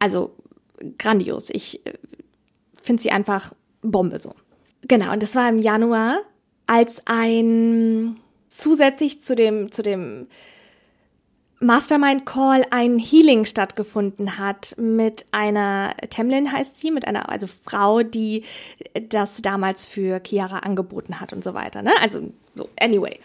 Also 0.00 0.34
grandios. 0.98 1.50
Ich 1.50 1.84
äh, 1.86 1.94
finde 2.74 3.02
sie 3.02 3.10
einfach 3.10 3.52
Bombe 3.82 4.18
so. 4.18 4.34
Genau, 4.82 5.12
und 5.12 5.22
das 5.22 5.34
war 5.34 5.48
im 5.48 5.58
Januar, 5.58 6.20
als 6.66 7.02
ein 7.06 8.16
zusätzlich 8.48 9.22
zu 9.22 9.34
dem, 9.34 9.70
zu 9.72 9.82
dem 9.82 10.26
Mastermind 11.60 12.24
Call 12.24 12.64
ein 12.70 12.98
Healing 12.98 13.44
stattgefunden 13.44 14.38
hat 14.38 14.74
mit 14.78 15.26
einer 15.30 15.94
Temlin 16.08 16.50
heißt 16.50 16.80
sie, 16.80 16.90
mit 16.90 17.06
einer 17.06 17.30
also 17.30 17.46
Frau, 17.46 18.02
die 18.02 18.44
das 19.08 19.42
damals 19.42 19.84
für 19.84 20.22
Chiara 20.26 20.60
angeboten 20.60 21.20
hat 21.20 21.34
und 21.34 21.44
so 21.44 21.52
weiter. 21.52 21.82
Ne? 21.82 21.92
Also 22.00 22.32
so 22.54 22.70
anyway. 22.80 23.20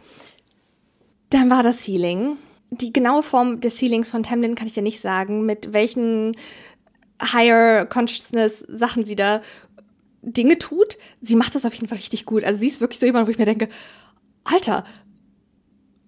Dann 1.30 1.50
war 1.50 1.64
das 1.64 1.88
Healing. 1.88 2.38
Die 2.72 2.92
genaue 2.92 3.24
Form 3.24 3.62
des 3.62 3.82
Healings 3.82 4.10
von 4.10 4.24
Temlin 4.24 4.56
kann 4.56 4.68
ich 4.68 4.74
dir 4.74 4.84
nicht 4.84 5.00
sagen, 5.00 5.46
mit 5.46 5.72
welchen 5.72 6.34
Higher 7.22 7.86
Consciousness 7.86 8.60
Sachen 8.68 9.06
sie 9.06 9.16
da 9.16 9.42
Dinge 10.22 10.58
tut. 10.58 10.98
Sie 11.22 11.36
macht 11.36 11.56
das 11.56 11.66
auf 11.66 11.74
jeden 11.74 11.88
Fall 11.88 11.98
richtig 11.98 12.26
gut. 12.26 12.44
Also 12.44 12.60
sie 12.60 12.68
ist 12.68 12.82
wirklich 12.82 13.00
so 13.00 13.06
jemand, 13.06 13.28
wo 13.28 13.32
ich 13.32 13.38
mir 13.38 13.46
denke, 13.46 13.70
Alter, 14.44 14.86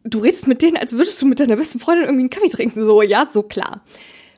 du 0.04 0.20
redest 0.20 0.48
mit 0.48 0.62
denen, 0.62 0.78
als 0.78 0.94
würdest 0.94 1.22
du 1.22 1.26
mit 1.26 1.40
deiner 1.40 1.56
besten 1.56 1.80
Freundin 1.80 2.06
irgendwie 2.06 2.24
einen 2.24 2.30
Kaffee 2.30 2.50
trinken. 2.50 2.86
So, 2.86 3.02
ja, 3.02 3.26
so 3.26 3.44
klar. 3.44 3.84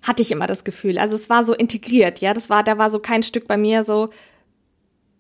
Hatte 0.04 0.22
ich 0.22 0.32
immer 0.32 0.48
das 0.48 0.64
Gefühl. 0.64 0.98
Also 0.98 1.16
es 1.16 1.30
war 1.30 1.44
so 1.44 1.54
integriert, 1.54 2.20
ja. 2.20 2.34
Das 2.34 2.50
war, 2.50 2.64
da 2.64 2.78
war 2.78 2.90
so 2.90 3.00
kein 3.00 3.24
Stück 3.24 3.48
bei 3.48 3.58
mir 3.58 3.84
so. 3.84 4.10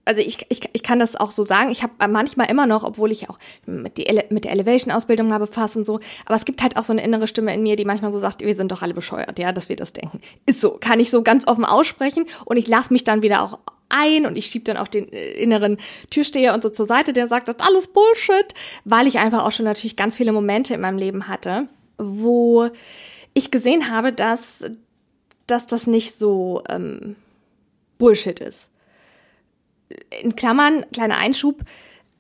Also 0.10 0.24
ich, 0.24 0.43
ich, 0.49 0.62
ich 0.74 0.82
kann 0.82 0.97
das 0.97 1.16
auch 1.16 1.30
so 1.30 1.43
sagen. 1.43 1.70
Ich 1.70 1.84
habe 1.84 1.93
manchmal 2.07 2.49
immer 2.49 2.66
noch, 2.66 2.84
obwohl 2.84 3.12
ich 3.12 3.30
auch 3.30 3.38
mit, 3.68 3.95
die 3.95 4.07
Ele 4.07 4.26
mit 4.32 4.43
der 4.43 4.53
Elevation-Ausbildung 4.53 5.28
mal 5.28 5.38
befasst 5.38 5.78
und 5.78 5.86
so, 5.86 5.99
aber 6.26 6.34
es 6.34 6.45
gibt 6.45 6.64
halt 6.64 6.78
auch 6.78 6.84
so 6.84 6.93
eine 6.93 7.03
innere 7.03 7.28
Stimme 7.28 7.53
in 7.53 7.62
mir, 7.62 7.76
die 7.76 7.86
manchmal 7.86 8.12
so 8.12 8.18
sagt, 8.18 8.41
wir 8.41 8.55
sind 8.55 8.72
doch 8.72 8.82
alle 8.82 8.95
bescheuert, 8.95 9.38
ja, 9.38 9.51
dass 9.51 9.70
wir 9.70 9.76
das 9.76 9.93
denken. 9.93 10.20
Ist 10.47 10.62
so, 10.62 10.72
kann 10.80 10.99
ich 10.99 11.12
so 11.12 11.22
ganz 11.22 11.47
offen 11.47 11.64
aussprechen 11.64 12.26
und 12.45 12.57
ich 12.57 12.68
lasse 12.68 12.91
mich 12.91 13.03
dann 13.03 13.22
wieder 13.22 13.43
auch 13.43 13.60
ein 13.89 14.26
und 14.26 14.36
ich 14.36 14.47
schieb 14.47 14.66
dann 14.66 14.78
auch 14.78 14.88
den 14.88 15.14
äh, 15.14 15.34
inneren 15.34 15.78
Türsteher 16.10 16.55
und 16.55 16.64
so 16.64 16.70
zur 16.70 16.88
Seite, 16.88 17.14
der 17.14 17.28
sagt, 17.28 17.47
das 17.47 17.57
ist 17.57 17.62
alles 17.62 17.88
Bullshit, 17.89 18.55
weil 18.86 19.05
ich 19.05 19.20
einfach 19.20 19.45
auch 19.45 19.51
schon 19.51 19.66
natürlich 19.66 19.95
ganz 19.95 20.18
viele 20.18 20.32
Momente 20.32 20.74
in 20.74 20.82
meinem 20.82 20.97
Leben 20.97 21.28
hatte, 21.28 21.68
wo 21.99 22.68
ich 23.36 23.51
gesehen 23.51 23.91
habe, 23.91 24.12
dass, 24.12 24.64
dass 25.45 25.68
das 25.68 25.86
nicht 25.86 26.18
so 26.18 26.64
ähm, 26.68 27.16
Bullshit 27.99 28.39
ist. 28.39 28.72
In 30.22 30.36
Klammern, 30.36 30.86
kleiner 30.92 31.18
Einschub, 31.18 31.64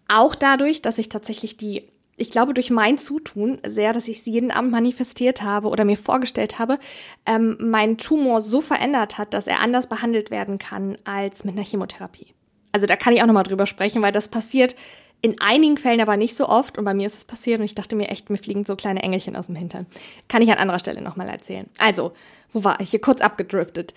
auch 0.07 0.35
dadurch, 0.35 0.81
dass 0.81 0.97
ich 0.97 1.09
tatsächlich 1.09 1.57
die 1.57 1.89
ich 2.19 2.31
glaube, 2.31 2.53
durch 2.53 2.69
mein 2.69 2.97
Zutun 2.97 3.59
sehr, 3.65 3.93
dass 3.93 4.07
ich 4.07 4.19
es 4.19 4.25
jeden 4.25 4.51
Abend 4.51 4.71
manifestiert 4.71 5.41
habe 5.41 5.69
oder 5.69 5.85
mir 5.85 5.97
vorgestellt 5.97 6.59
habe, 6.59 6.77
ähm, 7.25 7.57
mein 7.61 7.97
Tumor 7.97 8.41
so 8.41 8.59
verändert 8.59 9.17
hat, 9.17 9.33
dass 9.33 9.47
er 9.47 9.61
anders 9.61 9.87
behandelt 9.87 10.29
werden 10.29 10.57
kann 10.57 10.97
als 11.05 11.45
mit 11.45 11.55
einer 11.55 11.65
Chemotherapie. 11.65 12.33
Also 12.71 12.87
da 12.87 12.95
kann 12.95 13.13
ich 13.13 13.21
auch 13.21 13.25
nochmal 13.25 13.43
drüber 13.43 13.65
sprechen, 13.65 14.01
weil 14.01 14.11
das 14.11 14.27
passiert 14.27 14.75
in 15.21 15.39
einigen 15.41 15.77
Fällen 15.77 16.01
aber 16.01 16.17
nicht 16.17 16.35
so 16.35 16.47
oft 16.47 16.77
und 16.77 16.85
bei 16.85 16.93
mir 16.93 17.07
ist 17.07 17.15
es 17.15 17.25
passiert 17.25 17.59
und 17.59 17.65
ich 17.65 17.75
dachte 17.75 17.95
mir 17.95 18.07
echt, 18.07 18.29
mir 18.29 18.37
fliegen 18.37 18.65
so 18.65 18.75
kleine 18.75 19.03
Engelchen 19.03 19.35
aus 19.35 19.47
dem 19.47 19.55
Hintern. 19.55 19.85
Kann 20.27 20.41
ich 20.41 20.49
an 20.51 20.57
anderer 20.57 20.79
Stelle 20.79 21.01
nochmal 21.01 21.27
erzählen. 21.27 21.67
Also, 21.77 22.13
wo 22.51 22.63
war 22.63 22.79
ich? 22.79 22.91
Hier 22.91 23.01
kurz 23.01 23.21
abgedriftet. 23.21 23.93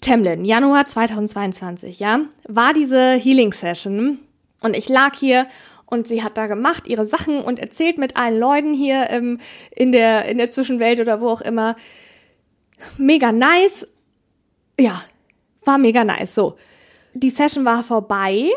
Temlin, 0.00 0.44
Januar 0.44 0.86
2022, 0.86 1.98
ja, 1.98 2.20
war 2.46 2.74
diese 2.74 3.14
Healing 3.14 3.52
Session 3.52 4.18
und 4.60 4.76
ich 4.76 4.88
lag 4.88 5.16
hier 5.16 5.46
und 5.86 6.06
sie 6.06 6.22
hat 6.22 6.36
da 6.36 6.46
gemacht 6.46 6.86
ihre 6.86 7.06
Sachen 7.06 7.40
und 7.40 7.58
erzählt 7.58 7.96
mit 7.98 8.16
allen 8.16 8.38
Leuten 8.38 8.74
hier 8.74 9.08
ähm, 9.10 9.40
in 9.74 9.90
der 9.90 10.26
in 10.26 10.38
der 10.38 10.50
Zwischenwelt 10.50 11.00
oder 11.00 11.20
wo 11.20 11.28
auch 11.28 11.40
immer. 11.40 11.76
Mega 12.98 13.32
nice. 13.32 13.88
Ja, 14.78 15.02
war 15.64 15.78
mega 15.78 16.04
nice. 16.04 16.34
So, 16.34 16.56
die 17.14 17.30
Session 17.30 17.64
war 17.64 17.82
vorbei, 17.82 18.50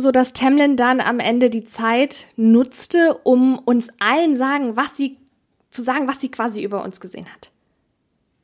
so 0.00 0.12
dass 0.12 0.32
Temlin 0.32 0.76
dann 0.76 1.00
am 1.00 1.18
Ende 1.18 1.50
die 1.50 1.64
Zeit 1.64 2.26
nutzte, 2.36 3.18
um 3.24 3.58
uns 3.58 3.88
allen 3.98 4.36
sagen, 4.36 4.76
was 4.76 4.96
sie 4.96 5.18
zu 5.70 5.82
sagen, 5.82 6.08
was 6.08 6.20
sie 6.20 6.30
quasi 6.30 6.62
über 6.62 6.84
uns 6.84 7.00
gesehen 7.00 7.26
hat 7.26 7.52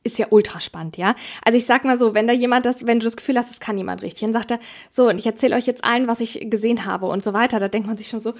ist 0.05 0.19
ja 0.19 0.27
ultra 0.29 0.59
spannend, 0.59 0.97
ja. 0.97 1.15
Also 1.43 1.57
ich 1.57 1.65
sag 1.65 1.83
mal 1.83 1.97
so, 1.97 2.13
wenn 2.13 2.27
da 2.27 2.33
jemand 2.33 2.67
das, 2.67 2.85
wenn 2.85 2.99
du 2.99 3.05
das 3.05 3.17
Gefühl 3.17 3.37
hast, 3.37 3.49
das 3.49 3.59
kann 3.59 3.75
jemand 3.75 4.03
richtig, 4.03 4.21
dann 4.21 4.33
sagt 4.33 4.51
er, 4.51 4.59
so, 4.91 5.09
und 5.09 5.17
ich 5.17 5.25
erzähle 5.25 5.55
euch 5.55 5.65
jetzt 5.65 5.83
allen, 5.83 6.07
was 6.07 6.19
ich 6.19 6.47
gesehen 6.49 6.85
habe 6.85 7.07
und 7.07 7.23
so 7.23 7.33
weiter, 7.33 7.59
da 7.59 7.67
denkt 7.67 7.87
man 7.87 7.97
sich 7.97 8.07
schon 8.07 8.21
so, 8.21 8.35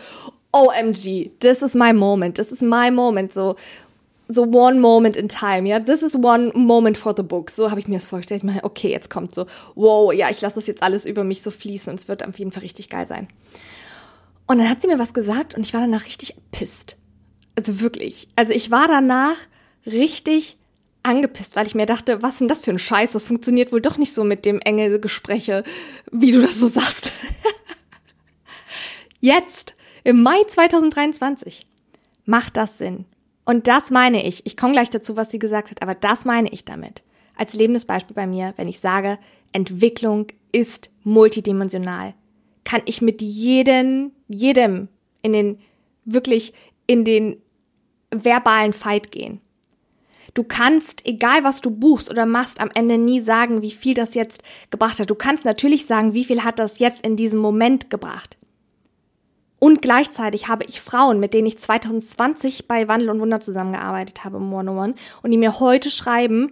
OMG, 0.51 1.32
this 1.39 1.63
is 1.63 1.74
my 1.74 1.91
moment, 1.91 2.36
this 2.36 2.51
is 2.51 2.61
my 2.61 2.91
moment, 2.91 3.34
so, 3.34 3.55
so 4.28 4.43
one 4.43 4.80
moment 4.80 5.15
in 5.15 5.30
time, 5.30 5.67
ja, 5.67 5.80
this 5.80 6.01
is 6.01 6.15
one 6.15 6.51
moment 6.55 6.97
for 6.97 7.13
the 7.15 7.23
book, 7.23 7.49
so 7.49 7.69
habe 7.69 7.80
ich 7.80 7.88
mir 7.88 7.95
das 7.95 8.07
vorgestellt, 8.07 8.39
ich 8.39 8.45
meine, 8.45 8.63
okay, 8.63 8.89
jetzt 8.89 9.09
kommt 9.09 9.36
so, 9.36 9.45
wow, 9.76 10.13
ja, 10.13 10.30
ich 10.30 10.41
lasse 10.41 10.55
das 10.55 10.67
jetzt 10.67 10.84
alles 10.84 11.05
über 11.05 11.23
mich 11.23 11.41
so 11.41 11.51
fließen 11.51 11.91
und 11.91 11.99
es 11.99 12.07
wird 12.07 12.26
auf 12.26 12.39
jeden 12.39 12.51
Fall 12.51 12.61
richtig 12.61 12.89
geil 12.89 13.05
sein. 13.05 13.28
Und 14.47 14.59
dann 14.59 14.69
hat 14.69 14.82
sie 14.82 14.88
mir 14.88 14.99
was 14.99 15.13
gesagt 15.13 15.55
und 15.55 15.65
ich 15.65 15.73
war 15.73 15.82
danach 15.82 16.05
richtig 16.05 16.36
pisst. 16.51 16.97
Also 17.55 17.80
wirklich. 17.80 18.28
Also 18.36 18.53
ich 18.53 18.69
war 18.69 18.88
danach 18.88 19.38
richtig 19.86 20.57
angepisst, 21.03 21.55
weil 21.55 21.67
ich 21.67 21.76
mir 21.76 21.86
dachte, 21.86 22.21
was 22.21 22.39
denn 22.39 22.47
das 22.47 22.63
für 22.63 22.71
ein 22.71 22.80
Scheiß? 22.80 23.13
Das 23.13 23.28
funktioniert 23.28 23.71
wohl 23.71 23.82
doch 23.82 23.97
nicht 23.97 24.13
so 24.13 24.23
mit 24.23 24.45
dem 24.45 24.59
Engelgespräche, 24.59 25.63
wie 26.11 26.32
du 26.32 26.41
das 26.41 26.59
so 26.59 26.67
sagst. 26.67 27.13
Jetzt, 29.19 29.76
im 30.03 30.21
Mai 30.21 30.43
2023, 30.47 31.65
macht 32.26 32.57
das 32.57 32.78
Sinn. 32.78 33.05
Und 33.45 33.67
das 33.67 33.91
meine 33.91 34.25
ich. 34.25 34.45
Ich 34.45 34.57
komme 34.57 34.73
gleich 34.73 34.89
dazu, 34.89 35.15
was 35.15 35.31
sie 35.31 35.39
gesagt 35.39 35.69
hat, 35.69 35.81
aber 35.81 35.95
das 35.95 36.25
meine 36.25 36.49
ich 36.49 36.65
damit. 36.65 37.03
Als 37.35 37.53
lebendes 37.53 37.85
Beispiel 37.85 38.15
bei 38.15 38.27
mir, 38.27 38.53
wenn 38.57 38.67
ich 38.67 38.79
sage, 38.79 39.19
Entwicklung 39.51 40.27
ist 40.51 40.89
multidimensional, 41.03 42.13
kann 42.63 42.81
ich 42.85 43.01
mit 43.01 43.21
jedem, 43.21 44.11
jedem 44.27 44.87
in 45.21 45.33
den, 45.33 45.59
wirklich 46.05 46.53
in 46.87 47.05
den 47.05 47.37
verbalen 48.11 48.73
Fight 48.73 49.11
gehen. 49.11 49.41
Du 50.33 50.43
kannst, 50.43 51.05
egal 51.05 51.43
was 51.43 51.61
du 51.61 51.71
buchst 51.71 52.09
oder 52.09 52.25
machst, 52.25 52.59
am 52.59 52.69
Ende 52.73 52.97
nie 52.97 53.21
sagen, 53.21 53.61
wie 53.61 53.71
viel 53.71 53.93
das 53.93 54.15
jetzt 54.15 54.41
gebracht 54.69 54.99
hat. 54.99 55.09
Du 55.09 55.15
kannst 55.15 55.45
natürlich 55.45 55.85
sagen, 55.85 56.13
wie 56.13 56.25
viel 56.25 56.43
hat 56.43 56.59
das 56.59 56.79
jetzt 56.79 57.05
in 57.05 57.15
diesem 57.15 57.39
Moment 57.39 57.89
gebracht. 57.89 58.37
Und 59.60 59.82
gleichzeitig 59.82 60.47
habe 60.47 60.66
ich 60.66 60.82
Frauen, 60.82 61.20
mit 61.20 61.34
denen 61.34 61.47
ich 61.47 61.58
2020 61.58 62.68
bei 62.68 62.88
Wandel 62.88 63.10
und 63.10 63.20
Wunder 63.20 63.39
zusammengearbeitet 63.39 64.24
habe 64.24 64.38
im 64.38 64.53
One-on-One 64.53 64.95
und 65.24 65.32
die 65.32 65.38
mir 65.38 65.60
heute 65.60 65.89
schreiben, 65.89 66.51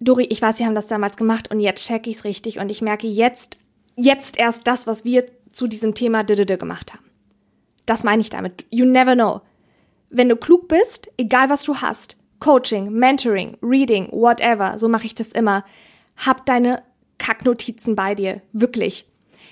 Dori, 0.00 0.24
ich 0.24 0.42
weiß, 0.42 0.56
Sie 0.56 0.64
haben 0.64 0.74
das 0.74 0.86
damals 0.86 1.16
gemacht 1.16 1.50
und 1.50 1.60
jetzt 1.60 1.86
check 1.86 2.06
ich's 2.06 2.24
richtig 2.24 2.58
und 2.58 2.70
ich 2.70 2.82
merke 2.82 3.06
jetzt, 3.06 3.56
jetzt 3.96 4.38
erst 4.38 4.66
das, 4.66 4.86
was 4.86 5.04
wir 5.04 5.24
zu 5.50 5.66
diesem 5.66 5.94
Thema 5.94 6.22
gemacht 6.22 6.92
haben. 6.92 7.04
Das 7.86 8.04
meine 8.04 8.20
ich 8.20 8.30
damit. 8.30 8.66
You 8.70 8.84
never 8.84 9.14
know. 9.14 9.40
Wenn 10.10 10.28
du 10.28 10.36
klug 10.36 10.68
bist, 10.68 11.08
egal 11.16 11.50
was 11.50 11.64
du 11.64 11.76
hast, 11.76 12.16
Coaching, 12.38 12.92
Mentoring, 12.92 13.56
Reading, 13.62 14.08
whatever, 14.12 14.78
so 14.78 14.88
mache 14.88 15.06
ich 15.06 15.14
das 15.14 15.28
immer. 15.28 15.64
Hab 16.16 16.46
deine 16.46 16.82
Kacknotizen 17.18 17.96
bei 17.96 18.14
dir, 18.14 18.40
wirklich. 18.52 19.06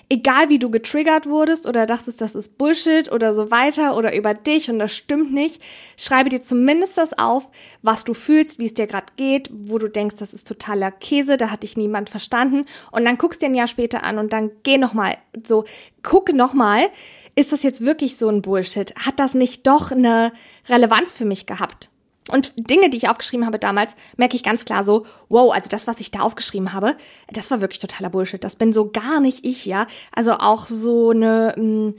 Egal 0.09 0.49
wie 0.49 0.61
du 0.61 0.71
getriggert 0.71 1.27
wurdest 1.27 1.67
oder 1.67 1.85
dachtest, 1.85 2.21
das 2.21 2.37
ist 2.37 2.59
Bullshit 2.59 3.11
oder 3.11 3.35
so 3.35 3.51
weiter 3.51 3.97
oder 3.97 4.17
über 4.17 4.35
dich 4.35 4.71
und 4.71 4.79
das 4.79 4.95
stimmt 4.95 5.33
nicht, 5.33 5.61
schreibe 5.97 6.29
dir 6.29 6.41
zumindest 6.41 6.97
das 6.97 7.19
auf, 7.19 7.51
was 7.83 8.05
du 8.05 8.15
fühlst, 8.15 8.61
wie 8.61 8.67
es 8.67 8.75
dir 8.75 8.87
gerade 8.87 9.13
geht, 9.17 9.51
wo 9.53 9.79
du 9.79 9.89
denkst, 9.89 10.15
das 10.17 10.33
ist 10.33 10.47
totaler 10.47 10.93
Käse, 10.93 11.37
da 11.37 11.51
hat 11.51 11.65
dich 11.65 11.77
niemand 11.77 12.09
verstanden 12.09 12.67
und 12.93 13.05
dann 13.05 13.19
guckst 13.19 13.43
dir 13.43 13.47
ein 13.47 13.57
Jahr 13.57 13.67
später 13.67 14.05
an 14.05 14.19
und 14.19 14.33
dann 14.33 14.53
geh 14.63 14.79
nochmal, 14.79 15.19
so, 15.45 15.65
gucke 16.05 16.37
nochmal, 16.37 16.89
ist 17.35 17.51
das 17.51 17.65
jetzt 17.65 17.85
wirklich 17.85 18.17
so 18.17 18.29
ein 18.29 18.43
Bullshit? 18.43 18.95
Hat 18.95 19.19
das 19.19 19.35
nicht 19.35 19.67
doch 19.67 19.91
eine 19.91 20.33
Relevanz 20.69 21.13
für 21.13 21.25
mich 21.25 21.47
gehabt? 21.47 21.91
Und 22.33 22.55
Dinge, 22.71 22.91
die 22.91 22.97
ich 22.97 23.09
aufgeschrieben 23.09 23.47
habe 23.47 23.59
damals, 23.59 23.95
merke 24.17 24.37
ich 24.37 24.43
ganz 24.43 24.65
klar 24.65 24.83
so, 24.83 25.07
wow, 25.29 25.53
also 25.53 25.69
das, 25.69 25.87
was 25.87 26.01
ich 26.01 26.11
da 26.11 26.21
aufgeschrieben 26.21 26.73
habe, 26.73 26.97
das 27.31 27.51
war 27.51 27.61
wirklich 27.61 27.79
totaler 27.79 28.11
Bullshit. 28.11 28.43
Das 28.43 28.57
bin 28.57 28.73
so 28.73 28.91
gar 28.91 29.21
nicht 29.21 29.45
ich, 29.45 29.65
ja. 29.65 29.87
Also 30.13 30.33
auch 30.33 30.67
so 30.67 31.11
eine, 31.11 31.55
mh, 31.57 31.63
hm, 31.63 31.95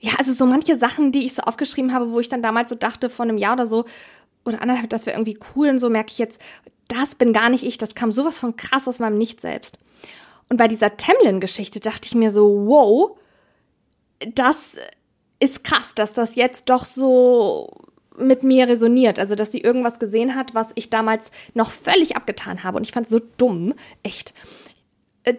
ja, 0.00 0.12
also 0.18 0.32
so 0.32 0.46
manche 0.46 0.76
Sachen, 0.78 1.12
die 1.12 1.24
ich 1.24 1.34
so 1.34 1.42
aufgeschrieben 1.42 1.94
habe, 1.94 2.10
wo 2.10 2.18
ich 2.18 2.28
dann 2.28 2.42
damals 2.42 2.70
so 2.70 2.76
dachte, 2.76 3.08
vor 3.08 3.24
einem 3.24 3.38
Jahr 3.38 3.54
oder 3.54 3.68
so, 3.68 3.84
oder 4.44 4.60
anderthalb, 4.60 4.90
das 4.90 5.06
wäre 5.06 5.16
irgendwie 5.16 5.38
cool 5.54 5.68
und 5.68 5.78
so, 5.78 5.88
merke 5.88 6.10
ich 6.10 6.18
jetzt, 6.18 6.40
das 6.88 7.14
bin 7.14 7.32
gar 7.32 7.48
nicht 7.48 7.62
ich. 7.62 7.78
Das 7.78 7.94
kam 7.94 8.10
sowas 8.10 8.40
von 8.40 8.56
krass 8.56 8.88
aus 8.88 8.98
meinem 8.98 9.16
Nicht 9.16 9.40
selbst. 9.40 9.78
Und 10.48 10.56
bei 10.56 10.66
dieser 10.66 10.96
Temlin-Geschichte 10.96 11.78
dachte 11.78 12.06
ich 12.06 12.16
mir 12.16 12.32
so, 12.32 12.66
wow, 12.66 13.16
das 14.34 14.76
ist 15.38 15.62
krass, 15.62 15.94
dass 15.94 16.12
das 16.14 16.34
jetzt 16.34 16.68
doch 16.68 16.84
so 16.84 17.70
mit 18.18 18.42
mir 18.42 18.68
resoniert. 18.68 19.18
Also, 19.18 19.34
dass 19.34 19.52
sie 19.52 19.60
irgendwas 19.60 19.98
gesehen 19.98 20.34
hat, 20.34 20.54
was 20.54 20.70
ich 20.74 20.90
damals 20.90 21.30
noch 21.54 21.70
völlig 21.70 22.16
abgetan 22.16 22.64
habe. 22.64 22.76
Und 22.76 22.86
ich 22.86 22.92
fand 22.92 23.06
es 23.06 23.12
so 23.12 23.20
dumm, 23.36 23.74
echt, 24.02 24.34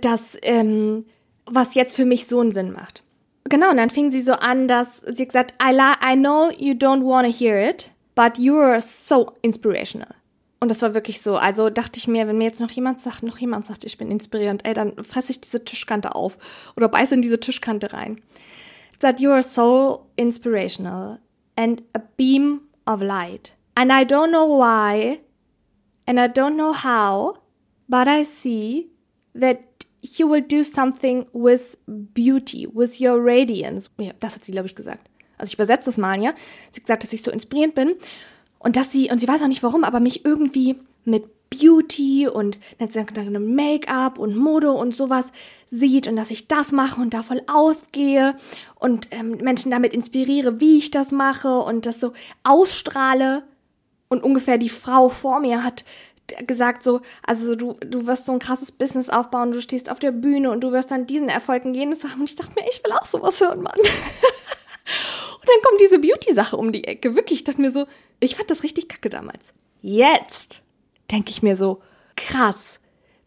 dass, 0.01 0.37
ähm, 0.41 1.05
was 1.45 1.75
jetzt 1.75 1.95
für 1.95 2.05
mich 2.05 2.27
so 2.27 2.39
einen 2.39 2.51
Sinn 2.51 2.71
macht. 2.71 3.03
Genau, 3.49 3.71
und 3.71 3.77
dann 3.77 3.89
fing 3.89 4.09
sie 4.11 4.21
so 4.21 4.33
an, 4.33 4.67
dass 4.67 5.01
sie 5.01 5.25
gesagt, 5.25 5.53
I, 5.61 5.73
I 5.73 6.15
know 6.15 6.49
you 6.57 6.73
don't 6.73 7.05
want 7.05 7.27
to 7.27 7.33
hear 7.33 7.69
it, 7.69 7.91
but 8.15 8.37
you 8.37 8.55
are 8.55 8.79
so 8.79 9.33
inspirational. 9.41 10.15
Und 10.63 10.69
das 10.69 10.81
war 10.81 10.93
wirklich 10.93 11.21
so. 11.21 11.35
Also 11.35 11.69
dachte 11.69 11.99
ich 11.99 12.07
mir, 12.07 12.25
wenn 12.25 12.37
mir 12.37 12.45
jetzt 12.45 12.61
noch 12.61 12.71
jemand 12.71 13.01
sagt, 13.01 13.21
noch 13.21 13.37
jemand 13.37 13.65
sagt, 13.65 13.83
ich 13.83 13.97
bin 13.97 14.09
inspirierend, 14.09 14.65
ey, 14.65 14.73
dann 14.73 14.95
fresse 15.03 15.33
ich 15.33 15.41
diese 15.41 15.65
Tischkante 15.65 16.15
auf 16.15 16.37
oder 16.77 16.87
beiße 16.87 17.15
in 17.15 17.21
diese 17.21 17.39
Tischkante 17.39 17.91
rein. 17.91 18.21
That 19.01 19.19
you 19.19 19.31
are 19.31 19.43
so 19.43 20.05
inspirational 20.15 21.19
and 21.55 21.83
a 21.93 22.01
beam 22.17 22.61
of 22.85 23.01
light. 23.01 23.55
And 23.75 23.91
I 23.91 24.03
don't 24.03 24.31
know 24.31 24.45
why 24.45 25.19
and 26.05 26.19
I 26.19 26.27
don't 26.27 26.55
know 26.55 26.73
how, 26.73 27.37
but 27.87 28.07
I 28.07 28.23
see 28.23 28.89
that 29.35 29.59
you 30.01 30.27
will 30.27 30.41
do 30.41 30.63
something 30.63 31.27
with 31.33 31.77
beauty, 32.13 32.67
with 32.67 32.99
your 32.99 33.23
radiance. 33.23 33.89
Ja, 33.97 34.11
das 34.19 34.35
hat 34.35 34.45
sie, 34.45 34.51
glaube 34.51 34.67
ich, 34.67 34.75
gesagt. 34.75 35.09
Also 35.37 35.49
ich 35.51 35.53
übersetze 35.55 35.85
das 35.85 35.97
mal, 35.97 36.21
ja. 36.21 36.33
Sie 36.71 36.77
hat 36.79 36.85
gesagt, 36.85 37.03
dass 37.03 37.13
ich 37.13 37.23
so 37.23 37.31
inspirierend 37.31 37.75
bin 37.75 37.95
und 38.59 38.75
dass 38.75 38.91
sie, 38.91 39.09
und 39.09 39.19
sie 39.19 39.27
weiß 39.27 39.41
auch 39.41 39.47
nicht 39.47 39.63
warum, 39.63 39.83
aber 39.83 39.99
mich 39.99 40.25
irgendwie 40.25 40.77
mit 41.05 41.25
Beauty 41.53 42.27
und 42.27 42.59
Make-up 42.79 44.17
und 44.17 44.35
Mode 44.35 44.71
und 44.71 44.95
sowas 44.95 45.31
sieht 45.67 46.07
und 46.07 46.15
dass 46.15 46.31
ich 46.31 46.47
das 46.47 46.71
mache 46.71 46.99
und 46.99 47.13
da 47.13 47.23
voll 47.23 47.41
ausgehe 47.47 48.35
und 48.75 49.07
ähm, 49.11 49.37
Menschen 49.37 49.71
damit 49.71 49.93
inspiriere, 49.93 50.59
wie 50.59 50.77
ich 50.77 50.91
das 50.91 51.11
mache 51.11 51.59
und 51.59 51.85
das 51.85 51.99
so 51.99 52.13
ausstrahle. 52.43 53.43
Und 54.09 54.23
ungefähr 54.23 54.57
die 54.57 54.69
Frau 54.69 55.09
vor 55.09 55.39
mir 55.39 55.63
hat 55.63 55.85
gesagt 56.47 56.83
so, 56.83 57.01
also 57.25 57.55
du, 57.55 57.77
du 57.85 58.07
wirst 58.07 58.25
so 58.25 58.31
ein 58.31 58.39
krasses 58.39 58.71
Business 58.71 59.09
aufbauen, 59.09 59.51
du 59.51 59.61
stehst 59.61 59.89
auf 59.89 59.99
der 59.99 60.11
Bühne 60.11 60.51
und 60.51 60.61
du 60.61 60.71
wirst 60.71 60.91
dann 60.91 61.05
diesen 61.05 61.29
Erfolgen 61.29 61.73
jenes 61.73 62.03
haben. 62.03 62.21
Und 62.21 62.29
ich 62.29 62.35
dachte 62.35 62.53
mir, 62.55 62.67
ich 62.69 62.83
will 62.83 62.93
auch 62.93 63.05
sowas 63.05 63.39
hören, 63.41 63.61
Mann. 63.61 63.77
Und 65.43 65.49
dann 65.49 65.61
kommt 65.63 65.81
diese 65.81 65.99
Beauty-Sache 65.99 66.55
um 66.55 66.71
die 66.71 66.85
Ecke. 66.85 67.15
Wirklich, 67.15 67.39
ich 67.39 67.43
dachte 67.43 67.59
mir 67.59 67.71
so, 67.71 67.85
ich 68.21 68.37
fand 68.37 68.49
das 68.49 68.63
richtig 68.63 68.87
kacke 68.87 69.09
damals. 69.09 69.53
Jetzt 69.81 70.62
denke 71.11 71.31
ich 71.31 71.43
mir 71.43 71.55
so, 71.55 71.81
krass, 72.15 72.79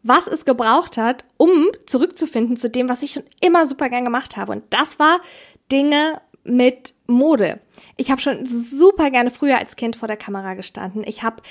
was 0.03 0.27
es 0.27 0.45
gebraucht 0.45 0.97
hat, 0.97 1.25
um 1.37 1.51
zurückzufinden 1.87 2.57
zu 2.57 2.71
dem, 2.71 2.89
was 2.89 3.03
ich 3.03 3.13
schon 3.13 3.25
immer 3.41 3.67
super 3.67 3.89
gern 3.89 4.05
gemacht 4.05 4.37
habe. 4.37 4.53
Und 4.53 4.65
das 4.71 4.99
war 4.99 5.21
Dinge 5.71 6.21
mit 6.45 6.95
Mode. 7.07 7.61
Ich 7.97 8.11
habe 8.11 8.21
schon 8.21 8.47
super 8.47 9.11
gerne 9.11 9.31
früher 9.31 9.59
als 9.59 9.75
Kind 9.75 9.97
vor 9.97 10.07
der 10.07 10.17
Kamera 10.17 10.55
gestanden. 10.55 11.03
Ich 11.07 11.23
habe 11.23 11.43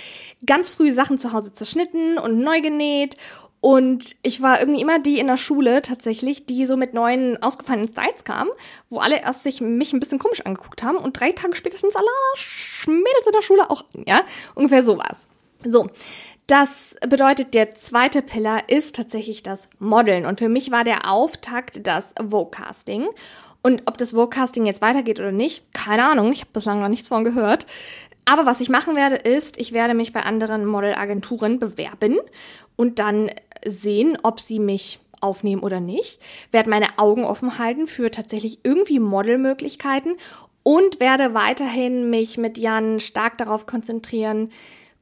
ganz 0.45 0.69
früh 0.69 0.91
Sachen 0.91 1.17
zu 1.17 1.33
Hause 1.33 1.53
zerschnitten 1.53 2.17
und 2.17 2.39
neu 2.39 2.61
genäht 2.61 3.17
und 3.65 4.15
ich 4.21 4.43
war 4.43 4.59
irgendwie 4.59 4.81
immer 4.81 4.99
die 4.99 5.17
in 5.17 5.25
der 5.25 5.37
Schule 5.37 5.81
tatsächlich, 5.81 6.45
die 6.45 6.67
so 6.67 6.77
mit 6.77 6.93
neuen 6.93 7.41
ausgefallenen 7.41 7.89
Styles 7.89 8.23
kam, 8.23 8.49
wo 8.91 8.99
alle 8.99 9.19
erst 9.19 9.41
sich 9.41 9.59
mich 9.59 9.91
ein 9.91 9.99
bisschen 9.99 10.19
komisch 10.19 10.41
angeguckt 10.41 10.83
haben 10.83 10.97
und 10.97 11.19
drei 11.19 11.31
Tage 11.31 11.55
später 11.55 11.79
sind 11.79 11.95
alle 11.95 12.05
Mädels 12.85 13.25
in 13.25 13.33
der 13.33 13.41
Schule 13.41 13.69
auch, 13.71 13.85
ja, 14.05 14.21
ungefähr 14.53 14.83
sowas. 14.83 15.27
So, 15.67 15.89
das 16.47 16.95
bedeutet, 17.07 17.55
der 17.55 17.71
zweite 17.71 18.21
Pillar 18.21 18.69
ist 18.69 18.95
tatsächlich 18.95 19.41
das 19.41 19.67
Modeln. 19.79 20.25
Und 20.25 20.37
für 20.37 20.49
mich 20.49 20.71
war 20.71 20.83
der 20.83 21.11
Auftakt 21.11 21.85
das 21.87 22.13
Vocasting. 22.21 23.07
Und 23.63 23.83
ob 23.87 23.97
das 23.97 24.13
Vocasting 24.13 24.65
jetzt 24.67 24.83
weitergeht 24.83 25.19
oder 25.19 25.31
nicht, 25.31 25.73
keine 25.73 26.05
Ahnung. 26.05 26.31
Ich 26.31 26.41
habe 26.41 26.51
bislang 26.53 26.81
noch 26.81 26.87
nichts 26.87 27.07
von 27.07 27.23
gehört. 27.23 27.65
Aber 28.25 28.45
was 28.45 28.61
ich 28.61 28.69
machen 28.69 28.95
werde, 28.95 29.15
ist, 29.15 29.57
ich 29.59 29.71
werde 29.73 29.95
mich 29.95 30.13
bei 30.13 30.21
anderen 30.21 30.65
Modelagenturen 30.65 31.59
bewerben 31.59 32.17
und 32.75 32.99
dann 32.99 33.29
sehen, 33.65 34.17
ob 34.23 34.39
sie 34.39 34.59
mich 34.59 34.99
aufnehmen 35.21 35.63
oder 35.63 35.79
nicht, 35.79 36.19
werde 36.51 36.69
meine 36.69 36.97
Augen 36.97 37.23
offen 37.23 37.57
halten 37.57 37.87
für 37.87 38.11
tatsächlich 38.11 38.59
irgendwie 38.63 38.99
Modelmöglichkeiten 38.99 40.17
und 40.61 40.99
werde 40.99 41.33
weiterhin 41.33 42.09
mich 42.09 42.37
mit 42.37 42.57
Jan 42.57 42.99
stark 42.99 43.37
darauf 43.37 43.65
konzentrieren, 43.65 44.51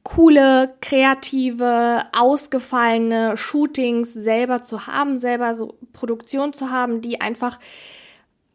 coole, 0.04 0.74
kreative, 0.80 2.04
ausgefallene 2.16 3.36
Shootings 3.36 4.12
selber 4.12 4.62
zu 4.62 4.86
haben, 4.86 5.18
selber 5.18 5.54
so 5.54 5.78
Produktion 5.92 6.52
zu 6.52 6.70
haben, 6.70 7.00
die 7.00 7.20
einfach 7.20 7.58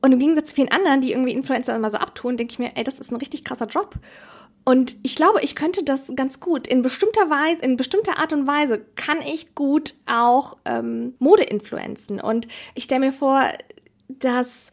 Und 0.00 0.10
im 0.10 0.18
Gegensatz 0.18 0.50
zu 0.50 0.56
vielen 0.56 0.72
anderen, 0.72 1.00
die 1.00 1.12
irgendwie 1.12 1.32
Influencer 1.32 1.76
immer 1.76 1.90
so 1.90 1.98
abtun, 1.98 2.36
denke 2.36 2.52
ich 2.52 2.58
mir, 2.58 2.76
ey, 2.76 2.82
das 2.82 2.98
ist 2.98 3.12
ein 3.12 3.16
richtig 3.16 3.44
krasser 3.44 3.66
Job. 3.66 3.94
Und 4.64 4.96
ich 5.02 5.16
glaube, 5.16 5.40
ich 5.42 5.56
könnte 5.56 5.84
das 5.84 6.12
ganz 6.14 6.38
gut. 6.38 6.66
In 6.66 6.82
bestimmter 6.82 7.28
Weise, 7.30 7.62
in 7.62 7.76
bestimmter 7.76 8.18
Art 8.18 8.32
und 8.32 8.46
Weise 8.46 8.80
kann 8.94 9.20
ich 9.20 9.54
gut 9.54 9.94
auch 10.06 10.56
ähm, 10.64 11.14
Mode 11.18 11.42
influenzen. 11.42 12.20
Und 12.20 12.46
ich 12.74 12.84
stelle 12.84 13.06
mir 13.06 13.12
vor, 13.12 13.44
dass 14.08 14.70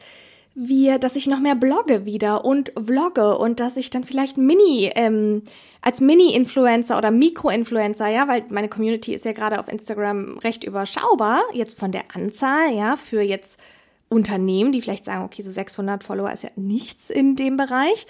wir, 0.53 0.99
dass 0.99 1.15
ich 1.15 1.27
noch 1.27 1.39
mehr 1.39 1.55
blogge 1.55 2.05
wieder 2.05 2.45
und 2.45 2.71
vlogge 2.77 3.37
und 3.37 3.59
dass 3.59 3.77
ich 3.77 3.89
dann 3.89 4.03
vielleicht 4.03 4.37
Mini, 4.37 4.91
ähm, 4.95 5.43
als 5.81 6.01
Mini-Influencer 6.01 6.97
oder 6.97 7.11
Mikro-Influencer, 7.11 8.09
ja, 8.09 8.27
weil 8.27 8.43
meine 8.49 8.67
Community 8.67 9.13
ist 9.13 9.25
ja 9.25 9.31
gerade 9.31 9.59
auf 9.59 9.69
Instagram 9.69 10.37
recht 10.39 10.65
überschaubar, 10.65 11.41
jetzt 11.53 11.79
von 11.79 11.91
der 11.91 12.03
Anzahl, 12.13 12.73
ja, 12.73 12.97
für 12.97 13.21
jetzt 13.21 13.57
Unternehmen, 14.09 14.71
die 14.71 14.81
vielleicht 14.81 15.05
sagen, 15.05 15.23
okay, 15.23 15.41
so 15.43 15.51
600 15.51 16.03
Follower 16.03 16.31
ist 16.31 16.43
ja 16.43 16.49
nichts 16.55 17.09
in 17.09 17.35
dem 17.35 17.55
Bereich. 17.55 18.07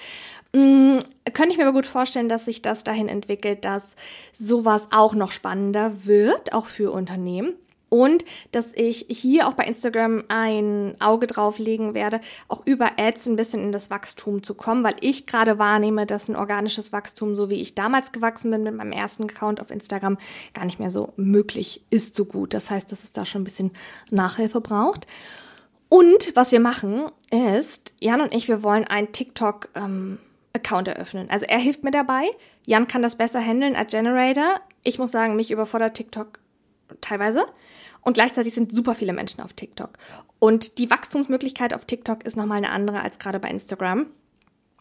Mm, 0.54 0.98
könnte 1.34 1.52
ich 1.52 1.58
mir 1.58 1.66
aber 1.66 1.74
gut 1.74 1.88
vorstellen, 1.88 2.30
dass 2.30 2.46
sich 2.46 2.62
das 2.62 2.84
dahin 2.84 3.08
entwickelt, 3.08 3.66
dass 3.66 3.96
sowas 4.34 4.88
auch 4.92 5.14
noch 5.14 5.32
spannender 5.32 6.06
wird, 6.06 6.54
auch 6.54 6.66
für 6.66 6.92
Unternehmen. 6.92 7.54
Und 7.90 8.24
dass 8.52 8.72
ich 8.76 9.08
hier 9.10 9.48
auch 9.48 9.54
bei 9.54 9.64
Instagram 9.64 10.24
ein 10.28 10.96
Auge 11.00 11.26
drauf 11.26 11.58
legen 11.58 11.96
werde, 11.96 12.22
auch 12.48 12.62
über 12.66 12.92
Ads 12.98 13.28
ein 13.28 13.36
bisschen 13.36 13.64
in 13.64 13.72
das 13.72 13.90
Wachstum 13.90 14.44
zu 14.44 14.54
kommen, 14.54 14.84
weil 14.84 14.96
ich 15.02 15.26
gerade 15.26 15.58
wahrnehme, 15.58 16.06
dass 16.06 16.30
ein 16.30 16.36
organisches 16.36 16.94
Wachstum, 16.94 17.36
so 17.36 17.50
wie 17.50 17.60
ich 17.62 17.74
damals 17.74 18.12
gewachsen 18.12 18.52
bin 18.52 18.62
mit 18.62 18.76
meinem 18.76 18.92
ersten 18.92 19.24
Account 19.24 19.60
auf 19.60 19.72
Instagram, 19.72 20.20
gar 20.54 20.66
nicht 20.66 20.80
mehr 20.80 20.92
so 20.92 21.14
möglich 21.16 21.84
ist 21.90 22.14
so 22.14 22.26
gut. 22.26 22.54
Das 22.54 22.70
heißt, 22.70 22.92
dass 22.92 23.04
es 23.04 23.12
da 23.12 23.26
schon 23.26 23.42
ein 23.42 23.46
bisschen 23.46 23.72
Nachhilfe 24.12 24.62
braucht. 24.62 25.08
Und 25.90 26.36
was 26.36 26.52
wir 26.52 26.60
machen 26.60 27.08
ist, 27.32 27.94
Jan 28.00 28.22
und 28.22 28.36
ich, 28.36 28.48
wir 28.48 28.62
wollen 28.62 28.84
ein 28.84 29.12
TikTok 29.12 29.70
ähm, 29.74 30.20
Account 30.54 30.88
eröffnen. 30.88 31.30
Also 31.30 31.46
er 31.46 31.60
hilft 31.60 31.84
mir 31.84 31.92
dabei. 31.92 32.30
Jan 32.66 32.88
kann 32.88 33.02
das 33.02 33.18
besser 33.18 33.40
handeln 33.40 33.76
als 33.76 33.92
Generator. 33.92 34.62
Ich 34.84 35.00
muss 35.00 35.12
sagen, 35.12 35.36
mich 35.36 35.52
überfordert 35.52 35.96
TikTok 35.96 36.40
teilweise. 37.02 37.46
Und 38.02 38.14
gleichzeitig 38.14 38.54
sind 38.54 38.76
super 38.76 38.96
viele 38.96 39.14
Menschen 39.14 39.42
auf 39.42 39.54
TikTok. 39.54 39.92
Und 40.40 40.78
die 40.78 40.90
Wachstumsmöglichkeit 40.90 41.74
auf 41.74 41.86
TikTok 41.86 42.24
ist 42.24 42.38
nochmal 42.38 42.58
eine 42.58 42.72
andere 42.72 43.02
als 43.02 43.20
gerade 43.20 43.40
bei 43.40 43.50
Instagram. 43.50 44.08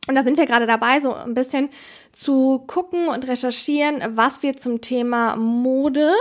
Und 0.07 0.15
da 0.15 0.23
sind 0.23 0.39
wir 0.39 0.47
gerade 0.47 0.67
dabei, 0.67 1.01
so 1.01 1.13
ein 1.13 1.35
bisschen 1.35 1.69
zu 2.13 2.61
gucken 2.67 3.09
und 3.09 3.29
recherchieren, 3.29 4.03
was 4.17 4.43
wir 4.43 4.57
zum 4.57 4.81
Thema 4.81 5.37
Mode, 5.37 6.13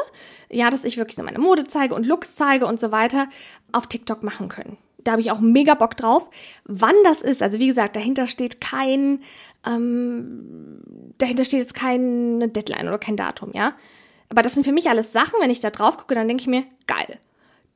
ja, 0.49 0.69
dass 0.69 0.83
ich 0.83 0.97
wirklich 0.97 1.15
so 1.15 1.23
meine 1.23 1.39
Mode 1.39 1.67
zeige 1.67 1.95
und 1.95 2.05
Looks 2.05 2.35
zeige 2.35 2.65
und 2.65 2.81
so 2.81 2.91
weiter, 2.91 3.29
auf 3.71 3.87
TikTok 3.87 4.23
machen 4.23 4.49
können. 4.49 4.77
Da 5.07 5.13
habe 5.13 5.21
ich 5.21 5.31
auch 5.31 5.39
mega 5.39 5.73
Bock 5.73 5.95
drauf. 5.95 6.29
Wann 6.65 6.95
das 7.05 7.21
ist, 7.21 7.41
also 7.41 7.59
wie 7.59 7.67
gesagt, 7.67 7.95
dahinter 7.95 8.27
steht 8.27 8.59
kein, 8.59 9.21
ähm, 9.65 10.81
dahinter 11.17 11.45
steht 11.45 11.61
jetzt 11.61 11.75
keine 11.75 12.49
Deadline 12.49 12.89
oder 12.89 12.97
kein 12.97 13.15
Datum, 13.15 13.53
ja. 13.53 13.73
Aber 14.27 14.41
das 14.41 14.53
sind 14.53 14.65
für 14.65 14.73
mich 14.73 14.89
alles 14.89 15.13
Sachen, 15.13 15.39
wenn 15.39 15.49
ich 15.49 15.61
da 15.61 15.69
drauf 15.69 15.95
gucke, 15.95 16.13
dann 16.13 16.27
denke 16.27 16.41
ich 16.41 16.47
mir, 16.47 16.65
geil. 16.87 17.17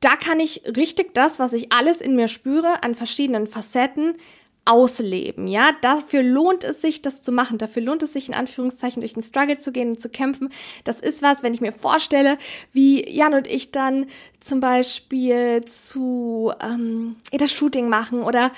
da 0.02 0.16
kann 0.16 0.40
ich 0.40 0.62
richtig 0.76 1.14
das, 1.14 1.38
was 1.38 1.52
ich 1.54 1.72
alles 1.72 2.00
in 2.00 2.16
mir 2.16 2.28
spüre, 2.28 2.82
an 2.82 2.94
verschiedenen 2.94 3.46
Facetten 3.46 4.16
ausleben, 4.64 5.48
ja. 5.48 5.70
Dafür 5.80 6.22
lohnt 6.22 6.64
es 6.64 6.80
sich, 6.80 7.02
das 7.02 7.22
zu 7.22 7.32
machen. 7.32 7.58
Dafür 7.58 7.82
lohnt 7.82 8.02
es 8.02 8.12
sich, 8.12 8.28
in 8.28 8.34
Anführungszeichen 8.34 9.00
durch 9.00 9.14
den 9.14 9.22
Struggle 9.22 9.58
zu 9.58 9.72
gehen 9.72 9.90
und 9.90 10.00
zu 10.00 10.08
kämpfen. 10.08 10.50
Das 10.84 11.00
ist 11.00 11.22
was, 11.22 11.42
wenn 11.42 11.54
ich 11.54 11.60
mir 11.60 11.72
vorstelle, 11.72 12.38
wie 12.72 13.08
Jan 13.10 13.34
und 13.34 13.46
ich 13.46 13.72
dann 13.72 14.06
zum 14.40 14.60
Beispiel 14.60 15.64
zu 15.64 16.52
ähm, 16.62 17.16
das 17.32 17.50
Shooting 17.50 17.88
machen 17.88 18.22
oder 18.22 18.52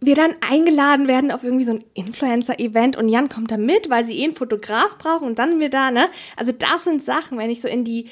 wir 0.00 0.16
dann 0.16 0.34
eingeladen 0.40 1.08
werden 1.08 1.30
auf 1.30 1.44
irgendwie 1.44 1.64
so 1.64 1.72
ein 1.72 1.84
Influencer-Event 1.94 2.96
und 2.96 3.08
Jan 3.08 3.28
kommt 3.28 3.50
da 3.50 3.56
mit, 3.56 3.88
weil 3.90 4.04
sie 4.04 4.18
eh 4.18 4.24
einen 4.24 4.36
Fotograf 4.36 4.98
brauchen 4.98 5.26
und 5.26 5.38
dann 5.38 5.52
sind 5.52 5.60
wir 5.60 5.70
da, 5.70 5.90
ne? 5.90 6.08
Also 6.36 6.52
das 6.52 6.84
sind 6.84 7.02
Sachen, 7.02 7.38
wenn 7.38 7.50
ich 7.50 7.62
so 7.62 7.68
in 7.68 7.84
die, 7.84 8.08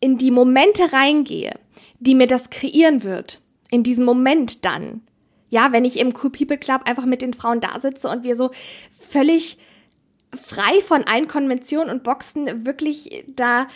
in 0.00 0.18
die 0.18 0.30
Momente 0.30 0.92
reingehe, 0.92 1.52
die 2.00 2.14
mir 2.14 2.26
das 2.26 2.50
kreieren 2.50 3.04
wird, 3.04 3.40
in 3.70 3.82
diesem 3.82 4.04
Moment 4.04 4.64
dann, 4.64 5.02
ja, 5.50 5.72
wenn 5.72 5.84
ich 5.84 5.98
im 5.98 6.14
Cool 6.14 6.30
People 6.30 6.58
Club 6.58 6.82
einfach 6.84 7.06
mit 7.06 7.22
den 7.22 7.34
Frauen 7.34 7.60
da 7.60 7.78
sitze 7.80 8.08
und 8.08 8.24
wir 8.24 8.36
so 8.36 8.50
völlig 9.00 9.58
frei 10.34 10.80
von 10.82 11.04
allen 11.04 11.28
Konventionen 11.28 11.90
und 11.90 12.02
Boxen 12.02 12.66
wirklich 12.66 13.24
da 13.28 13.66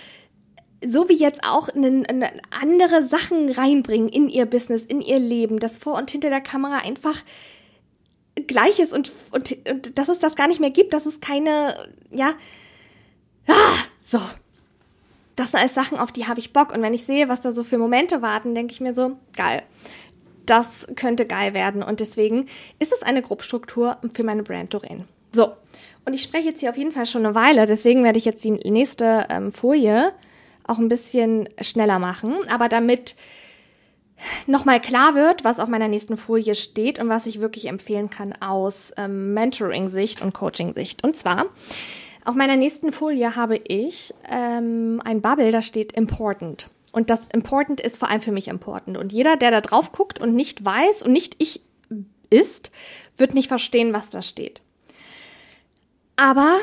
so 0.84 1.08
wie 1.08 1.14
jetzt 1.14 1.44
auch 1.44 1.68
eine, 1.68 2.02
eine 2.08 2.32
andere 2.60 3.06
Sachen 3.06 3.50
reinbringen 3.50 4.08
in 4.08 4.28
ihr 4.28 4.46
Business, 4.46 4.84
in 4.84 5.00
ihr 5.00 5.20
Leben, 5.20 5.60
das 5.60 5.78
vor 5.78 5.96
und 5.96 6.10
hinter 6.10 6.28
der 6.28 6.40
Kamera 6.40 6.78
einfach 6.78 7.22
gleich 8.48 8.80
ist 8.80 8.92
und, 8.92 9.12
und, 9.30 9.56
und 9.70 9.98
dass 9.98 10.08
es 10.08 10.18
das 10.18 10.34
gar 10.34 10.48
nicht 10.48 10.60
mehr 10.60 10.70
gibt, 10.70 10.92
dass 10.92 11.06
es 11.06 11.20
keine, 11.20 11.76
ja, 12.10 12.34
ah, 13.46 13.74
so. 14.02 14.20
Das 15.36 15.50
sind 15.50 15.60
alles 15.60 15.72
Sachen, 15.74 15.98
auf 15.98 16.12
die 16.12 16.26
habe 16.26 16.40
ich 16.40 16.52
Bock. 16.52 16.74
Und 16.74 16.82
wenn 16.82 16.92
ich 16.92 17.06
sehe, 17.06 17.28
was 17.28 17.40
da 17.40 17.52
so 17.52 17.62
für 17.62 17.78
Momente 17.78 18.20
warten, 18.20 18.54
denke 18.54 18.74
ich 18.74 18.80
mir 18.80 18.94
so, 18.94 19.16
geil 19.34 19.62
das 20.46 20.88
könnte 20.96 21.26
geil 21.26 21.54
werden. 21.54 21.82
Und 21.82 22.00
deswegen 22.00 22.46
ist 22.78 22.92
es 22.92 23.02
eine 23.02 23.22
Grobstruktur 23.22 23.98
für 24.12 24.24
meine 24.24 24.42
Brand 24.42 24.74
Doreen. 24.74 25.04
So, 25.32 25.52
und 26.04 26.12
ich 26.12 26.22
spreche 26.22 26.50
jetzt 26.50 26.60
hier 26.60 26.70
auf 26.70 26.76
jeden 26.76 26.92
Fall 26.92 27.06
schon 27.06 27.24
eine 27.24 27.34
Weile, 27.34 27.66
deswegen 27.66 28.04
werde 28.04 28.18
ich 28.18 28.24
jetzt 28.24 28.44
die 28.44 28.50
nächste 28.50 29.26
ähm, 29.30 29.50
Folie 29.50 30.12
auch 30.66 30.78
ein 30.78 30.88
bisschen 30.88 31.48
schneller 31.60 31.98
machen. 31.98 32.34
Aber 32.50 32.68
damit 32.68 33.16
nochmal 34.46 34.80
klar 34.80 35.14
wird, 35.14 35.44
was 35.44 35.58
auf 35.58 35.68
meiner 35.68 35.88
nächsten 35.88 36.16
Folie 36.16 36.54
steht 36.54 36.98
und 36.98 37.08
was 37.08 37.26
ich 37.26 37.40
wirklich 37.40 37.66
empfehlen 37.66 38.10
kann 38.10 38.34
aus 38.40 38.92
ähm, 38.96 39.34
Mentoring-Sicht 39.34 40.22
und 40.22 40.32
Coaching-Sicht. 40.32 41.04
Und 41.04 41.16
zwar, 41.16 41.46
auf 42.24 42.34
meiner 42.34 42.56
nächsten 42.56 42.92
Folie 42.92 43.34
habe 43.34 43.56
ich 43.56 44.14
ähm, 44.30 45.00
ein 45.04 45.20
Bubble, 45.20 45.50
da 45.50 45.62
steht 45.62 45.92
Important. 45.92 46.68
Und 46.92 47.10
das 47.10 47.26
Important 47.32 47.80
ist 47.80 47.98
vor 47.98 48.10
allem 48.10 48.20
für 48.20 48.32
mich 48.32 48.48
important. 48.48 48.96
Und 48.98 49.12
jeder, 49.12 49.36
der 49.36 49.50
da 49.50 49.60
drauf 49.60 49.92
guckt 49.92 50.20
und 50.20 50.34
nicht 50.34 50.64
weiß 50.64 51.02
und 51.02 51.12
nicht 51.12 51.36
ich 51.38 51.62
ist, 52.30 52.70
wird 53.16 53.34
nicht 53.34 53.48
verstehen, 53.48 53.92
was 53.92 54.10
da 54.10 54.22
steht. 54.22 54.60
Aber 56.16 56.58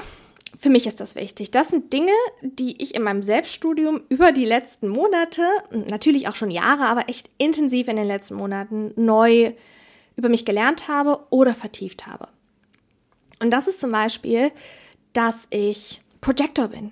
für 0.57 0.69
mich 0.69 0.87
ist 0.87 0.99
das 0.99 1.15
wichtig. 1.15 1.51
Das 1.51 1.69
sind 1.69 1.93
Dinge, 1.93 2.11
die 2.41 2.81
ich 2.81 2.95
in 2.95 3.03
meinem 3.03 3.21
Selbststudium 3.21 4.01
über 4.09 4.31
die 4.31 4.45
letzten 4.45 4.87
Monate, 4.87 5.43
natürlich 5.71 6.27
auch 6.27 6.35
schon 6.35 6.51
Jahre, 6.51 6.85
aber 6.85 7.09
echt 7.09 7.29
intensiv 7.37 7.87
in 7.87 7.95
den 7.95 8.07
letzten 8.07 8.35
Monaten 8.35 8.93
neu 8.95 9.53
über 10.15 10.29
mich 10.29 10.45
gelernt 10.45 10.87
habe 10.87 11.21
oder 11.29 11.53
vertieft 11.53 12.07
habe. 12.07 12.27
Und 13.41 13.51
das 13.51 13.67
ist 13.67 13.79
zum 13.79 13.91
Beispiel, 13.91 14.51
dass 15.13 15.47
ich 15.49 16.01
Projector 16.19 16.67
bin. 16.67 16.91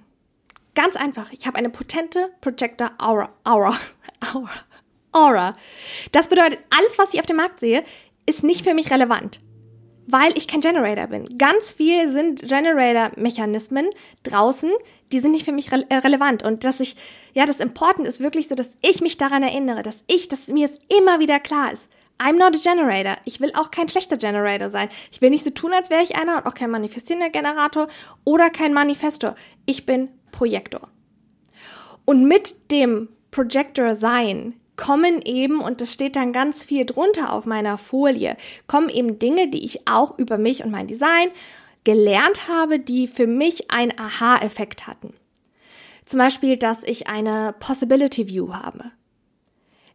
Ganz 0.77 0.95
einfach. 0.95 1.31
Ich 1.31 1.47
habe 1.47 1.57
eine 1.57 1.71
potente 1.71 2.31
Projector 2.39 2.91
Aura. 2.99 3.31
Aura. 3.43 3.75
Aura. 4.31 4.51
Aura. 5.11 5.55
Das 6.11 6.27
bedeutet, 6.27 6.59
alles, 6.69 6.99
was 6.99 7.15
ich 7.15 7.19
auf 7.19 7.25
dem 7.25 7.37
Markt 7.37 7.59
sehe, 7.59 7.83
ist 8.27 8.43
nicht 8.43 8.63
für 8.63 8.75
mich 8.75 8.91
relevant. 8.91 9.39
Weil 10.05 10.37
ich 10.37 10.47
kein 10.47 10.61
Generator 10.61 11.07
bin. 11.07 11.25
Ganz 11.39 11.73
viel 11.73 12.07
sind 12.09 12.47
Generator-Mechanismen 12.47 13.89
draußen, 14.21 14.69
die 15.11 15.19
sind 15.19 15.31
nicht 15.31 15.45
für 15.45 15.51
mich 15.51 15.71
re 15.71 15.83
äh, 15.89 15.95
relevant. 15.95 16.43
Und 16.43 16.63
dass 16.63 16.79
ich, 16.79 16.95
ja, 17.33 17.47
das 17.47 17.59
Important 17.59 18.07
ist 18.07 18.19
wirklich 18.19 18.47
so, 18.47 18.53
dass 18.53 18.77
ich 18.83 19.01
mich 19.01 19.17
daran 19.17 19.41
erinnere, 19.41 19.81
dass 19.81 20.03
ich, 20.05 20.27
dass 20.27 20.45
mir 20.45 20.69
es 20.69 20.79
immer 20.95 21.19
wieder 21.19 21.39
klar 21.39 21.73
ist. 21.73 21.89
I'm 22.19 22.37
not 22.37 22.55
a 22.55 22.59
generator. 22.59 23.17
Ich 23.25 23.41
will 23.41 23.51
auch 23.55 23.71
kein 23.71 23.89
schlechter 23.89 24.17
Generator 24.17 24.69
sein. 24.69 24.89
Ich 25.11 25.21
will 25.21 25.31
nicht 25.31 25.43
so 25.43 25.49
tun, 25.49 25.73
als 25.73 25.89
wäre 25.89 26.03
ich 26.03 26.15
einer 26.15 26.37
und 26.37 26.45
auch 26.45 26.53
kein 26.53 26.69
manifestierender 26.69 27.31
Generator 27.31 27.87
oder 28.25 28.51
kein 28.51 28.73
Manifestor. 28.73 29.33
Ich 29.65 29.87
bin 29.87 30.09
Projektor. 30.37 30.87
Und 32.05 32.27
mit 32.27 32.71
dem 32.71 33.09
Projector 33.31 33.95
sein 33.95 34.53
kommen 34.75 35.23
eben, 35.23 35.61
und 35.61 35.81
das 35.81 35.91
steht 35.91 36.15
dann 36.15 36.31
ganz 36.31 36.63
viel 36.63 36.85
drunter 36.85 37.33
auf 37.33 37.47
meiner 37.47 37.79
Folie, 37.79 38.37
kommen 38.67 38.89
eben 38.89 39.17
Dinge, 39.17 39.49
die 39.49 39.65
ich 39.65 39.87
auch 39.87 40.19
über 40.19 40.37
mich 40.37 40.63
und 40.63 40.69
mein 40.69 40.85
Design 40.85 41.29
gelernt 41.85 42.47
habe, 42.47 42.77
die 42.77 43.07
für 43.07 43.25
mich 43.25 43.71
einen 43.71 43.97
Aha-Effekt 43.97 44.85
hatten. 44.85 45.15
Zum 46.05 46.19
Beispiel, 46.19 46.55
dass 46.55 46.83
ich 46.83 47.07
eine 47.07 47.55
Possibility 47.57 48.27
View 48.27 48.53
habe 48.53 48.91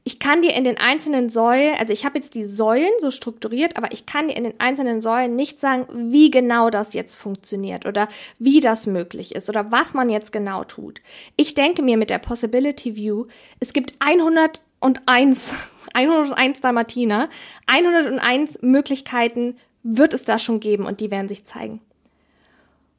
ich 0.05 0.19
kann 0.19 0.43
dir 0.43 0.55
in 0.55 0.65
den 0.65 0.79
einzelnen 0.79 1.31
Säulen, 1.31 1.77
also 1.79 1.93
ich 1.93 2.05
habe 2.05 2.19
jetzt 2.19 2.35
die 2.35 2.45
Säulen 2.45 2.91
so 3.01 3.13
strukturiert, 3.13 3.77
aber 3.77 3.93
ich 3.93 4.05
kann 4.05 4.29
dir 4.29 4.37
in 4.37 4.45
den 4.45 4.59
einzelnen 4.59 5.01
Säulen 5.01 5.37
nicht 5.37 5.61
sagen, 5.61 5.87
wie 6.11 6.31
genau 6.31 6.71
das 6.71 6.93
jetzt 6.93 7.15
funktioniert 7.15 7.87
oder 7.87 8.09
wie 8.39 8.59
das 8.61 8.87
möglich 8.87 9.35
ist 9.35 9.49
oder 9.49 9.71
was 9.71 9.95
man 9.95 10.11
jetzt 10.11 10.33
genau 10.33 10.65
tut. 10.65 11.01
Ich 11.37 11.55
denke 11.55 11.83
mir 11.83 11.97
mit 11.97 12.11
der 12.11 12.19
Possibility 12.19 12.97
View, 12.97 13.27
es 13.61 13.73
gibt 13.73 13.95
101, 14.01 15.55
101 15.95 16.61
Dalmatiner, 16.61 17.29
101 17.67 18.59
Möglichkeiten 18.63 19.57
wird 19.85 20.15
es 20.15 20.25
da 20.25 20.39
schon 20.39 20.59
geben 20.59 20.87
und 20.87 20.99
die 20.99 21.13
werden 21.13 21.29
sich 21.29 21.45
zeigen. 21.45 21.81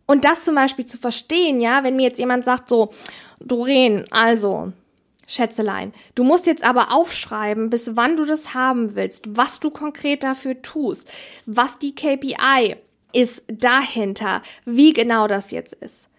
Und 0.05 0.25
das 0.25 0.43
zum 0.43 0.55
Beispiel 0.55 0.85
zu 0.85 0.97
verstehen, 0.97 1.59
ja, 1.59 1.83
wenn 1.83 1.95
mir 1.95 2.03
jetzt 2.03 2.19
jemand 2.19 2.45
sagt 2.45 2.69
so, 2.69 2.91
Doreen, 3.39 4.05
also, 4.11 4.71
Schätzelein. 5.27 5.93
Du 6.15 6.23
musst 6.23 6.47
jetzt 6.47 6.63
aber 6.63 6.91
aufschreiben, 6.91 7.69
bis 7.69 7.95
wann 7.95 8.15
du 8.17 8.25
das 8.25 8.53
haben 8.53 8.95
willst, 8.95 9.37
was 9.37 9.59
du 9.59 9.69
konkret 9.69 10.23
dafür 10.23 10.61
tust, 10.61 11.09
was 11.45 11.79
die 11.79 11.95
KPI 11.95 12.75
ist 13.13 13.43
dahinter, 13.47 14.41
wie 14.65 14.93
genau 14.93 15.27
das 15.27 15.51
jetzt 15.51 15.73
ist. 15.73 16.09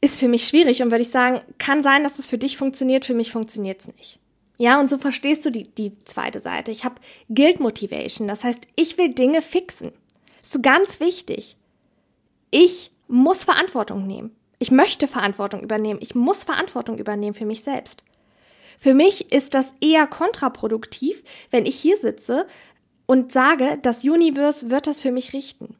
Ist 0.00 0.20
für 0.20 0.28
mich 0.28 0.46
schwierig 0.46 0.82
und 0.82 0.90
würde 0.90 1.02
ich 1.02 1.10
sagen, 1.10 1.40
kann 1.58 1.82
sein, 1.82 2.04
dass 2.04 2.16
das 2.16 2.26
für 2.26 2.38
dich 2.38 2.56
funktioniert, 2.56 3.04
für 3.04 3.14
mich 3.14 3.32
funktioniert 3.32 3.80
es 3.80 3.88
nicht. 3.88 4.18
Ja, 4.58 4.80
und 4.80 4.88
so 4.88 4.96
verstehst 4.96 5.44
du 5.44 5.50
die, 5.50 5.64
die 5.64 5.98
zweite 6.04 6.40
Seite. 6.40 6.70
Ich 6.70 6.84
habe 6.84 6.96
Guild 7.28 7.60
Motivation, 7.60 8.26
das 8.26 8.44
heißt, 8.44 8.66
ich 8.76 8.96
will 8.96 9.12
Dinge 9.12 9.42
fixen. 9.42 9.92
Das 10.42 10.54
ist 10.54 10.62
ganz 10.62 11.00
wichtig. 11.00 11.56
Ich 12.50 12.90
muss 13.08 13.44
Verantwortung 13.44 14.06
nehmen. 14.06 14.34
Ich 14.58 14.70
möchte 14.70 15.06
Verantwortung 15.06 15.60
übernehmen. 15.62 16.00
Ich 16.02 16.14
muss 16.14 16.44
Verantwortung 16.44 16.98
übernehmen 16.98 17.34
für 17.34 17.46
mich 17.46 17.62
selbst. 17.62 18.02
Für 18.78 18.94
mich 18.94 19.32
ist 19.32 19.54
das 19.54 19.72
eher 19.80 20.06
kontraproduktiv, 20.06 21.22
wenn 21.50 21.66
ich 21.66 21.78
hier 21.78 21.96
sitze 21.96 22.46
und 23.06 23.32
sage, 23.32 23.78
das 23.82 24.04
Universe 24.04 24.70
wird 24.70 24.86
das 24.86 25.00
für 25.00 25.12
mich 25.12 25.32
richten. 25.32 25.76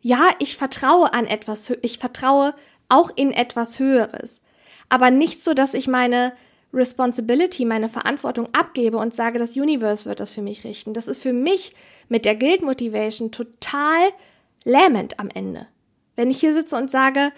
Ja, 0.00 0.30
ich 0.38 0.56
vertraue 0.56 1.12
an 1.12 1.26
etwas, 1.26 1.72
ich 1.82 1.98
vertraue 1.98 2.54
auch 2.88 3.10
in 3.14 3.32
etwas 3.32 3.78
Höheres. 3.78 4.40
Aber 4.88 5.10
nicht 5.10 5.44
so, 5.44 5.54
dass 5.54 5.74
ich 5.74 5.86
meine 5.86 6.32
Responsibility, 6.72 7.64
meine 7.64 7.88
Verantwortung 7.88 8.48
abgebe 8.52 8.96
und 8.96 9.14
sage, 9.14 9.38
das 9.38 9.56
Universe 9.56 10.08
wird 10.08 10.20
das 10.20 10.32
für 10.32 10.42
mich 10.42 10.64
richten. 10.64 10.94
Das 10.94 11.08
ist 11.08 11.22
für 11.22 11.32
mich 11.32 11.74
mit 12.08 12.24
der 12.24 12.36
Guild 12.36 12.62
Motivation 12.62 13.30
total 13.30 14.00
lähmend 14.64 15.18
am 15.18 15.28
Ende. 15.32 15.66
Wenn 16.16 16.30
ich 16.30 16.40
hier 16.40 16.54
sitze 16.54 16.76
und 16.76 16.90
sage, 16.90 17.32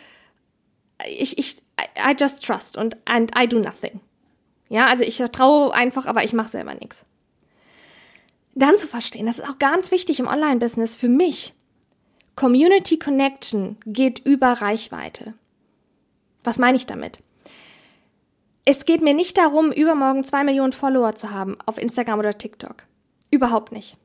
ich, 1.09 1.39
ich, 1.39 1.63
I 1.97 2.15
just 2.19 2.45
trust 2.45 2.77
und 2.77 2.97
and 3.05 3.31
I 3.39 3.47
do 3.47 3.59
nothing. 3.59 4.01
Ja, 4.69 4.87
also 4.87 5.05
ich 5.05 5.17
vertraue 5.17 5.75
einfach, 5.75 6.07
aber 6.07 6.25
ich 6.25 6.33
mache 6.33 6.49
selber 6.49 6.75
nichts. 6.75 7.05
Dann 8.55 8.77
zu 8.77 8.87
verstehen, 8.87 9.27
das 9.27 9.39
ist 9.39 9.49
auch 9.49 9.59
ganz 9.59 9.91
wichtig 9.91 10.21
im 10.21 10.27
Online-Business 10.27 10.97
für 10.97 11.09
mich. 11.09 11.55
Community 12.37 12.99
Connection 12.99 13.77
geht 13.85 14.21
über 14.21 14.49
Reichweite. 14.49 15.35
Was 16.45 16.59
meine 16.59 16.77
ich 16.77 16.87
damit? 16.87 17.19
Es 18.65 18.85
geht 18.85 19.03
mir 19.03 19.15
nicht 19.15 19.39
darum, 19.39 19.73
übermorgen 19.73 20.25
zwei 20.25 20.45
Millionen 20.45 20.73
Follower 20.73 21.15
zu 21.15 21.31
haben 21.31 21.57
auf 21.67 21.79
Instagram 21.79 22.19
oder 22.19 22.39
TikTok. 22.39 22.77
Überhaupt 23.31 23.73
nicht. 23.73 23.97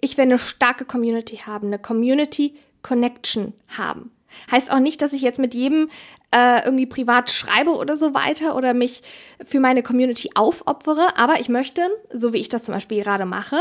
Ich 0.00 0.16
will 0.16 0.24
eine 0.24 0.38
starke 0.38 0.84
Community 0.84 1.38
haben, 1.38 1.68
eine 1.68 1.78
Community 1.78 2.54
Connection 2.82 3.54
haben. 3.76 4.12
Heißt 4.50 4.70
auch 4.70 4.78
nicht, 4.78 5.02
dass 5.02 5.12
ich 5.12 5.22
jetzt 5.22 5.38
mit 5.38 5.54
jedem 5.54 5.88
äh, 6.34 6.64
irgendwie 6.64 6.86
privat 6.86 7.30
schreibe 7.30 7.70
oder 7.70 7.96
so 7.96 8.14
weiter 8.14 8.56
oder 8.56 8.74
mich 8.74 9.02
für 9.42 9.60
meine 9.60 9.82
Community 9.82 10.30
aufopfere, 10.34 11.16
aber 11.16 11.40
ich 11.40 11.48
möchte, 11.48 11.82
so 12.12 12.32
wie 12.32 12.38
ich 12.38 12.48
das 12.48 12.64
zum 12.64 12.74
Beispiel 12.74 13.02
gerade 13.02 13.26
mache, 13.26 13.58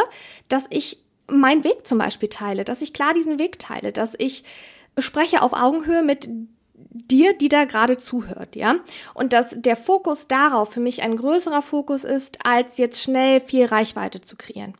dass 0.50 0.66
ich 0.70 0.98
meinen 1.28 1.64
Weg 1.64 1.88
zum 1.88 1.98
Beispiel 1.98 2.30
teile, 2.30 2.64
dass 2.64 2.82
ich 2.82 2.94
klar 2.94 3.14
diesen 3.14 3.40
Weg 3.40 3.60
teile, 3.60 3.92
dass 3.92 4.16
ich 4.18 4.44
spreche 4.98 5.42
auf 5.42 5.54
Augenhöhe 5.54 6.04
mit 6.04 6.30
dir, 6.76 7.34
die 7.34 7.50
da 7.50 7.66
gerade 7.66 7.98
zuhört, 7.98 8.56
ja. 8.56 8.76
Und 9.14 9.34
dass 9.34 9.56
der 9.58 9.76
Fokus 9.76 10.28
darauf 10.28 10.74
für 10.74 10.80
mich 10.80 11.02
ein 11.02 11.18
größerer 11.18 11.62
Fokus 11.62 12.04
ist, 12.04 12.40
als 12.46 12.78
jetzt 12.78 13.02
schnell 13.02 13.40
viel 13.40 13.66
Reichweite 13.66 14.22
zu 14.22 14.36
kreieren. 14.36 14.74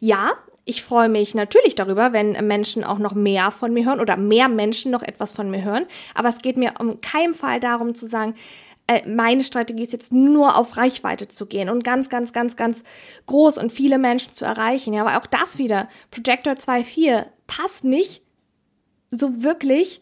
Ja, 0.00 0.32
ich 0.68 0.82
freue 0.82 1.08
mich 1.08 1.34
natürlich 1.34 1.76
darüber, 1.76 2.12
wenn 2.12 2.32
Menschen 2.46 2.82
auch 2.82 2.98
noch 2.98 3.14
mehr 3.14 3.52
von 3.52 3.72
mir 3.72 3.86
hören 3.86 4.00
oder 4.00 4.16
mehr 4.16 4.48
Menschen 4.48 4.90
noch 4.90 5.04
etwas 5.04 5.32
von 5.32 5.48
mir 5.48 5.62
hören. 5.62 5.86
Aber 6.12 6.28
es 6.28 6.38
geht 6.38 6.56
mir 6.56 6.74
um 6.80 7.00
keinen 7.00 7.34
Fall 7.34 7.60
darum 7.60 7.94
zu 7.94 8.08
sagen, 8.08 8.34
äh, 8.88 9.08
meine 9.08 9.44
Strategie 9.44 9.84
ist 9.84 9.92
jetzt 9.92 10.12
nur 10.12 10.56
auf 10.56 10.76
Reichweite 10.76 11.28
zu 11.28 11.46
gehen 11.46 11.68
und 11.68 11.84
ganz, 11.84 12.08
ganz, 12.08 12.32
ganz, 12.32 12.56
ganz 12.56 12.82
groß 13.26 13.58
und 13.58 13.70
viele 13.70 13.98
Menschen 13.98 14.32
zu 14.32 14.44
erreichen. 14.44 14.92
Ja, 14.92 15.06
aber 15.06 15.18
auch 15.18 15.26
das 15.26 15.58
wieder, 15.58 15.88
Projector 16.10 16.54
2.4 16.54 17.26
passt 17.46 17.84
nicht 17.84 18.22
so 19.12 19.44
wirklich 19.44 20.00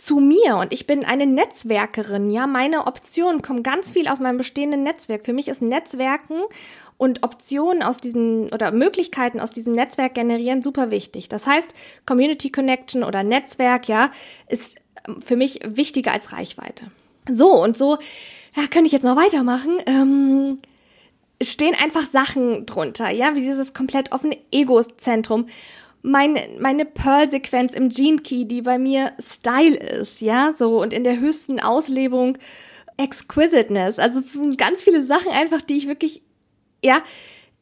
zu 0.00 0.18
mir 0.18 0.56
und 0.56 0.72
ich 0.72 0.86
bin 0.86 1.04
eine 1.04 1.26
Netzwerkerin, 1.26 2.30
ja, 2.30 2.46
meine 2.46 2.86
Optionen 2.86 3.42
kommen 3.42 3.62
ganz 3.62 3.90
viel 3.90 4.08
aus 4.08 4.18
meinem 4.18 4.38
bestehenden 4.38 4.82
Netzwerk. 4.82 5.26
Für 5.26 5.34
mich 5.34 5.46
ist 5.48 5.60
Netzwerken 5.60 6.40
und 6.96 7.22
Optionen 7.22 7.82
aus 7.82 7.98
diesem 7.98 8.48
oder 8.50 8.72
Möglichkeiten 8.72 9.40
aus 9.40 9.52
diesem 9.52 9.74
Netzwerk 9.74 10.14
generieren 10.14 10.62
super 10.62 10.90
wichtig. 10.90 11.28
Das 11.28 11.46
heißt, 11.46 11.68
Community 12.06 12.50
Connection 12.50 13.04
oder 13.04 13.22
Netzwerk, 13.22 13.88
ja, 13.88 14.10
ist 14.48 14.78
für 15.22 15.36
mich 15.36 15.60
wichtiger 15.66 16.12
als 16.12 16.32
Reichweite. 16.32 16.90
So 17.28 17.62
und 17.62 17.76
so, 17.76 17.98
ja, 18.56 18.62
könnte 18.70 18.86
ich 18.86 18.92
jetzt 18.92 19.04
noch 19.04 19.16
weitermachen. 19.16 19.80
Ähm, 19.84 20.60
stehen 21.42 21.74
einfach 21.74 22.08
Sachen 22.08 22.64
drunter, 22.64 23.10
ja, 23.10 23.34
wie 23.34 23.42
dieses 23.42 23.74
komplett 23.74 24.12
offene 24.12 24.38
Ego-Zentrum 24.50 25.46
meine, 26.02 26.48
meine 26.58 26.84
Pearl-Sequenz 26.84 27.74
im 27.74 27.88
Gene 27.88 28.18
Key, 28.18 28.44
die 28.44 28.62
bei 28.62 28.78
mir 28.78 29.12
Style 29.18 29.76
ist, 29.76 30.20
ja, 30.20 30.54
so 30.56 30.80
und 30.80 30.92
in 30.92 31.04
der 31.04 31.20
höchsten 31.20 31.60
Auslebung 31.60 32.38
Exquisiteness. 32.96 33.98
Also 33.98 34.20
es 34.20 34.32
sind 34.32 34.58
ganz 34.58 34.82
viele 34.82 35.02
Sachen 35.02 35.30
einfach, 35.30 35.62
die 35.62 35.76
ich 35.76 35.88
wirklich, 35.88 36.22
ja, 36.84 37.02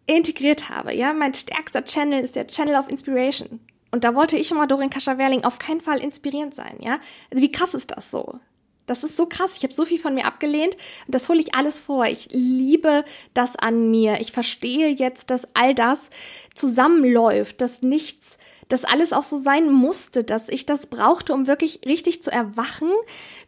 integriert 0.07 0.69
habe, 0.69 0.95
ja. 0.95 1.13
Mein 1.13 1.35
stärkster 1.35 1.85
Channel 1.85 2.23
ist 2.23 2.37
der 2.37 2.47
Channel 2.47 2.77
of 2.77 2.89
Inspiration. 2.89 3.61
Und 3.91 4.05
da 4.05 4.15
wollte 4.15 4.37
ich 4.37 4.53
mal 4.53 4.67
Dorin 4.67 4.91
Kascha-Werling 4.91 5.45
auf 5.45 5.59
keinen 5.59 5.81
Fall 5.81 6.01
inspirierend 6.01 6.55
sein, 6.55 6.77
ja. 6.81 6.99
Also 7.31 7.43
wie 7.43 7.53
krass 7.53 7.75
ist 7.75 7.91
das 7.91 8.11
so? 8.11 8.41
Das 8.89 9.05
ist 9.05 9.17
so 9.17 9.27
krass. 9.27 9.55
Ich 9.57 9.63
habe 9.63 9.75
so 9.75 9.85
viel 9.85 9.99
von 9.99 10.15
mir 10.15 10.25
abgelehnt. 10.25 10.75
Und 11.07 11.15
das 11.15 11.29
hole 11.29 11.41
ich 11.41 11.55
alles 11.55 11.79
vor. 11.79 12.07
Ich 12.07 12.29
liebe 12.33 13.05
das 13.35 13.55
an 13.57 13.91
mir. 13.91 14.21
Ich 14.21 14.33
verstehe 14.33 14.89
jetzt, 14.89 15.31
dass 15.31 15.47
all 15.55 15.75
das 15.75 16.11
zusammenläuft, 16.55 17.61
dass 17.61 17.83
nichts, 17.83 18.39
dass 18.69 18.85
alles 18.85 19.13
auch 19.13 19.23
so 19.23 19.37
sein 19.37 19.71
musste, 19.71 20.25
dass 20.25 20.49
ich 20.49 20.67
das 20.67 20.87
brauchte, 20.87 21.33
um 21.35 21.47
wirklich 21.47 21.81
richtig 21.87 22.23
zu 22.23 22.33
erwachen 22.33 22.91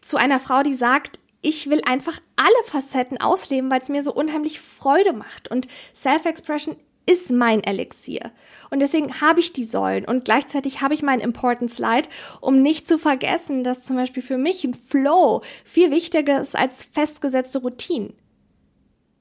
zu 0.00 0.16
einer 0.16 0.40
Frau, 0.40 0.62
die 0.62 0.74
sagt, 0.74 1.18
ich 1.42 1.70
will 1.70 1.80
einfach 1.86 2.20
alle 2.36 2.64
Facetten 2.66 3.18
ausleben, 3.18 3.70
weil 3.70 3.80
es 3.80 3.88
mir 3.88 4.02
so 4.02 4.12
unheimlich 4.12 4.60
Freude 4.60 5.14
macht. 5.14 5.50
Und 5.50 5.68
Self-Expression 5.94 6.76
ist 7.06 7.30
mein 7.30 7.64
Elixier. 7.64 8.30
Und 8.70 8.80
deswegen 8.80 9.20
habe 9.20 9.40
ich 9.40 9.52
die 9.52 9.64
Säulen 9.64 10.04
und 10.04 10.24
gleichzeitig 10.24 10.80
habe 10.80 10.94
ich 10.94 11.02
mein 11.02 11.20
Important 11.20 11.72
Slide, 11.72 12.08
um 12.40 12.62
nicht 12.62 12.86
zu 12.86 12.98
vergessen, 12.98 13.64
dass 13.64 13.84
zum 13.84 13.96
Beispiel 13.96 14.22
für 14.22 14.38
mich 14.38 14.64
ein 14.64 14.74
Flow 14.74 15.42
viel 15.64 15.90
wichtiger 15.90 16.40
ist 16.40 16.56
als 16.56 16.84
festgesetzte 16.84 17.60
Routinen. 17.60 18.14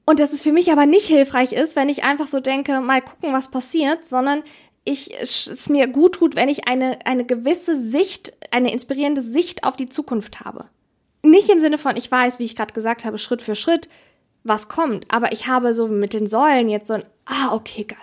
Und 0.06 0.18
dass 0.18 0.32
es 0.32 0.42
für 0.42 0.52
mich 0.52 0.72
aber 0.72 0.86
nicht 0.86 1.06
hilfreich 1.06 1.52
ist, 1.52 1.76
wenn 1.76 1.88
ich 1.88 2.02
einfach 2.02 2.26
so 2.26 2.40
denke, 2.40 2.80
mal 2.80 3.00
gucken, 3.00 3.32
was 3.32 3.50
passiert, 3.50 4.04
sondern 4.04 4.42
ich, 4.84 5.10
es 5.20 5.68
mir 5.68 5.86
gut 5.86 6.14
tut, 6.16 6.36
wenn 6.36 6.48
ich 6.48 6.66
eine, 6.66 7.04
eine 7.06 7.24
gewisse 7.24 7.80
Sicht, 7.80 8.32
eine 8.50 8.72
inspirierende 8.72 9.22
Sicht 9.22 9.64
auf 9.64 9.76
die 9.76 9.88
Zukunft 9.88 10.40
habe. 10.40 10.66
Nicht 11.22 11.50
im 11.50 11.60
Sinne 11.60 11.78
von, 11.78 11.96
ich 11.96 12.10
weiß, 12.10 12.38
wie 12.38 12.44
ich 12.44 12.56
gerade 12.56 12.72
gesagt 12.72 13.04
habe, 13.04 13.18
Schritt 13.18 13.42
für 13.42 13.54
Schritt, 13.54 13.88
was 14.44 14.68
kommt. 14.68 15.06
Aber 15.12 15.32
ich 15.32 15.46
habe 15.46 15.74
so 15.74 15.88
mit 15.88 16.14
den 16.14 16.26
Säulen 16.26 16.68
jetzt 16.68 16.88
so 16.88 16.94
ein, 16.94 17.04
ah, 17.26 17.52
okay, 17.52 17.84
geil. 17.84 17.98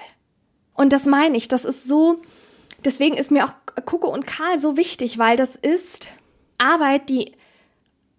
Und 0.73 0.93
das 0.93 1.05
meine 1.05 1.37
ich, 1.37 1.47
das 1.47 1.65
ist 1.65 1.85
so, 1.85 2.21
deswegen 2.85 3.17
ist 3.17 3.31
mir 3.31 3.45
auch 3.45 3.53
Kuko 3.85 4.09
und 4.09 4.27
Karl 4.27 4.59
so 4.59 4.77
wichtig, 4.77 5.17
weil 5.17 5.35
das 5.35 5.55
ist 5.55 6.09
Arbeit, 6.57 7.09
die 7.09 7.33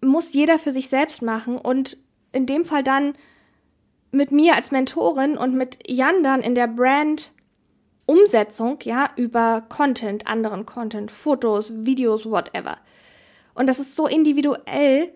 muss 0.01 0.33
jeder 0.33 0.59
für 0.59 0.71
sich 0.71 0.89
selbst 0.89 1.21
machen 1.21 1.57
und 1.57 1.97
in 2.31 2.45
dem 2.45 2.65
Fall 2.65 2.83
dann 2.83 3.13
mit 4.11 4.31
mir 4.31 4.55
als 4.55 4.71
Mentorin 4.71 5.37
und 5.37 5.55
mit 5.55 5.89
Jan 5.89 6.23
dann 6.23 6.41
in 6.41 6.55
der 6.55 6.67
Brand 6.67 7.31
Umsetzung, 8.05 8.79
ja, 8.83 9.11
über 9.17 9.63
Content, 9.69 10.25
anderen 10.25 10.65
Content, 10.65 11.11
Fotos, 11.11 11.85
Videos, 11.85 12.25
whatever. 12.25 12.77
Und 13.53 13.67
das 13.67 13.77
ist 13.77 13.95
so 13.95 14.07
individuell, 14.07 15.13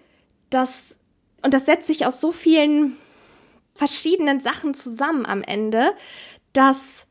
dass 0.52 0.98
und 1.44 1.54
das 1.54 1.66
setzt 1.66 1.88
sich 1.88 2.06
aus 2.06 2.20
so 2.20 2.32
vielen 2.32 2.98
verschiedenen 3.76 4.40
Sachen 4.40 4.74
zusammen 4.74 5.26
am 5.26 5.42
Ende, 5.42 5.94
dass 6.54 7.06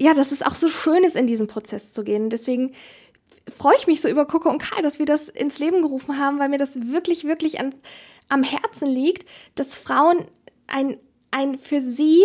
ja, 0.00 0.14
dass 0.14 0.32
es 0.32 0.42
auch 0.42 0.54
so 0.54 0.70
schön 0.70 1.04
ist, 1.04 1.14
in 1.14 1.26
diesen 1.26 1.46
Prozess 1.46 1.92
zu 1.92 2.04
gehen. 2.04 2.30
Deswegen 2.30 2.72
freue 3.46 3.76
ich 3.76 3.86
mich 3.86 4.00
so 4.00 4.08
über 4.08 4.24
Coco 4.24 4.48
und 4.48 4.56
Karl, 4.56 4.82
dass 4.82 4.98
wir 4.98 5.04
das 5.04 5.28
ins 5.28 5.58
Leben 5.58 5.82
gerufen 5.82 6.18
haben, 6.18 6.38
weil 6.38 6.48
mir 6.48 6.56
das 6.56 6.90
wirklich, 6.90 7.24
wirklich 7.24 7.60
an, 7.60 7.74
am 8.30 8.42
Herzen 8.42 8.88
liegt, 8.88 9.28
dass 9.56 9.76
Frauen 9.76 10.24
ein, 10.66 10.96
ein 11.30 11.58
für 11.58 11.82
sie 11.82 12.24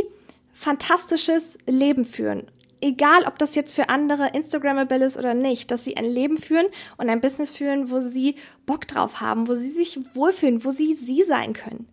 fantastisches 0.53 1.57
Leben 1.67 2.05
führen 2.05 2.49
egal 2.81 3.23
ob 3.25 3.37
das 3.39 3.55
jetzt 3.55 3.73
für 3.73 3.89
andere 3.89 4.29
Instagrammable 4.33 5.03
ist 5.03 5.17
oder 5.17 5.33
nicht, 5.33 5.71
dass 5.71 5.83
sie 5.83 5.97
ein 5.97 6.05
Leben 6.05 6.37
führen 6.37 6.67
und 6.97 7.09
ein 7.09 7.21
Business 7.21 7.51
führen, 7.51 7.89
wo 7.89 7.99
sie 7.99 8.35
Bock 8.65 8.87
drauf 8.87 9.21
haben, 9.21 9.47
wo 9.47 9.55
sie 9.55 9.69
sich 9.69 9.99
wohlfühlen, 10.13 10.63
wo 10.63 10.71
sie 10.71 10.93
sie 10.93 11.23
sein 11.23 11.53
können. 11.53 11.87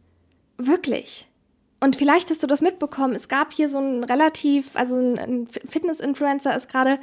Wirklich. 0.59 1.29
Und 1.81 1.97
vielleicht 1.97 2.31
hast 2.31 2.43
du 2.43 2.47
das 2.47 2.61
mitbekommen. 2.61 3.15
Es 3.15 3.29
gab 3.29 3.53
hier 3.53 3.69
so 3.69 3.79
ein 3.79 4.05
relativ, 4.05 4.77
also 4.77 4.95
ein 4.95 5.49
Fitness-Influencer 5.49 6.55
ist 6.57 6.69
gerade 6.69 7.01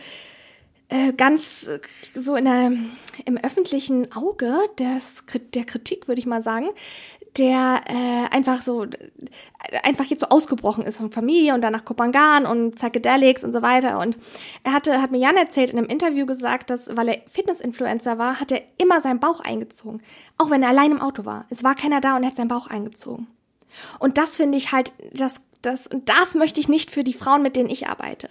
äh, 0.88 1.14
ganz 1.14 1.68
äh, 1.68 1.80
so 2.16 2.36
in 2.36 2.46
der, 2.46 2.72
im 3.26 3.38
öffentlichen 3.38 4.12
Auge 4.14 4.58
des, 4.80 5.24
der 5.54 5.66
Kritik, 5.66 6.08
würde 6.08 6.20
ich 6.20 6.26
mal 6.26 6.42
sagen, 6.42 6.70
der 7.38 7.82
äh, 7.88 8.36
einfach 8.36 8.62
so 8.62 8.86
einfach 9.84 10.06
jetzt 10.06 10.22
so 10.22 10.28
ausgebrochen 10.30 10.84
ist 10.86 10.98
von 10.98 11.12
Familie 11.12 11.54
und 11.54 11.62
dann 11.62 11.74
nach 11.74 11.86
Kopangan 11.86 12.46
und 12.46 12.76
Psychedelics 12.76 13.44
und 13.44 13.54
so 13.54 13.62
weiter 13.62 14.00
und 14.00 14.18
er 14.64 14.74
hatte 14.74 15.02
hat 15.02 15.12
mir 15.12 15.20
Jan 15.20 15.38
erzählt 15.38 15.70
in 15.70 15.78
einem 15.78 15.88
Interview 15.88 16.26
gesagt, 16.26 16.70
dass 16.70 16.96
weil 16.96 17.10
er 17.10 17.22
Fitness-Influencer 17.28 18.18
war, 18.18 18.40
hat 18.40 18.52
er 18.52 18.62
immer 18.78 19.02
seinen 19.02 19.20
Bauch 19.20 19.42
eingezogen, 19.42 20.02
auch 20.38 20.50
wenn 20.50 20.64
er 20.64 20.70
allein 20.70 20.92
im 20.92 21.02
Auto 21.02 21.26
war. 21.26 21.46
Es 21.50 21.64
war 21.64 21.76
keiner 21.76 22.02
da 22.02 22.16
und 22.16 22.24
er 22.24 22.30
hat 22.30 22.38
seinen 22.38 22.48
Bauch 22.48 22.68
eingezogen. 22.68 23.28
Und 24.00 24.18
das 24.18 24.38
finde 24.38 24.58
ich 24.58 24.72
halt 24.72 24.94
das 25.14 25.42
das 25.62 25.90
das 26.06 26.36
möchte 26.36 26.60
ich 26.60 26.70
nicht 26.70 26.90
für 26.90 27.04
die 27.04 27.14
Frauen, 27.14 27.42
mit 27.42 27.56
denen 27.56 27.70
ich 27.70 27.88
arbeite. 27.88 28.30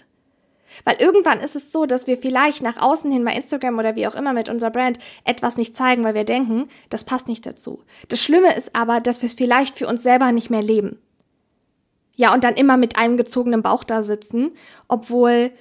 Weil 0.85 0.97
irgendwann 1.01 1.41
ist 1.41 1.57
es 1.57 1.73
so, 1.73 1.87
dass 1.87 2.07
wir 2.07 2.19
vielleicht 2.19 2.63
nach 2.63 2.77
außen 2.77 3.11
hin 3.11 3.25
bei 3.25 3.33
Instagram 3.33 3.79
oder 3.79 3.97
wie 3.97 4.07
auch 4.07 4.15
immer 4.15 4.33
mit 4.33 4.49
unserer 4.49 4.71
Brand 4.71 4.99
etwas 5.25 5.57
nicht 5.57 5.77
zeigen, 5.77 6.05
weil 6.05 6.15
wir 6.15 6.25
denken, 6.25 6.69
das 6.91 7.05
passt 7.05 7.29
nicht 7.29 7.47
dazu. 7.47 7.83
Das 8.09 8.23
Schlimme 8.23 8.57
ist 8.57 8.75
aber, 8.75 9.01
dass 9.01 9.23
wir 9.23 9.27
es 9.29 9.35
vielleicht 9.35 9.77
für 9.77 9.87
uns 9.87 10.03
selber 10.03 10.33
nicht 10.33 10.51
mehr 10.51 10.63
leben. 10.63 10.99
Ja, 12.17 12.35
und 12.35 12.43
dann 12.43 12.55
immer 12.55 12.77
mit 12.77 12.97
einem 12.97 13.17
gezogenen 13.17 13.63
Bauch 13.63 13.85
da 13.85 14.03
sitzen, 14.03 14.51
obwohl 14.89 15.53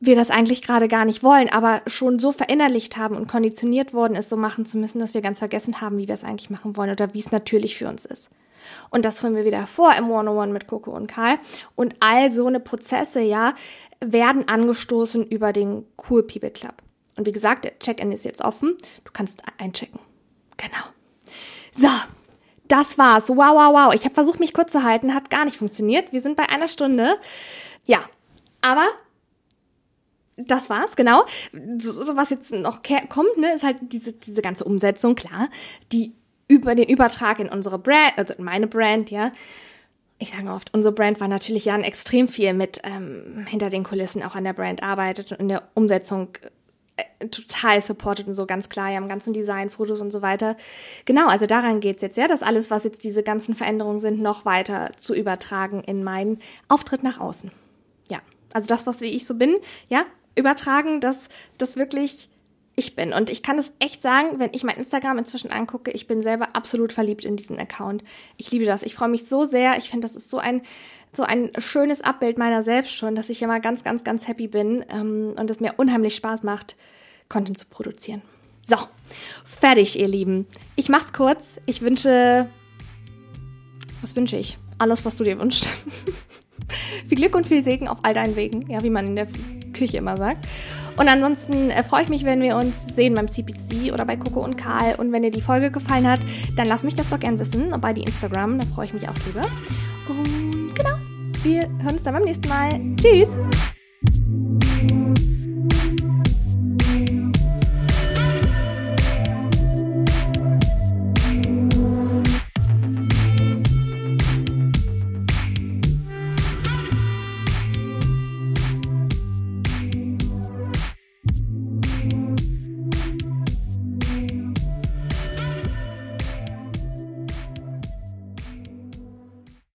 wir 0.00 0.16
das 0.16 0.30
eigentlich 0.30 0.62
gerade 0.62 0.88
gar 0.88 1.04
nicht 1.04 1.22
wollen, 1.22 1.48
aber 1.48 1.82
schon 1.86 2.18
so 2.18 2.32
verinnerlicht 2.32 2.96
haben 2.96 3.16
und 3.16 3.28
konditioniert 3.28 3.94
worden 3.94 4.16
ist, 4.16 4.28
so 4.28 4.36
machen 4.36 4.66
zu 4.66 4.76
müssen, 4.76 4.98
dass 4.98 5.14
wir 5.14 5.20
ganz 5.20 5.38
vergessen 5.38 5.80
haben, 5.80 5.98
wie 5.98 6.08
wir 6.08 6.14
es 6.14 6.24
eigentlich 6.24 6.50
machen 6.50 6.76
wollen 6.76 6.90
oder 6.90 7.14
wie 7.14 7.20
es 7.20 7.32
natürlich 7.32 7.76
für 7.76 7.88
uns 7.88 8.04
ist. 8.04 8.30
Und 8.90 9.04
das 9.04 9.22
holen 9.22 9.36
wir 9.36 9.44
wieder 9.44 9.66
vor 9.66 9.94
im 9.94 10.10
One-on-One 10.10 10.52
mit 10.52 10.66
Coco 10.66 10.90
und 10.90 11.06
Karl. 11.06 11.38
Und 11.74 11.96
all 12.00 12.30
so 12.32 12.46
eine 12.46 12.60
Prozesse, 12.60 13.20
ja, 13.20 13.54
werden 14.00 14.48
angestoßen 14.48 15.26
über 15.26 15.52
den 15.52 15.86
Cool 16.08 16.22
People 16.22 16.50
Club. 16.50 16.74
Und 17.16 17.26
wie 17.26 17.32
gesagt, 17.32 17.64
der 17.64 17.78
Check-in 17.78 18.12
ist 18.12 18.24
jetzt 18.24 18.42
offen. 18.42 18.76
Du 19.04 19.12
kannst 19.12 19.42
einchecken. 19.58 20.00
Genau. 20.56 20.84
So, 21.72 21.88
das 22.68 22.98
war's. 22.98 23.28
Wow, 23.28 23.54
wow, 23.54 23.72
wow. 23.72 23.94
Ich 23.94 24.04
habe 24.04 24.14
versucht, 24.14 24.40
mich 24.40 24.54
kurz 24.54 24.72
zu 24.72 24.82
halten, 24.82 25.14
hat 25.14 25.30
gar 25.30 25.44
nicht 25.44 25.58
funktioniert. 25.58 26.12
Wir 26.12 26.20
sind 26.20 26.36
bei 26.36 26.48
einer 26.48 26.68
Stunde. 26.68 27.16
Ja, 27.86 27.98
aber 28.62 28.86
das 30.36 30.70
war's, 30.70 30.96
genau. 30.96 31.24
So, 31.78 32.16
was 32.16 32.30
jetzt 32.30 32.52
noch 32.52 32.80
kommt, 33.08 33.36
ne, 33.36 33.54
ist 33.54 33.62
halt 33.62 33.76
diese, 33.80 34.12
diese 34.12 34.42
ganze 34.42 34.64
Umsetzung, 34.64 35.14
klar, 35.14 35.48
die 35.92 36.14
über 36.48 36.74
den 36.74 36.88
Übertrag 36.88 37.38
in 37.38 37.48
unsere 37.48 37.78
Brand, 37.78 38.12
also 38.16 38.34
in 38.34 38.44
meine 38.44 38.66
Brand, 38.66 39.10
ja. 39.10 39.32
Ich 40.18 40.30
sage 40.30 40.48
oft, 40.50 40.72
unsere 40.72 40.94
Brand 40.94 41.20
war 41.20 41.28
natürlich 41.28 41.64
Jan 41.64 41.82
extrem 41.82 42.28
viel 42.28 42.54
mit 42.54 42.80
ähm, 42.84 43.44
hinter 43.48 43.68
den 43.68 43.82
Kulissen 43.82 44.22
auch 44.22 44.36
an 44.36 44.44
der 44.44 44.52
Brand 44.52 44.82
arbeitet 44.82 45.32
und 45.32 45.40
in 45.40 45.48
der 45.48 45.64
Umsetzung 45.74 46.28
äh, 46.96 47.28
total 47.28 47.80
supportet 47.80 48.28
und 48.28 48.34
so 48.34 48.46
ganz 48.46 48.68
klar, 48.68 48.90
ja, 48.90 48.98
im 48.98 49.08
ganzen 49.08 49.32
Design, 49.32 49.70
Fotos 49.70 50.00
und 50.00 50.12
so 50.12 50.22
weiter. 50.22 50.56
Genau, 51.04 51.26
also 51.26 51.46
daran 51.46 51.80
geht's 51.80 52.02
jetzt, 52.02 52.16
ja, 52.16 52.28
dass 52.28 52.44
alles, 52.44 52.70
was 52.70 52.84
jetzt 52.84 53.02
diese 53.02 53.24
ganzen 53.24 53.56
Veränderungen 53.56 53.98
sind, 53.98 54.20
noch 54.20 54.44
weiter 54.44 54.92
zu 54.96 55.14
übertragen 55.14 55.82
in 55.82 56.04
meinen 56.04 56.38
Auftritt 56.68 57.02
nach 57.02 57.18
außen. 57.18 57.50
Ja, 58.08 58.18
also 58.52 58.68
das, 58.68 58.86
was 58.86 59.00
wie 59.00 59.06
ich 59.06 59.26
so 59.26 59.34
bin, 59.34 59.56
ja, 59.88 60.04
übertragen, 60.36 61.00
dass 61.00 61.28
das 61.58 61.76
wirklich 61.76 62.28
ich 62.76 62.96
bin. 62.96 63.12
Und 63.12 63.30
ich 63.30 63.42
kann 63.42 63.58
es 63.58 63.72
echt 63.78 64.02
sagen, 64.02 64.38
wenn 64.38 64.50
ich 64.52 64.64
mein 64.64 64.76
Instagram 64.76 65.18
inzwischen 65.18 65.50
angucke, 65.50 65.90
ich 65.90 66.06
bin 66.06 66.22
selber 66.22 66.54
absolut 66.54 66.92
verliebt 66.92 67.24
in 67.24 67.36
diesen 67.36 67.58
Account. 67.58 68.02
Ich 68.36 68.50
liebe 68.50 68.64
das. 68.64 68.82
Ich 68.82 68.94
freue 68.94 69.08
mich 69.08 69.26
so 69.26 69.44
sehr. 69.44 69.76
Ich 69.78 69.90
finde, 69.90 70.06
das 70.06 70.16
ist 70.16 70.28
so 70.28 70.38
ein, 70.38 70.62
so 71.12 71.22
ein 71.22 71.50
schönes 71.58 72.00
Abbild 72.00 72.38
meiner 72.38 72.62
selbst 72.62 72.94
schon, 72.96 73.14
dass 73.14 73.30
ich 73.30 73.42
immer 73.42 73.60
ganz, 73.60 73.84
ganz, 73.84 74.02
ganz 74.02 74.26
happy 74.26 74.48
bin 74.48 74.84
ähm, 74.90 75.34
und 75.38 75.50
es 75.50 75.60
mir 75.60 75.74
unheimlich 75.76 76.14
Spaß 76.16 76.42
macht, 76.42 76.76
Content 77.28 77.58
zu 77.58 77.66
produzieren. 77.66 78.22
So, 78.66 78.76
fertig, 79.44 79.98
ihr 79.98 80.08
Lieben. 80.08 80.46
Ich 80.74 80.88
mach's 80.88 81.12
kurz. 81.12 81.60
Ich 81.66 81.82
wünsche. 81.82 82.48
Was 84.00 84.16
wünsche 84.16 84.36
ich? 84.36 84.58
Alles, 84.78 85.04
was 85.04 85.16
du 85.16 85.24
dir 85.24 85.38
wünschst. 85.38 85.70
viel 87.06 87.18
Glück 87.18 87.36
und 87.36 87.46
viel 87.46 87.62
Segen 87.62 87.88
auf 87.88 87.98
all 88.02 88.14
deinen 88.14 88.36
Wegen, 88.36 88.68
ja, 88.70 88.82
wie 88.82 88.90
man 88.90 89.06
in 89.06 89.16
der 89.16 89.28
Küche 89.72 89.98
immer 89.98 90.16
sagt. 90.16 90.46
Und 90.96 91.08
ansonsten 91.08 91.70
äh, 91.70 91.82
freue 91.82 92.02
ich 92.02 92.08
mich, 92.08 92.24
wenn 92.24 92.40
wir 92.40 92.56
uns 92.56 92.74
sehen 92.94 93.14
beim 93.14 93.28
CPC 93.28 93.92
oder 93.92 94.04
bei 94.04 94.16
Coco 94.16 94.40
und 94.40 94.56
Karl. 94.56 94.94
Und 94.96 95.12
wenn 95.12 95.22
dir 95.22 95.30
die 95.30 95.40
Folge 95.40 95.70
gefallen 95.70 96.08
hat, 96.08 96.20
dann 96.56 96.66
lass 96.66 96.84
mich 96.84 96.94
das 96.94 97.08
doch 97.08 97.18
gern 97.18 97.38
wissen 97.38 97.72
bei 97.80 97.92
die 97.92 98.02
Instagram. 98.02 98.58
Da 98.58 98.66
freue 98.66 98.86
ich 98.86 98.94
mich 98.94 99.08
auch 99.08 99.14
drüber. 99.14 99.42
Und 100.08 100.74
genau, 100.74 100.96
wir 101.42 101.62
hören 101.82 101.94
uns 101.94 102.02
dann 102.02 102.14
beim 102.14 102.24
nächsten 102.24 102.48
Mal. 102.48 102.80
Tschüss! 102.96 103.30